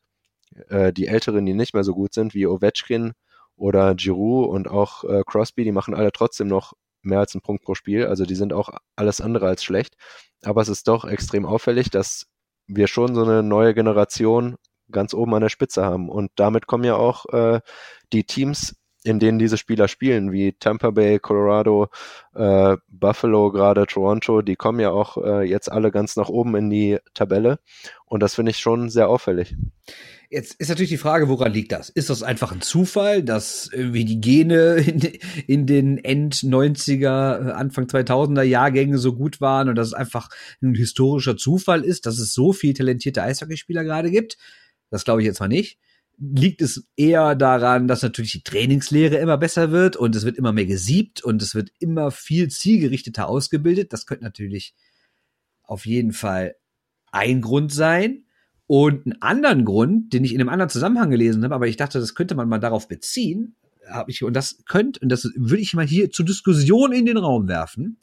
äh, 0.69 0.93
die 0.93 1.07
Älteren, 1.07 1.45
die 1.45 1.55
nicht 1.55 1.75
mehr 1.75 1.85
so 1.85 1.95
gut 1.95 2.15
sind, 2.15 2.35
wie 2.35 2.47
Ovechkin 2.47 3.13
oder 3.57 3.95
Giroud 3.95 4.51
und 4.51 4.69
auch 4.69 5.05
äh, 5.05 5.23
Crosby, 5.27 5.65
die 5.65 5.73
machen 5.73 5.95
alle 5.95 6.13
trotzdem 6.13 6.49
noch 6.49 6.75
mehr 7.03 7.21
als 7.21 7.35
einen 7.35 7.43
Punkt 7.43 7.65
pro 7.65 7.75
Spiel. 7.75 8.07
Also 8.07 8.25
die 8.25 8.35
sind 8.35 8.53
auch 8.53 8.71
alles 8.97 9.21
andere 9.21 9.47
als 9.47 9.65
schlecht. 9.65 9.95
Aber 10.45 10.61
es 10.61 10.69
ist 10.69 10.89
doch 10.89 11.05
extrem 11.05 11.47
auffällig, 11.47 11.91
dass 11.91 12.27
wir 12.67 12.89
schon 12.89 13.15
so 13.15 13.23
eine 13.23 13.43
neue 13.43 13.75
Generation 13.75 14.57
ganz 14.91 15.15
oben 15.15 15.35
an 15.35 15.43
der 15.43 15.49
Spitze 15.49 15.85
haben. 15.85 16.09
Und 16.09 16.31
damit 16.37 16.67
kommen 16.67 16.85
ja 16.85 16.97
auch 16.97 17.27
äh, 17.33 17.61
die 18.13 18.25
Teams 18.25 18.77
in 19.07 19.21
denen 19.21 19.39
diese 19.39 19.57
Spieler 19.57 19.87
spielen, 19.89 20.33
wie 20.33 20.53
Tampa 20.53 20.91
Bay, 20.91 21.19
Colorado, 21.21 21.89
äh, 22.35 22.77
Buffalo, 22.89 23.53
gerade 23.53 23.87
Toronto, 23.87 24.43
die 24.43 24.57
kommen 24.57 24.81
ja 24.81 24.91
auch 24.91 25.17
äh, 25.17 25.43
jetzt 25.49 25.71
alle 25.71 25.93
ganz 25.93 26.17
nach 26.17 26.29
oben 26.29 26.57
in 26.57 26.71
die 26.71 26.99
Tabelle. 27.15 27.61
Und 28.05 28.23
das 28.23 28.35
finde 28.35 28.51
ich 28.51 28.59
schon 28.59 28.91
sehr 28.91 29.09
auffällig. 29.09 29.55
Jetzt 30.29 30.55
ist 30.55 30.69
natürlich 30.69 30.91
die 30.91 30.97
Frage, 30.97 31.29
woran 31.29 31.53
liegt 31.53 31.71
das? 31.71 31.89
Ist 31.89 32.11
das 32.11 32.25
einfach 32.25 32.51
ein 32.51 32.61
Zufall, 32.61 33.23
dass 33.23 33.71
irgendwie 33.73 34.05
die 34.05 34.21
Gene 34.21 34.77
in, 34.77 35.01
in 35.47 35.67
den 35.67 35.99
End-90er, 35.99 37.53
Anfang 37.53 37.85
2000er 37.85 38.43
Jahrgängen 38.43 38.99
so 38.99 39.15
gut 39.15 39.41
waren 39.41 39.69
und 39.69 39.77
dass 39.77 39.89
es 39.89 39.95
einfach 39.95 40.31
ein 40.61 40.75
historischer 40.75 41.37
Zufall 41.37 41.85
ist, 41.85 42.07
dass 42.07 42.19
es 42.19 42.35
so 42.35 42.53
viel 42.53 42.75
talentierte 42.75 43.23
Eishockeyspieler 43.23 43.85
gerade 43.85 44.11
gibt? 44.11 44.37
Das 44.91 45.05
glaube 45.05 45.21
ich 45.21 45.27
jetzt 45.27 45.41
mal 45.41 45.49
nicht 45.49 45.79
liegt 46.19 46.63
es 46.63 46.87
eher 46.97 47.35
daran, 47.35 47.89
dass 47.89 48.03
natürlich 48.03 48.33
die 48.33 48.43
Trainingslehre 48.43 49.17
immer 49.17 49.37
besser 49.37 49.71
wird 49.71 49.97
und 49.97 50.17
es 50.17 50.25
wird 50.25 50.39
immer 50.39 50.53
mehr 50.53 50.67
gesiebt 50.67 51.23
und 51.23 51.43
es 51.43 51.55
wird 51.55 51.71
immer 51.79 52.11
viel 52.11 52.49
zielgerichteter 52.49 53.29
ausgebildet. 53.29 53.93
Das 53.93 54.07
könnte 54.07 54.25
natürlich 54.25 54.75
auf 55.63 55.85
jeden 55.87 56.13
Fall 56.13 56.57
ein 57.13 57.41
Grund 57.41 57.73
sein. 57.73 58.23
Und 58.69 59.07
einen 59.07 59.23
anderen 59.23 59.65
Grund, 59.65 60.13
den 60.13 60.25
ich 60.25 60.35
in 60.35 60.41
einem 60.41 60.49
anderen 60.49 60.71
Zusammenhang 60.71 61.11
gelesen 61.11 61.45
habe, 61.45 61.55
aber 61.55 61.69
ich 61.69 61.77
dachte, 61.77 62.01
das 62.01 62.17
könnte 62.17 62.35
man 62.35 62.49
mal 62.49 62.59
darauf 62.59 62.89
beziehen, 62.89 63.55
habe 63.89 64.11
ich, 64.11 64.25
und 64.25 64.35
das 64.35 64.65
könnte, 64.67 64.99
und 65.01 65.09
das 65.09 65.31
würde 65.37 65.63
ich 65.63 65.73
mal 65.75 65.87
hier 65.87 66.11
zur 66.11 66.27
Diskussion 66.27 66.93
in 66.93 67.07
den 67.07 67.17
Raum 67.17 67.47
werfen. 67.47 68.01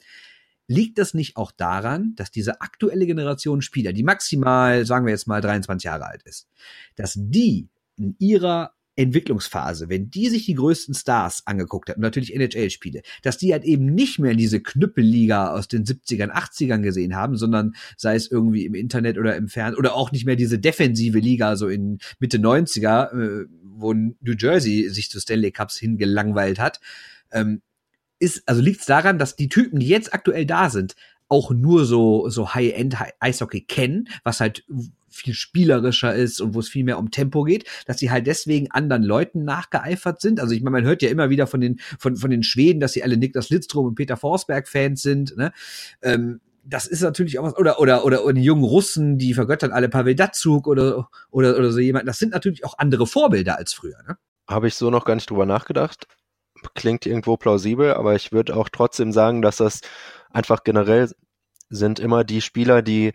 Liegt 0.66 0.96
das 0.96 1.12
nicht 1.12 1.36
auch 1.36 1.52
daran, 1.52 2.14
dass 2.16 2.30
diese 2.30 2.62
aktuelle 2.62 3.04
Generation 3.04 3.60
Spieler, 3.60 3.92
die 3.92 4.04
maximal, 4.04 4.86
sagen 4.86 5.04
wir 5.04 5.12
jetzt 5.12 5.26
mal 5.26 5.42
23 5.42 5.84
Jahre 5.84 6.06
alt 6.06 6.22
ist, 6.22 6.48
dass 6.96 7.12
die 7.14 7.68
in 7.96 8.16
ihrer 8.18 8.72
Entwicklungsphase, 8.96 9.88
wenn 9.88 10.10
die 10.10 10.28
sich 10.28 10.46
die 10.46 10.54
größten 10.54 10.94
Stars 10.94 11.42
angeguckt 11.46 11.88
hat, 11.88 11.96
und 11.96 12.02
natürlich 12.02 12.34
NHL-Spiele, 12.34 13.02
dass 13.22 13.38
die 13.38 13.52
halt 13.52 13.64
eben 13.64 13.86
nicht 13.86 14.20
mehr 14.20 14.34
diese 14.34 14.60
Knüppelliga 14.60 15.50
aus 15.50 15.66
den 15.66 15.84
70ern, 15.84 16.30
80ern 16.30 16.82
gesehen 16.82 17.16
haben, 17.16 17.36
sondern 17.36 17.74
sei 17.96 18.14
es 18.14 18.30
irgendwie 18.30 18.64
im 18.64 18.74
Internet 18.74 19.18
oder 19.18 19.36
im 19.36 19.48
Fernsehen 19.48 19.78
oder 19.78 19.94
auch 19.94 20.12
nicht 20.12 20.26
mehr 20.26 20.36
diese 20.36 20.58
defensive 20.58 21.18
Liga 21.18 21.56
so 21.56 21.68
in 21.68 21.98
Mitte 22.20 22.38
90er, 22.38 23.42
äh, 23.42 23.46
wo 23.64 23.92
New 23.92 24.34
Jersey 24.38 24.88
sich 24.88 25.10
zu 25.10 25.18
Stanley 25.18 25.50
Cups 25.50 25.76
hingelangweilt 25.76 26.60
hat, 26.60 26.80
ähm, 27.32 27.62
ist, 28.20 28.44
also 28.46 28.62
liegt 28.62 28.80
es 28.80 28.86
daran, 28.86 29.18
dass 29.18 29.34
die 29.34 29.48
Typen, 29.48 29.80
die 29.80 29.88
jetzt 29.88 30.14
aktuell 30.14 30.46
da 30.46 30.70
sind, 30.70 30.94
auch 31.28 31.50
nur 31.50 31.84
so, 31.84 32.28
so 32.28 32.54
High-End 32.54 32.96
Eishockey 33.18 33.62
kennen, 33.62 34.08
was 34.22 34.40
halt 34.40 34.64
viel 35.14 35.34
spielerischer 35.34 36.14
ist 36.14 36.40
und 36.40 36.54
wo 36.54 36.60
es 36.60 36.68
viel 36.68 36.84
mehr 36.84 36.98
um 36.98 37.10
Tempo 37.10 37.44
geht, 37.44 37.64
dass 37.86 37.98
sie 37.98 38.10
halt 38.10 38.26
deswegen 38.26 38.70
anderen 38.70 39.02
Leuten 39.02 39.44
nachgeeifert 39.44 40.20
sind. 40.20 40.40
Also 40.40 40.54
ich 40.54 40.62
meine, 40.62 40.72
man 40.72 40.84
hört 40.84 41.02
ja 41.02 41.08
immer 41.08 41.30
wieder 41.30 41.46
von 41.46 41.60
den, 41.60 41.80
von, 41.98 42.16
von 42.16 42.30
den 42.30 42.42
Schweden, 42.42 42.80
dass 42.80 42.92
sie 42.92 43.02
alle 43.02 43.16
Niklas 43.16 43.50
Lidstrom 43.50 43.86
und 43.86 43.94
Peter 43.94 44.16
Forsberg 44.16 44.68
Fans 44.68 45.02
sind, 45.02 45.36
ne? 45.36 45.52
Ähm, 46.02 46.40
das 46.66 46.86
ist 46.86 47.02
natürlich 47.02 47.38
auch 47.38 47.44
was, 47.44 47.56
oder, 47.58 47.78
oder, 47.78 48.04
oder, 48.04 48.24
oder 48.24 48.32
die 48.32 48.42
jungen 48.42 48.64
Russen, 48.64 49.18
die 49.18 49.34
vergöttern 49.34 49.70
alle 49.70 49.88
Pavel 49.88 50.14
Datsuk 50.14 50.66
oder, 50.66 51.10
oder, 51.30 51.56
oder 51.58 51.70
so 51.70 51.78
jemand. 51.78 52.08
Das 52.08 52.18
sind 52.18 52.32
natürlich 52.32 52.64
auch 52.64 52.78
andere 52.78 53.06
Vorbilder 53.06 53.58
als 53.58 53.74
früher, 53.74 54.02
ne? 54.06 54.16
Habe 54.48 54.68
ich 54.68 54.74
so 54.74 54.90
noch 54.90 55.04
gar 55.04 55.14
nicht 55.14 55.30
drüber 55.30 55.46
nachgedacht. 55.46 56.06
Klingt 56.74 57.06
irgendwo 57.06 57.36
plausibel, 57.36 57.94
aber 57.94 58.14
ich 58.14 58.32
würde 58.32 58.56
auch 58.56 58.68
trotzdem 58.70 59.12
sagen, 59.12 59.42
dass 59.42 59.58
das 59.58 59.80
einfach 60.30 60.64
generell 60.64 61.10
sind 61.68 61.98
immer 61.98 62.24
die 62.24 62.40
Spieler, 62.40 62.82
die 62.82 63.12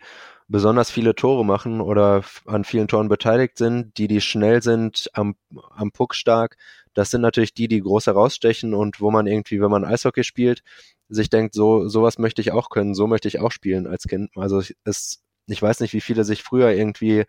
besonders 0.50 0.90
viele 0.90 1.14
Tore 1.14 1.44
machen 1.44 1.80
oder 1.80 2.22
an 2.44 2.64
vielen 2.64 2.88
Toren 2.88 3.08
beteiligt 3.08 3.56
sind, 3.56 3.96
die, 3.98 4.08
die 4.08 4.20
schnell 4.20 4.62
sind, 4.62 5.08
am, 5.14 5.36
am 5.70 5.92
Puck 5.92 6.14
stark. 6.14 6.56
Das 6.92 7.10
sind 7.10 7.20
natürlich 7.20 7.54
die, 7.54 7.68
die 7.68 7.80
groß 7.80 8.08
herausstechen 8.08 8.74
und 8.74 9.00
wo 9.00 9.12
man 9.12 9.28
irgendwie, 9.28 9.60
wenn 9.60 9.70
man 9.70 9.84
Eishockey 9.84 10.24
spielt, 10.24 10.62
sich 11.08 11.30
denkt, 11.30 11.54
so, 11.54 11.88
sowas 11.88 12.18
möchte 12.18 12.40
ich 12.42 12.50
auch 12.50 12.68
können, 12.68 12.94
so 12.94 13.06
möchte 13.06 13.28
ich 13.28 13.38
auch 13.38 13.52
spielen 13.52 13.86
als 13.86 14.04
Kind. 14.08 14.30
Also 14.36 14.60
es, 14.84 15.22
ich 15.46 15.62
weiß 15.62 15.80
nicht, 15.80 15.94
wie 15.94 16.00
viele 16.00 16.24
sich 16.24 16.42
früher 16.42 16.70
irgendwie 16.72 17.24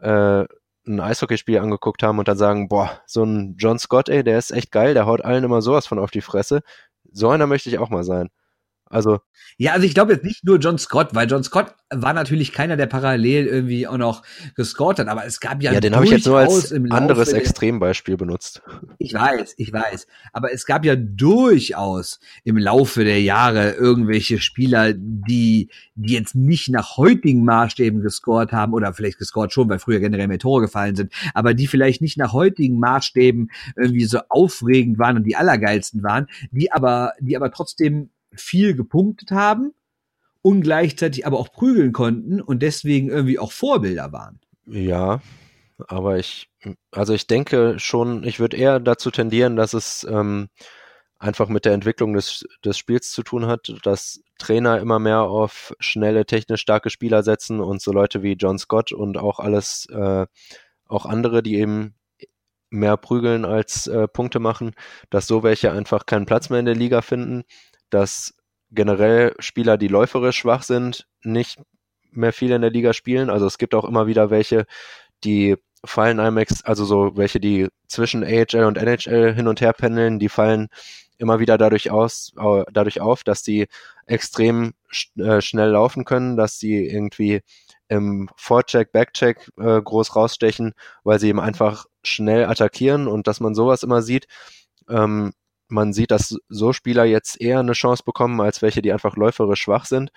äh, 0.00 0.44
ein 0.86 1.00
Eishockeyspiel 1.00 1.58
angeguckt 1.58 2.02
haben 2.02 2.18
und 2.18 2.26
dann 2.26 2.36
sagen, 2.36 2.68
boah, 2.68 3.00
so 3.06 3.22
ein 3.22 3.54
John 3.56 3.78
Scott, 3.78 4.08
ey, 4.08 4.24
der 4.24 4.36
ist 4.38 4.50
echt 4.50 4.72
geil, 4.72 4.94
der 4.94 5.06
haut 5.06 5.24
allen 5.24 5.44
immer 5.44 5.62
sowas 5.62 5.86
von 5.86 6.00
auf 6.00 6.10
die 6.10 6.20
Fresse. 6.20 6.62
So 7.12 7.28
einer 7.30 7.46
möchte 7.46 7.68
ich 7.68 7.78
auch 7.78 7.90
mal 7.90 8.04
sein. 8.04 8.30
Also. 8.94 9.18
Ja, 9.58 9.72
also 9.72 9.86
ich 9.86 9.94
glaube 9.94 10.12
jetzt 10.12 10.24
nicht 10.24 10.44
nur 10.44 10.58
John 10.58 10.78
Scott, 10.78 11.14
weil 11.14 11.28
John 11.28 11.42
Scott 11.42 11.74
war 11.92 12.12
natürlich 12.12 12.52
keiner, 12.52 12.76
der 12.76 12.86
parallel 12.86 13.46
irgendwie 13.46 13.86
auch 13.88 13.98
noch 13.98 14.22
gescored 14.54 15.00
hat, 15.00 15.08
aber 15.08 15.26
es 15.26 15.40
gab 15.40 15.62
ja. 15.62 15.72
Ja, 15.72 15.80
den 15.80 15.94
habe 15.94 16.04
ich 16.04 16.12
jetzt 16.12 16.26
nur 16.26 16.38
als 16.38 16.72
anderes 16.72 17.32
Extrembeispiel 17.32 18.16
benutzt. 18.16 18.62
Ich 18.98 19.14
weiß, 19.14 19.54
ich 19.56 19.72
weiß. 19.72 20.06
Aber 20.32 20.52
es 20.52 20.64
gab 20.64 20.84
ja 20.84 20.94
durchaus 20.96 22.20
im 22.44 22.56
Laufe 22.56 23.04
der 23.04 23.20
Jahre 23.20 23.72
irgendwelche 23.72 24.38
Spieler, 24.38 24.92
die, 24.92 25.70
die 25.94 26.12
jetzt 26.12 26.36
nicht 26.36 26.68
nach 26.68 26.96
heutigen 26.96 27.44
Maßstäben 27.44 28.00
gescored 28.00 28.52
haben 28.52 28.74
oder 28.74 28.92
vielleicht 28.94 29.18
gescored 29.18 29.52
schon, 29.52 29.68
weil 29.68 29.80
früher 29.80 29.98
generell 29.98 30.28
mehr 30.28 30.38
Tore 30.38 30.62
gefallen 30.62 30.94
sind, 30.94 31.12
aber 31.34 31.54
die 31.54 31.66
vielleicht 31.66 32.00
nicht 32.00 32.16
nach 32.16 32.32
heutigen 32.32 32.78
Maßstäben 32.78 33.50
irgendwie 33.76 34.04
so 34.04 34.20
aufregend 34.28 34.98
waren 34.98 35.16
und 35.16 35.24
die 35.24 35.36
allergeilsten 35.36 36.02
waren, 36.04 36.28
die 36.52 36.70
aber, 36.70 37.12
die 37.20 37.36
aber 37.36 37.50
trotzdem 37.50 38.10
viel 38.36 38.74
gepunktet 38.74 39.30
haben 39.30 39.72
und 40.42 40.60
gleichzeitig 40.60 41.26
aber 41.26 41.38
auch 41.38 41.50
prügeln 41.52 41.92
konnten 41.92 42.40
und 42.40 42.60
deswegen 42.60 43.08
irgendwie 43.08 43.38
auch 43.38 43.52
Vorbilder 43.52 44.12
waren. 44.12 44.40
Ja, 44.66 45.20
aber 45.88 46.18
ich, 46.18 46.50
also 46.90 47.14
ich 47.14 47.26
denke 47.26 47.78
schon, 47.78 48.24
ich 48.24 48.40
würde 48.40 48.56
eher 48.56 48.80
dazu 48.80 49.10
tendieren, 49.10 49.56
dass 49.56 49.72
es 49.72 50.06
ähm, 50.08 50.48
einfach 51.18 51.48
mit 51.48 51.64
der 51.64 51.72
Entwicklung 51.72 52.12
des, 52.12 52.44
des 52.64 52.76
Spiels 52.76 53.10
zu 53.10 53.22
tun 53.22 53.46
hat, 53.46 53.72
dass 53.82 54.20
Trainer 54.38 54.78
immer 54.80 54.98
mehr 54.98 55.22
auf 55.22 55.74
schnelle, 55.78 56.26
technisch 56.26 56.60
starke 56.60 56.90
Spieler 56.90 57.22
setzen 57.22 57.60
und 57.60 57.80
so 57.80 57.92
Leute 57.92 58.22
wie 58.22 58.34
John 58.34 58.58
Scott 58.58 58.92
und 58.92 59.16
auch 59.16 59.38
alles, 59.38 59.86
äh, 59.90 60.26
auch 60.86 61.06
andere, 61.06 61.42
die 61.42 61.56
eben 61.56 61.94
mehr 62.70 62.96
prügeln 62.96 63.44
als 63.44 63.86
äh, 63.86 64.08
Punkte 64.08 64.40
machen, 64.40 64.72
dass 65.08 65.26
so 65.26 65.42
welche 65.42 65.72
einfach 65.72 66.06
keinen 66.06 66.26
Platz 66.26 66.50
mehr 66.50 66.60
in 66.60 66.66
der 66.66 66.74
Liga 66.74 67.00
finden 67.02 67.44
dass 67.94 68.34
generell 68.70 69.34
Spieler, 69.38 69.78
die 69.78 69.88
läuferisch 69.88 70.38
schwach 70.38 70.64
sind, 70.64 71.06
nicht 71.22 71.60
mehr 72.10 72.32
viel 72.32 72.50
in 72.50 72.62
der 72.62 72.70
Liga 72.70 72.92
spielen. 72.92 73.30
Also 73.30 73.46
es 73.46 73.58
gibt 73.58 73.74
auch 73.74 73.84
immer 73.84 74.06
wieder 74.06 74.30
welche, 74.30 74.66
die 75.22 75.56
fallen 75.84 76.18
einem, 76.18 76.44
also 76.64 76.84
so 76.84 77.16
welche, 77.16 77.40
die 77.40 77.68
zwischen 77.86 78.24
AHL 78.24 78.64
und 78.64 78.78
NHL 78.78 79.34
hin 79.34 79.46
und 79.46 79.60
her 79.60 79.72
pendeln, 79.72 80.18
die 80.18 80.28
fallen 80.28 80.68
immer 81.18 81.38
wieder 81.38 81.56
dadurch 81.56 81.90
aus, 81.90 82.32
dadurch 82.72 83.00
auf, 83.00 83.22
dass 83.22 83.42
die 83.42 83.68
extrem 84.06 84.72
äh, 85.18 85.40
schnell 85.40 85.70
laufen 85.70 86.04
können, 86.04 86.36
dass 86.36 86.58
sie 86.58 86.86
irgendwie 86.88 87.42
im 87.88 88.28
Vorcheck, 88.36 88.90
Backcheck 88.92 89.50
äh, 89.58 89.80
groß 89.80 90.16
rausstechen, 90.16 90.74
weil 91.04 91.20
sie 91.20 91.28
eben 91.28 91.40
einfach 91.40 91.86
schnell 92.02 92.46
attackieren 92.46 93.06
und 93.06 93.28
dass 93.28 93.40
man 93.40 93.54
sowas 93.54 93.82
immer 93.82 94.02
sieht. 94.02 94.26
Ähm, 94.88 95.32
man 95.68 95.92
sieht, 95.92 96.10
dass 96.10 96.36
so 96.48 96.72
Spieler 96.72 97.04
jetzt 97.04 97.40
eher 97.40 97.60
eine 97.60 97.72
Chance 97.72 98.02
bekommen, 98.04 98.40
als 98.40 98.62
welche, 98.62 98.82
die 98.82 98.92
einfach 98.92 99.16
läuferisch 99.16 99.62
schwach 99.62 99.86
sind. 99.86 100.10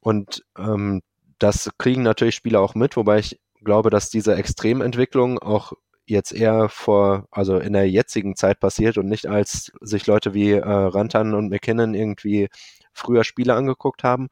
Und 0.00 0.44
ähm, 0.58 1.02
das 1.38 1.70
kriegen 1.78 2.02
natürlich 2.02 2.34
Spieler 2.34 2.60
auch 2.60 2.74
mit, 2.74 2.96
wobei 2.96 3.18
ich 3.18 3.40
glaube, 3.64 3.90
dass 3.90 4.10
diese 4.10 4.34
Extrementwicklung 4.34 5.38
auch 5.38 5.72
jetzt 6.06 6.32
eher 6.32 6.68
vor, 6.68 7.26
also 7.30 7.58
in 7.58 7.72
der 7.72 7.88
jetzigen 7.88 8.36
Zeit 8.36 8.60
passiert 8.60 8.98
und 8.98 9.08
nicht 9.08 9.26
als 9.26 9.72
sich 9.80 10.06
Leute 10.06 10.34
wie 10.34 10.52
äh, 10.52 10.60
Rantan 10.60 11.34
und 11.34 11.48
McKinnon 11.48 11.94
irgendwie 11.94 12.48
früher 12.92 13.24
Spiele 13.24 13.54
angeguckt 13.54 14.04
haben. 14.04 14.28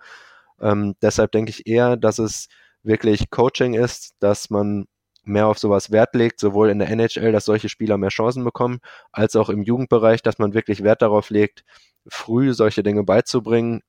Ähm, 0.60 0.94
deshalb 1.02 1.32
denke 1.32 1.50
ich 1.50 1.66
eher, 1.66 1.96
dass 1.96 2.18
es 2.18 2.48
wirklich 2.82 3.30
Coaching 3.30 3.74
ist, 3.74 4.14
dass 4.20 4.50
man 4.50 4.86
mehr 5.30 5.46
auf 5.46 5.58
sowas 5.58 5.90
Wert 5.90 6.14
legt, 6.14 6.40
sowohl 6.40 6.70
in 6.70 6.78
der 6.78 6.90
NHL, 6.90 7.32
dass 7.32 7.46
solche 7.46 7.68
Spieler 7.68 7.96
mehr 7.96 8.10
Chancen 8.10 8.44
bekommen, 8.44 8.80
als 9.12 9.36
auch 9.36 9.48
im 9.48 9.62
Jugendbereich, 9.62 10.22
dass 10.22 10.38
man 10.38 10.54
wirklich 10.54 10.82
Wert 10.82 11.02
darauf 11.02 11.30
legt, 11.30 11.64
früh 12.06 12.52
solche 12.54 12.82
Dinge 12.82 13.04
beizubringen, 13.04 13.82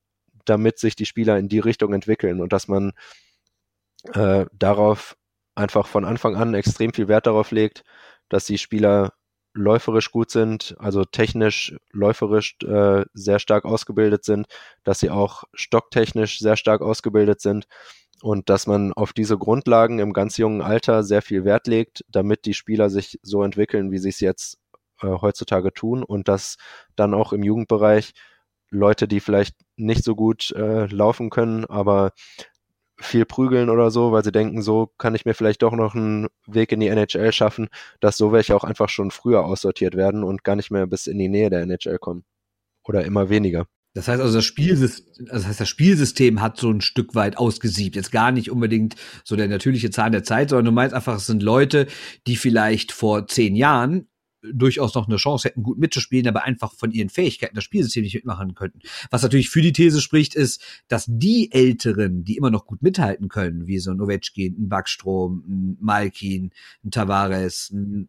damit 0.44 0.78
sich 0.78 0.96
die 0.96 1.06
Spieler 1.06 1.38
in 1.38 1.48
die 1.48 1.58
Richtung 1.58 1.92
entwickeln 1.92 2.40
und 2.40 2.52
dass 2.52 2.68
man 2.68 2.92
äh, 4.14 4.46
darauf 4.52 5.16
einfach 5.54 5.86
von 5.86 6.04
Anfang 6.04 6.36
an 6.36 6.54
extrem 6.54 6.92
viel 6.92 7.08
Wert 7.08 7.26
darauf 7.26 7.50
legt, 7.50 7.84
dass 8.28 8.46
die 8.46 8.58
Spieler 8.58 9.12
läuferisch 9.54 10.10
gut 10.10 10.30
sind, 10.30 10.74
also 10.78 11.04
technisch, 11.04 11.76
läuferisch 11.92 12.56
äh, 12.64 13.04
sehr 13.12 13.38
stark 13.38 13.64
ausgebildet 13.64 14.24
sind, 14.24 14.46
dass 14.84 15.00
sie 15.00 15.10
auch 15.10 15.44
stocktechnisch 15.52 16.38
sehr 16.38 16.56
stark 16.56 16.80
ausgebildet 16.80 17.40
sind 17.40 17.66
und 18.22 18.48
dass 18.48 18.66
man 18.66 18.92
auf 18.92 19.12
diese 19.12 19.36
Grundlagen 19.36 19.98
im 19.98 20.12
ganz 20.12 20.36
jungen 20.36 20.62
Alter 20.62 21.02
sehr 21.02 21.22
viel 21.22 21.44
Wert 21.44 21.66
legt, 21.66 22.04
damit 22.08 22.46
die 22.46 22.54
Spieler 22.54 22.88
sich 22.88 23.18
so 23.22 23.42
entwickeln, 23.42 23.90
wie 23.90 23.98
sie 23.98 24.10
es 24.10 24.20
jetzt 24.20 24.58
äh, 25.02 25.08
heutzutage 25.08 25.72
tun 25.72 26.02
und 26.02 26.28
dass 26.28 26.56
dann 26.96 27.14
auch 27.14 27.32
im 27.32 27.42
Jugendbereich 27.42 28.12
Leute, 28.70 29.06
die 29.06 29.20
vielleicht 29.20 29.56
nicht 29.76 30.02
so 30.02 30.14
gut 30.16 30.50
äh, 30.52 30.86
laufen 30.86 31.28
können, 31.28 31.66
aber 31.66 32.12
viel 33.02 33.24
prügeln 33.24 33.70
oder 33.70 33.90
so, 33.90 34.12
weil 34.12 34.24
sie 34.24 34.32
denken, 34.32 34.62
so 34.62 34.90
kann 34.98 35.14
ich 35.14 35.24
mir 35.24 35.34
vielleicht 35.34 35.62
doch 35.62 35.72
noch 35.72 35.94
einen 35.94 36.28
Weg 36.46 36.72
in 36.72 36.80
die 36.80 36.88
NHL 36.88 37.32
schaffen, 37.32 37.68
dass 38.00 38.16
so 38.16 38.32
welche 38.32 38.56
auch 38.56 38.64
einfach 38.64 38.88
schon 38.88 39.10
früher 39.10 39.44
aussortiert 39.44 39.96
werden 39.96 40.24
und 40.24 40.44
gar 40.44 40.56
nicht 40.56 40.70
mehr 40.70 40.86
bis 40.86 41.06
in 41.06 41.18
die 41.18 41.28
Nähe 41.28 41.50
der 41.50 41.62
NHL 41.62 41.98
kommen. 41.98 42.24
Oder 42.84 43.04
immer 43.04 43.28
weniger. 43.28 43.66
Das 43.94 44.08
heißt 44.08 44.22
also, 44.22 44.38
das 44.38 44.44
Spielsystem, 44.46 45.26
also 45.28 45.40
das 45.40 45.46
heißt, 45.46 45.60
das 45.60 45.68
Spielsystem 45.68 46.40
hat 46.40 46.56
so 46.56 46.70
ein 46.70 46.80
Stück 46.80 47.14
weit 47.14 47.36
ausgesiebt. 47.36 47.94
Jetzt 47.94 48.10
gar 48.10 48.32
nicht 48.32 48.50
unbedingt 48.50 48.96
so 49.22 49.36
der 49.36 49.48
natürliche 49.48 49.90
Zahn 49.90 50.12
der 50.12 50.24
Zeit, 50.24 50.48
sondern 50.48 50.66
du 50.66 50.72
meinst 50.72 50.94
einfach, 50.94 51.16
es 51.16 51.26
sind 51.26 51.42
Leute, 51.42 51.86
die 52.26 52.36
vielleicht 52.36 52.92
vor 52.92 53.26
zehn 53.26 53.54
Jahren 53.54 54.08
durchaus 54.42 54.94
noch 54.94 55.06
eine 55.06 55.16
Chance 55.16 55.48
hätten, 55.48 55.62
gut 55.62 55.78
mitzuspielen, 55.78 56.28
aber 56.28 56.44
einfach 56.44 56.72
von 56.72 56.90
ihren 56.90 57.08
Fähigkeiten 57.08 57.54
das 57.54 57.64
Spielsystem 57.64 58.02
nicht 58.02 58.14
mitmachen 58.14 58.54
könnten. 58.54 58.80
Was 59.10 59.22
natürlich 59.22 59.50
für 59.50 59.62
die 59.62 59.72
These 59.72 60.00
spricht, 60.00 60.34
ist, 60.34 60.62
dass 60.88 61.06
die 61.08 61.50
Älteren, 61.52 62.24
die 62.24 62.36
immer 62.36 62.50
noch 62.50 62.66
gut 62.66 62.82
mithalten 62.82 63.28
können, 63.28 63.66
wie 63.66 63.78
so 63.78 63.90
ein 63.90 64.00
Ovechkin, 64.00 64.56
ein 64.58 64.68
Backstrom, 64.68 65.44
ein 65.46 65.76
Malkin, 65.80 66.50
ein 66.84 66.90
Tavares, 66.90 67.70
ein 67.70 68.08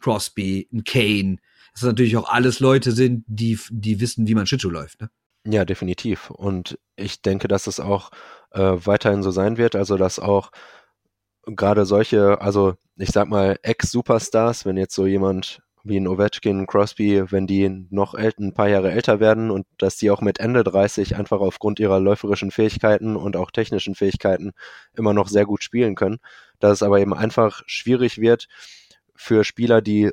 Crosby, 0.00 0.68
ein 0.72 0.84
Kane, 0.84 1.38
dass 1.72 1.80
das 1.80 1.88
natürlich 1.88 2.16
auch 2.16 2.28
alles 2.28 2.60
Leute 2.60 2.92
sind, 2.92 3.24
die, 3.26 3.58
die 3.70 4.00
wissen, 4.00 4.26
wie 4.26 4.34
man 4.34 4.46
Schlittschuh 4.46 4.70
läuft. 4.70 5.00
Ne? 5.00 5.10
Ja, 5.46 5.64
definitiv. 5.64 6.30
Und 6.30 6.78
ich 6.96 7.22
denke, 7.22 7.48
dass 7.48 7.66
es 7.66 7.80
auch 7.80 8.10
äh, 8.50 8.60
weiterhin 8.60 9.22
so 9.22 9.30
sein 9.30 9.56
wird, 9.56 9.76
also 9.76 9.96
dass 9.96 10.18
auch 10.18 10.50
gerade 11.46 11.86
solche, 11.86 12.40
also 12.40 12.74
ich 12.96 13.10
sag 13.10 13.28
mal, 13.28 13.58
Ex-Superstars, 13.62 14.66
wenn 14.66 14.76
jetzt 14.76 14.94
so 14.94 15.06
jemand 15.06 15.60
wie 15.84 15.98
ein 15.98 16.08
Ovechkin, 16.08 16.66
Crosby, 16.66 17.30
wenn 17.30 17.46
die 17.46 17.86
noch 17.90 18.14
ein 18.14 18.52
paar 18.52 18.68
Jahre 18.68 18.90
älter 18.90 19.20
werden 19.20 19.50
und 19.50 19.66
dass 19.78 19.96
die 19.96 20.10
auch 20.10 20.20
mit 20.20 20.40
Ende 20.40 20.64
30 20.64 21.16
einfach 21.16 21.40
aufgrund 21.40 21.80
ihrer 21.80 22.00
läuferischen 22.00 22.50
Fähigkeiten 22.50 23.16
und 23.16 23.36
auch 23.36 23.50
technischen 23.50 23.94
Fähigkeiten 23.94 24.52
immer 24.96 25.14
noch 25.14 25.28
sehr 25.28 25.46
gut 25.46 25.62
spielen 25.62 25.94
können, 25.94 26.18
dass 26.58 26.72
es 26.72 26.82
aber 26.82 27.00
eben 27.00 27.14
einfach 27.14 27.62
schwierig 27.66 28.18
wird 28.18 28.48
für 29.14 29.44
Spieler, 29.44 29.80
die 29.80 30.10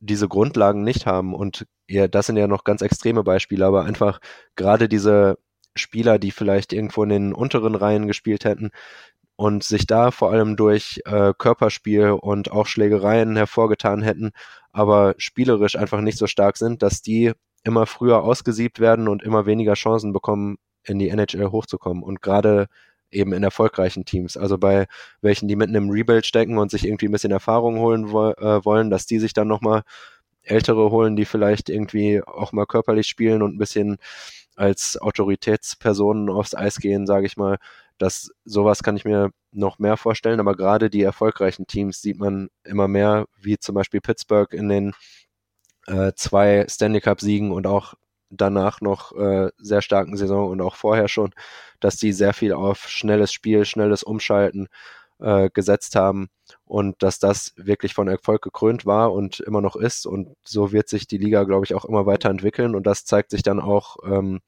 diese 0.00 0.28
Grundlagen 0.28 0.84
nicht 0.84 1.06
haben. 1.06 1.34
Und 1.34 1.66
ja, 1.88 2.08
das 2.08 2.26
sind 2.26 2.36
ja 2.36 2.46
noch 2.46 2.64
ganz 2.64 2.82
extreme 2.82 3.24
Beispiele, 3.24 3.66
aber 3.66 3.84
einfach 3.84 4.20
gerade 4.56 4.88
diese 4.88 5.38
Spieler, 5.74 6.18
die 6.18 6.30
vielleicht 6.30 6.72
irgendwo 6.72 7.02
in 7.02 7.08
den 7.08 7.32
unteren 7.32 7.74
Reihen 7.74 8.06
gespielt 8.06 8.44
hätten, 8.44 8.70
und 9.38 9.62
sich 9.62 9.86
da 9.86 10.10
vor 10.10 10.32
allem 10.32 10.56
durch 10.56 11.00
äh, 11.04 11.32
Körperspiel 11.38 12.10
und 12.10 12.50
auch 12.50 12.66
Schlägereien 12.66 13.36
hervorgetan 13.36 14.02
hätten, 14.02 14.32
aber 14.72 15.14
spielerisch 15.16 15.76
einfach 15.76 16.00
nicht 16.00 16.18
so 16.18 16.26
stark 16.26 16.56
sind, 16.56 16.82
dass 16.82 17.02
die 17.02 17.30
immer 17.62 17.86
früher 17.86 18.24
ausgesiebt 18.24 18.80
werden 18.80 19.06
und 19.06 19.22
immer 19.22 19.46
weniger 19.46 19.74
Chancen 19.74 20.12
bekommen, 20.12 20.56
in 20.82 20.98
die 20.98 21.08
NHL 21.08 21.52
hochzukommen. 21.52 22.02
Und 22.02 22.20
gerade 22.20 22.66
eben 23.12 23.32
in 23.32 23.44
erfolgreichen 23.44 24.04
Teams, 24.04 24.36
also 24.36 24.58
bei 24.58 24.88
welchen, 25.20 25.46
die 25.46 25.54
mitten 25.54 25.76
im 25.76 25.88
Rebuild 25.88 26.26
stecken 26.26 26.58
und 26.58 26.72
sich 26.72 26.84
irgendwie 26.84 27.06
ein 27.06 27.12
bisschen 27.12 27.30
Erfahrung 27.30 27.78
holen 27.78 28.10
wo 28.10 28.30
äh, 28.30 28.64
wollen, 28.64 28.90
dass 28.90 29.06
die 29.06 29.20
sich 29.20 29.34
dann 29.34 29.46
nochmal 29.46 29.82
Ältere 30.42 30.90
holen, 30.90 31.14
die 31.14 31.26
vielleicht 31.26 31.70
irgendwie 31.70 32.22
auch 32.24 32.50
mal 32.50 32.66
körperlich 32.66 33.06
spielen 33.06 33.42
und 33.42 33.54
ein 33.54 33.58
bisschen 33.58 33.98
als 34.56 35.00
Autoritätspersonen 35.00 36.28
aufs 36.28 36.56
Eis 36.56 36.78
gehen, 36.78 37.06
sage 37.06 37.26
ich 37.26 37.36
mal, 37.36 37.58
das 37.98 38.30
sowas 38.44 38.82
kann 38.82 38.96
ich 38.96 39.04
mir 39.04 39.30
noch 39.52 39.78
mehr 39.78 39.96
vorstellen, 39.96 40.40
aber 40.40 40.56
gerade 40.56 40.90
die 40.90 41.02
erfolgreichen 41.02 41.66
Teams 41.66 42.00
sieht 42.00 42.18
man 42.18 42.48
immer 42.64 42.88
mehr, 42.88 43.26
wie 43.40 43.58
zum 43.58 43.74
Beispiel 43.74 44.00
Pittsburgh 44.00 44.52
in 44.52 44.68
den 44.68 44.92
äh, 45.86 46.12
zwei 46.14 46.66
Stanley 46.68 47.00
Cup 47.00 47.20
Siegen 47.20 47.50
und 47.52 47.66
auch 47.66 47.94
danach 48.30 48.80
noch 48.80 49.12
äh, 49.16 49.50
sehr 49.58 49.82
starken 49.82 50.16
Saison 50.16 50.50
und 50.50 50.60
auch 50.60 50.76
vorher 50.76 51.08
schon, 51.08 51.32
dass 51.80 51.96
die 51.96 52.12
sehr 52.12 52.34
viel 52.34 52.52
auf 52.52 52.88
schnelles 52.88 53.32
Spiel, 53.32 53.64
schnelles 53.64 54.02
Umschalten 54.02 54.68
äh, 55.20 55.50
gesetzt 55.50 55.96
haben 55.96 56.28
und 56.64 57.02
dass 57.02 57.18
das 57.18 57.52
wirklich 57.56 57.94
von 57.94 58.08
Erfolg 58.08 58.42
gekrönt 58.42 58.86
war 58.86 59.12
und 59.12 59.40
immer 59.40 59.60
noch 59.60 59.76
ist. 59.76 60.06
Und 60.06 60.34
so 60.44 60.72
wird 60.72 60.88
sich 60.88 61.06
die 61.06 61.18
Liga, 61.18 61.44
glaube 61.44 61.64
ich, 61.64 61.74
auch 61.74 61.84
immer 61.84 62.06
weiterentwickeln 62.06 62.74
und 62.74 62.86
das 62.86 63.04
zeigt 63.04 63.30
sich 63.30 63.42
dann 63.42 63.60
auch 63.60 63.96
ähm, 64.04 64.40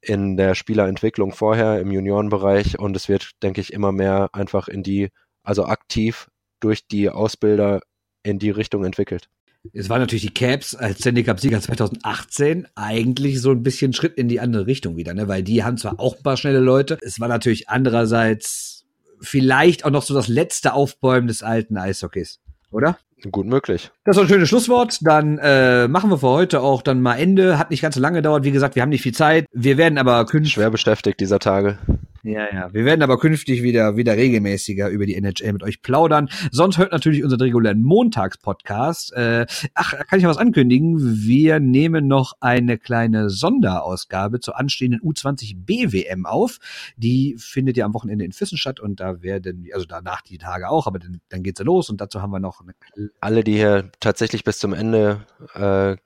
in 0.00 0.36
der 0.36 0.54
Spielerentwicklung 0.54 1.32
vorher 1.32 1.80
im 1.80 1.90
Juniorenbereich 1.90 2.78
und 2.78 2.96
es 2.96 3.08
wird, 3.08 3.30
denke 3.42 3.60
ich, 3.60 3.72
immer 3.72 3.92
mehr 3.92 4.30
einfach 4.32 4.68
in 4.68 4.82
die, 4.82 5.10
also 5.42 5.66
aktiv 5.66 6.30
durch 6.60 6.86
die 6.86 7.10
Ausbilder 7.10 7.80
in 8.22 8.38
die 8.38 8.50
Richtung 8.50 8.84
entwickelt. 8.84 9.28
Es 9.74 9.90
waren 9.90 10.00
natürlich 10.00 10.22
die 10.22 10.34
Caps 10.34 10.74
als 10.74 11.00
Stanley 11.00 11.22
Cup-Sieger 11.22 11.60
2018 11.60 12.66
eigentlich 12.76 13.42
so 13.42 13.50
ein 13.50 13.62
bisschen 13.62 13.92
Schritt 13.92 14.16
in 14.16 14.28
die 14.28 14.40
andere 14.40 14.66
Richtung 14.66 14.96
wieder, 14.96 15.12
ne? 15.12 15.28
weil 15.28 15.42
die 15.42 15.62
haben 15.62 15.76
zwar 15.76 16.00
auch 16.00 16.16
ein 16.16 16.22
paar 16.22 16.38
schnelle 16.38 16.60
Leute, 16.60 16.98
es 17.02 17.20
war 17.20 17.28
natürlich 17.28 17.68
andererseits 17.68 18.86
vielleicht 19.20 19.84
auch 19.84 19.90
noch 19.90 20.02
so 20.02 20.14
das 20.14 20.28
letzte 20.28 20.72
Aufbäumen 20.72 21.28
des 21.28 21.42
alten 21.42 21.76
Eishockeys, 21.76 22.40
oder? 22.70 22.98
Gut 23.30 23.46
möglich. 23.46 23.90
Das 24.04 24.16
ist 24.16 24.22
ein 24.22 24.28
schönes 24.28 24.48
Schlusswort. 24.48 24.98
Dann 25.02 25.38
äh, 25.38 25.88
machen 25.88 26.10
wir 26.10 26.18
für 26.18 26.28
heute 26.28 26.60
auch 26.62 26.80
dann 26.80 27.02
mal 27.02 27.16
Ende. 27.16 27.58
Hat 27.58 27.70
nicht 27.70 27.82
ganz 27.82 27.96
so 27.96 28.00
lange 28.00 28.18
gedauert. 28.18 28.44
Wie 28.44 28.50
gesagt, 28.50 28.76
wir 28.76 28.82
haben 28.82 28.88
nicht 28.88 29.02
viel 29.02 29.12
Zeit. 29.12 29.46
Wir 29.52 29.76
werden 29.76 29.98
aber 29.98 30.24
künftig. 30.24 30.54
Schwer 30.54 30.70
beschäftigt 30.70 31.20
dieser 31.20 31.38
Tage. 31.38 31.78
Ja, 32.22 32.52
ja. 32.52 32.72
Wir 32.72 32.84
werden 32.84 33.02
aber 33.02 33.18
künftig 33.18 33.62
wieder, 33.62 33.96
wieder 33.96 34.16
regelmäßiger 34.16 34.88
über 34.88 35.06
die 35.06 35.14
NHL 35.14 35.52
mit 35.52 35.62
euch 35.62 35.82
plaudern. 35.82 36.28
Sonst 36.50 36.78
hört 36.78 36.92
natürlich 36.92 37.24
unseren 37.24 37.40
regulären 37.40 37.82
Montagspodcast. 37.82 39.12
Äh, 39.14 39.46
ach, 39.74 39.94
kann 40.06 40.18
ich 40.18 40.26
was 40.26 40.36
ankündigen? 40.36 40.98
Wir 40.98 41.60
nehmen 41.60 42.08
noch 42.08 42.34
eine 42.40 42.78
kleine 42.78 43.30
Sonderausgabe 43.30 44.40
zur 44.40 44.58
anstehenden 44.58 45.00
U20 45.00 45.64
BWM 45.64 46.26
auf. 46.26 46.58
Die 46.96 47.36
findet 47.38 47.76
ja 47.76 47.86
am 47.86 47.94
Wochenende 47.94 48.24
in 48.24 48.32
Füssen 48.32 48.58
statt 48.58 48.80
und 48.80 49.00
da 49.00 49.22
werden, 49.22 49.66
also 49.72 49.86
danach 49.86 50.20
die 50.20 50.38
Tage 50.38 50.68
auch, 50.68 50.86
aber 50.86 50.98
dann, 50.98 51.20
dann 51.30 51.42
geht's 51.42 51.58
ja 51.58 51.64
los 51.64 51.88
und 51.88 52.00
dazu 52.00 52.20
haben 52.20 52.30
wir 52.30 52.40
noch 52.40 52.60
eine 52.60 52.74
Alle, 53.20 53.44
die 53.44 53.54
hier 53.54 53.90
tatsächlich 54.00 54.44
bis 54.44 54.58
zum 54.58 54.74
Ende 54.74 55.24
äh, 55.54 55.96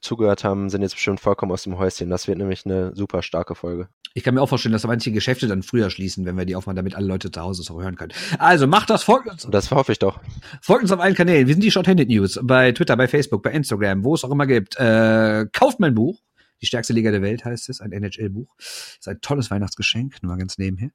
zugehört 0.00 0.44
haben, 0.44 0.70
sind 0.70 0.82
jetzt 0.82 0.94
bestimmt 0.94 1.20
vollkommen 1.20 1.52
aus 1.52 1.62
dem 1.62 1.78
Häuschen. 1.78 2.10
Das 2.10 2.26
wird 2.26 2.38
nämlich 2.38 2.66
eine 2.66 2.94
super 2.94 3.22
starke 3.22 3.54
Folge. 3.54 3.88
Ich 4.14 4.24
kann 4.24 4.34
mir 4.34 4.42
auch 4.42 4.48
vorstellen, 4.48 4.72
dass 4.72 4.86
manche 4.86 5.10
Geschäfte 5.10 5.48
dann 5.52 5.62
früher 5.62 5.90
schließen, 5.90 6.24
wenn 6.24 6.36
wir 6.36 6.44
die 6.44 6.56
aufmachen, 6.56 6.76
damit 6.76 6.94
alle 6.94 7.06
Leute 7.06 7.30
zu 7.30 7.40
Hause 7.40 7.62
es 7.62 7.70
auch 7.70 7.80
hören 7.80 7.96
können. 7.96 8.12
Also 8.38 8.66
macht 8.66 8.90
das, 8.90 9.02
folgt 9.02 9.30
uns. 9.30 9.46
Das 9.50 9.70
hoffe 9.70 9.92
ich 9.92 9.98
doch. 9.98 10.20
Folgt 10.60 10.82
uns 10.82 10.92
auf 10.92 11.00
allen 11.00 11.14
Kanälen. 11.14 11.46
Wir 11.46 11.54
sind 11.54 11.62
die 11.62 11.70
Shorthanded 11.70 12.08
News 12.08 12.40
bei 12.42 12.72
Twitter, 12.72 12.96
bei 12.96 13.08
Facebook, 13.08 13.42
bei 13.42 13.50
Instagram, 13.52 14.04
wo 14.04 14.14
es 14.14 14.24
auch 14.24 14.30
immer 14.30 14.46
gibt. 14.46 14.76
Äh, 14.76 15.46
kauft 15.52 15.80
mein 15.80 15.94
Buch. 15.94 16.20
Die 16.62 16.66
stärkste 16.66 16.92
Liga 16.92 17.10
der 17.10 17.22
Welt 17.22 17.44
heißt 17.44 17.68
es, 17.68 17.80
ein 17.80 17.92
NHL-Buch. 17.92 18.54
Ist 18.58 19.08
ein 19.08 19.20
tolles 19.20 19.50
Weihnachtsgeschenk, 19.50 20.22
nur 20.22 20.36
ganz 20.36 20.58
nebenher. 20.58 20.90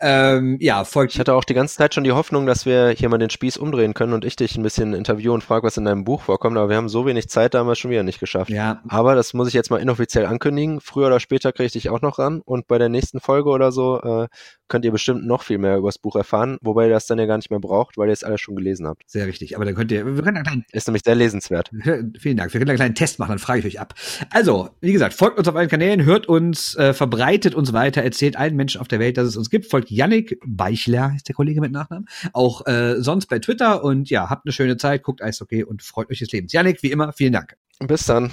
Ähm, 0.00 0.56
ja, 0.60 0.84
folgt. 0.84 1.14
Ich 1.14 1.20
hatte 1.20 1.34
auch 1.34 1.44
die 1.44 1.54
ganze 1.54 1.76
Zeit 1.76 1.94
schon 1.94 2.04
die 2.04 2.12
Hoffnung, 2.12 2.46
dass 2.46 2.64
wir 2.64 2.90
hier 2.90 3.08
mal 3.08 3.18
den 3.18 3.30
Spieß 3.30 3.56
umdrehen 3.56 3.92
können 3.92 4.12
und 4.12 4.24
ich 4.24 4.36
dich 4.36 4.56
ein 4.56 4.62
bisschen 4.62 4.94
interviewen 4.94 5.34
und 5.34 5.44
frage, 5.44 5.66
was 5.66 5.76
in 5.76 5.84
deinem 5.84 6.04
Buch 6.04 6.22
vorkommt, 6.22 6.56
aber 6.56 6.68
wir 6.68 6.76
haben 6.76 6.88
so 6.88 7.06
wenig 7.06 7.28
Zeit, 7.28 7.54
da 7.54 7.58
haben 7.58 7.66
wir 7.66 7.74
schon 7.74 7.90
wieder 7.90 8.04
nicht 8.04 8.20
geschafft. 8.20 8.50
Ja. 8.50 8.82
Aber 8.88 9.14
das 9.14 9.34
muss 9.34 9.48
ich 9.48 9.54
jetzt 9.54 9.70
mal 9.70 9.78
inoffiziell 9.78 10.26
ankündigen. 10.26 10.80
Früher 10.80 11.08
oder 11.08 11.20
später 11.20 11.52
kriege 11.52 11.66
ich 11.66 11.72
dich 11.72 11.90
auch 11.90 12.00
noch 12.00 12.18
ran 12.18 12.40
und 12.40 12.68
bei 12.68 12.78
der 12.78 12.88
nächsten 12.88 13.20
Folge 13.20 13.50
oder 13.50 13.72
so 13.72 14.00
äh, 14.00 14.28
könnt 14.70 14.86
ihr 14.86 14.92
bestimmt 14.92 15.26
noch 15.26 15.42
viel 15.42 15.58
mehr 15.58 15.76
über 15.76 15.88
das 15.88 15.98
Buch 15.98 16.16
erfahren, 16.16 16.56
wobei 16.62 16.86
ihr 16.86 16.90
das 16.90 17.06
dann 17.06 17.18
ja 17.18 17.26
gar 17.26 17.36
nicht 17.36 17.50
mehr 17.50 17.60
braucht, 17.60 17.98
weil 17.98 18.08
ihr 18.08 18.12
es 18.12 18.24
alles 18.24 18.40
schon 18.40 18.56
gelesen 18.56 18.86
habt. 18.86 19.02
Sehr 19.06 19.26
richtig. 19.26 19.56
Aber 19.56 19.66
dann 19.66 19.74
könnt 19.74 19.92
ihr, 19.92 20.06
wir 20.06 20.22
können 20.22 20.38
einen 20.38 20.46
kleinen, 20.46 20.64
Ist 20.72 20.86
nämlich 20.86 21.02
sehr 21.04 21.14
lesenswert. 21.14 21.70
vielen 22.18 22.36
Dank. 22.36 22.54
Wir 22.54 22.60
können 22.60 22.70
einen 22.70 22.78
kleinen 22.78 22.94
Test 22.94 23.18
machen, 23.18 23.30
dann 23.30 23.38
frage 23.38 23.58
ich 23.58 23.66
euch 23.66 23.80
ab. 23.80 23.94
Also, 24.30 24.70
wie 24.80 24.92
gesagt, 24.92 25.12
folgt 25.12 25.38
uns 25.38 25.48
auf 25.48 25.56
allen 25.56 25.68
Kanälen, 25.68 26.04
hört 26.04 26.26
uns, 26.26 26.74
äh, 26.76 26.94
verbreitet 26.94 27.54
uns 27.54 27.72
weiter, 27.72 28.02
erzählt 28.02 28.36
allen 28.36 28.56
Menschen 28.56 28.80
auf 28.80 28.88
der 28.88 29.00
Welt, 29.00 29.18
dass 29.18 29.26
es 29.26 29.36
uns 29.36 29.50
gibt. 29.50 29.66
Folgt 29.66 29.90
Yannick 29.90 30.38
Beichler, 30.46 31.12
ist 31.16 31.28
der 31.28 31.34
Kollege 31.34 31.60
mit 31.60 31.72
Nachnamen. 31.72 32.08
Auch 32.32 32.66
äh, 32.66 33.02
sonst 33.02 33.26
bei 33.26 33.40
Twitter 33.40 33.82
und 33.84 34.08
ja, 34.08 34.30
habt 34.30 34.46
eine 34.46 34.52
schöne 34.52 34.76
Zeit, 34.76 35.02
guckt 35.02 35.22
Eishockey 35.22 35.64
und 35.64 35.82
freut 35.82 36.10
euch 36.10 36.20
des 36.20 36.30
Lebens. 36.32 36.52
Yannick, 36.52 36.82
wie 36.82 36.92
immer, 36.92 37.12
vielen 37.12 37.32
Dank. 37.32 37.56
Bis 37.80 38.06
dann. 38.06 38.30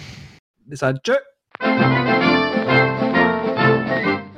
Bis 0.66 0.80
dann. 0.80 1.00
Tschö. 1.04 1.14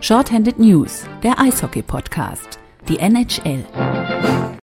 Shorthanded 0.01 0.57
News, 0.59 1.03
der 1.23 1.37
Eishockey-Podcast. 1.39 2.57
Die 2.87 2.99
NHL. 2.99 3.65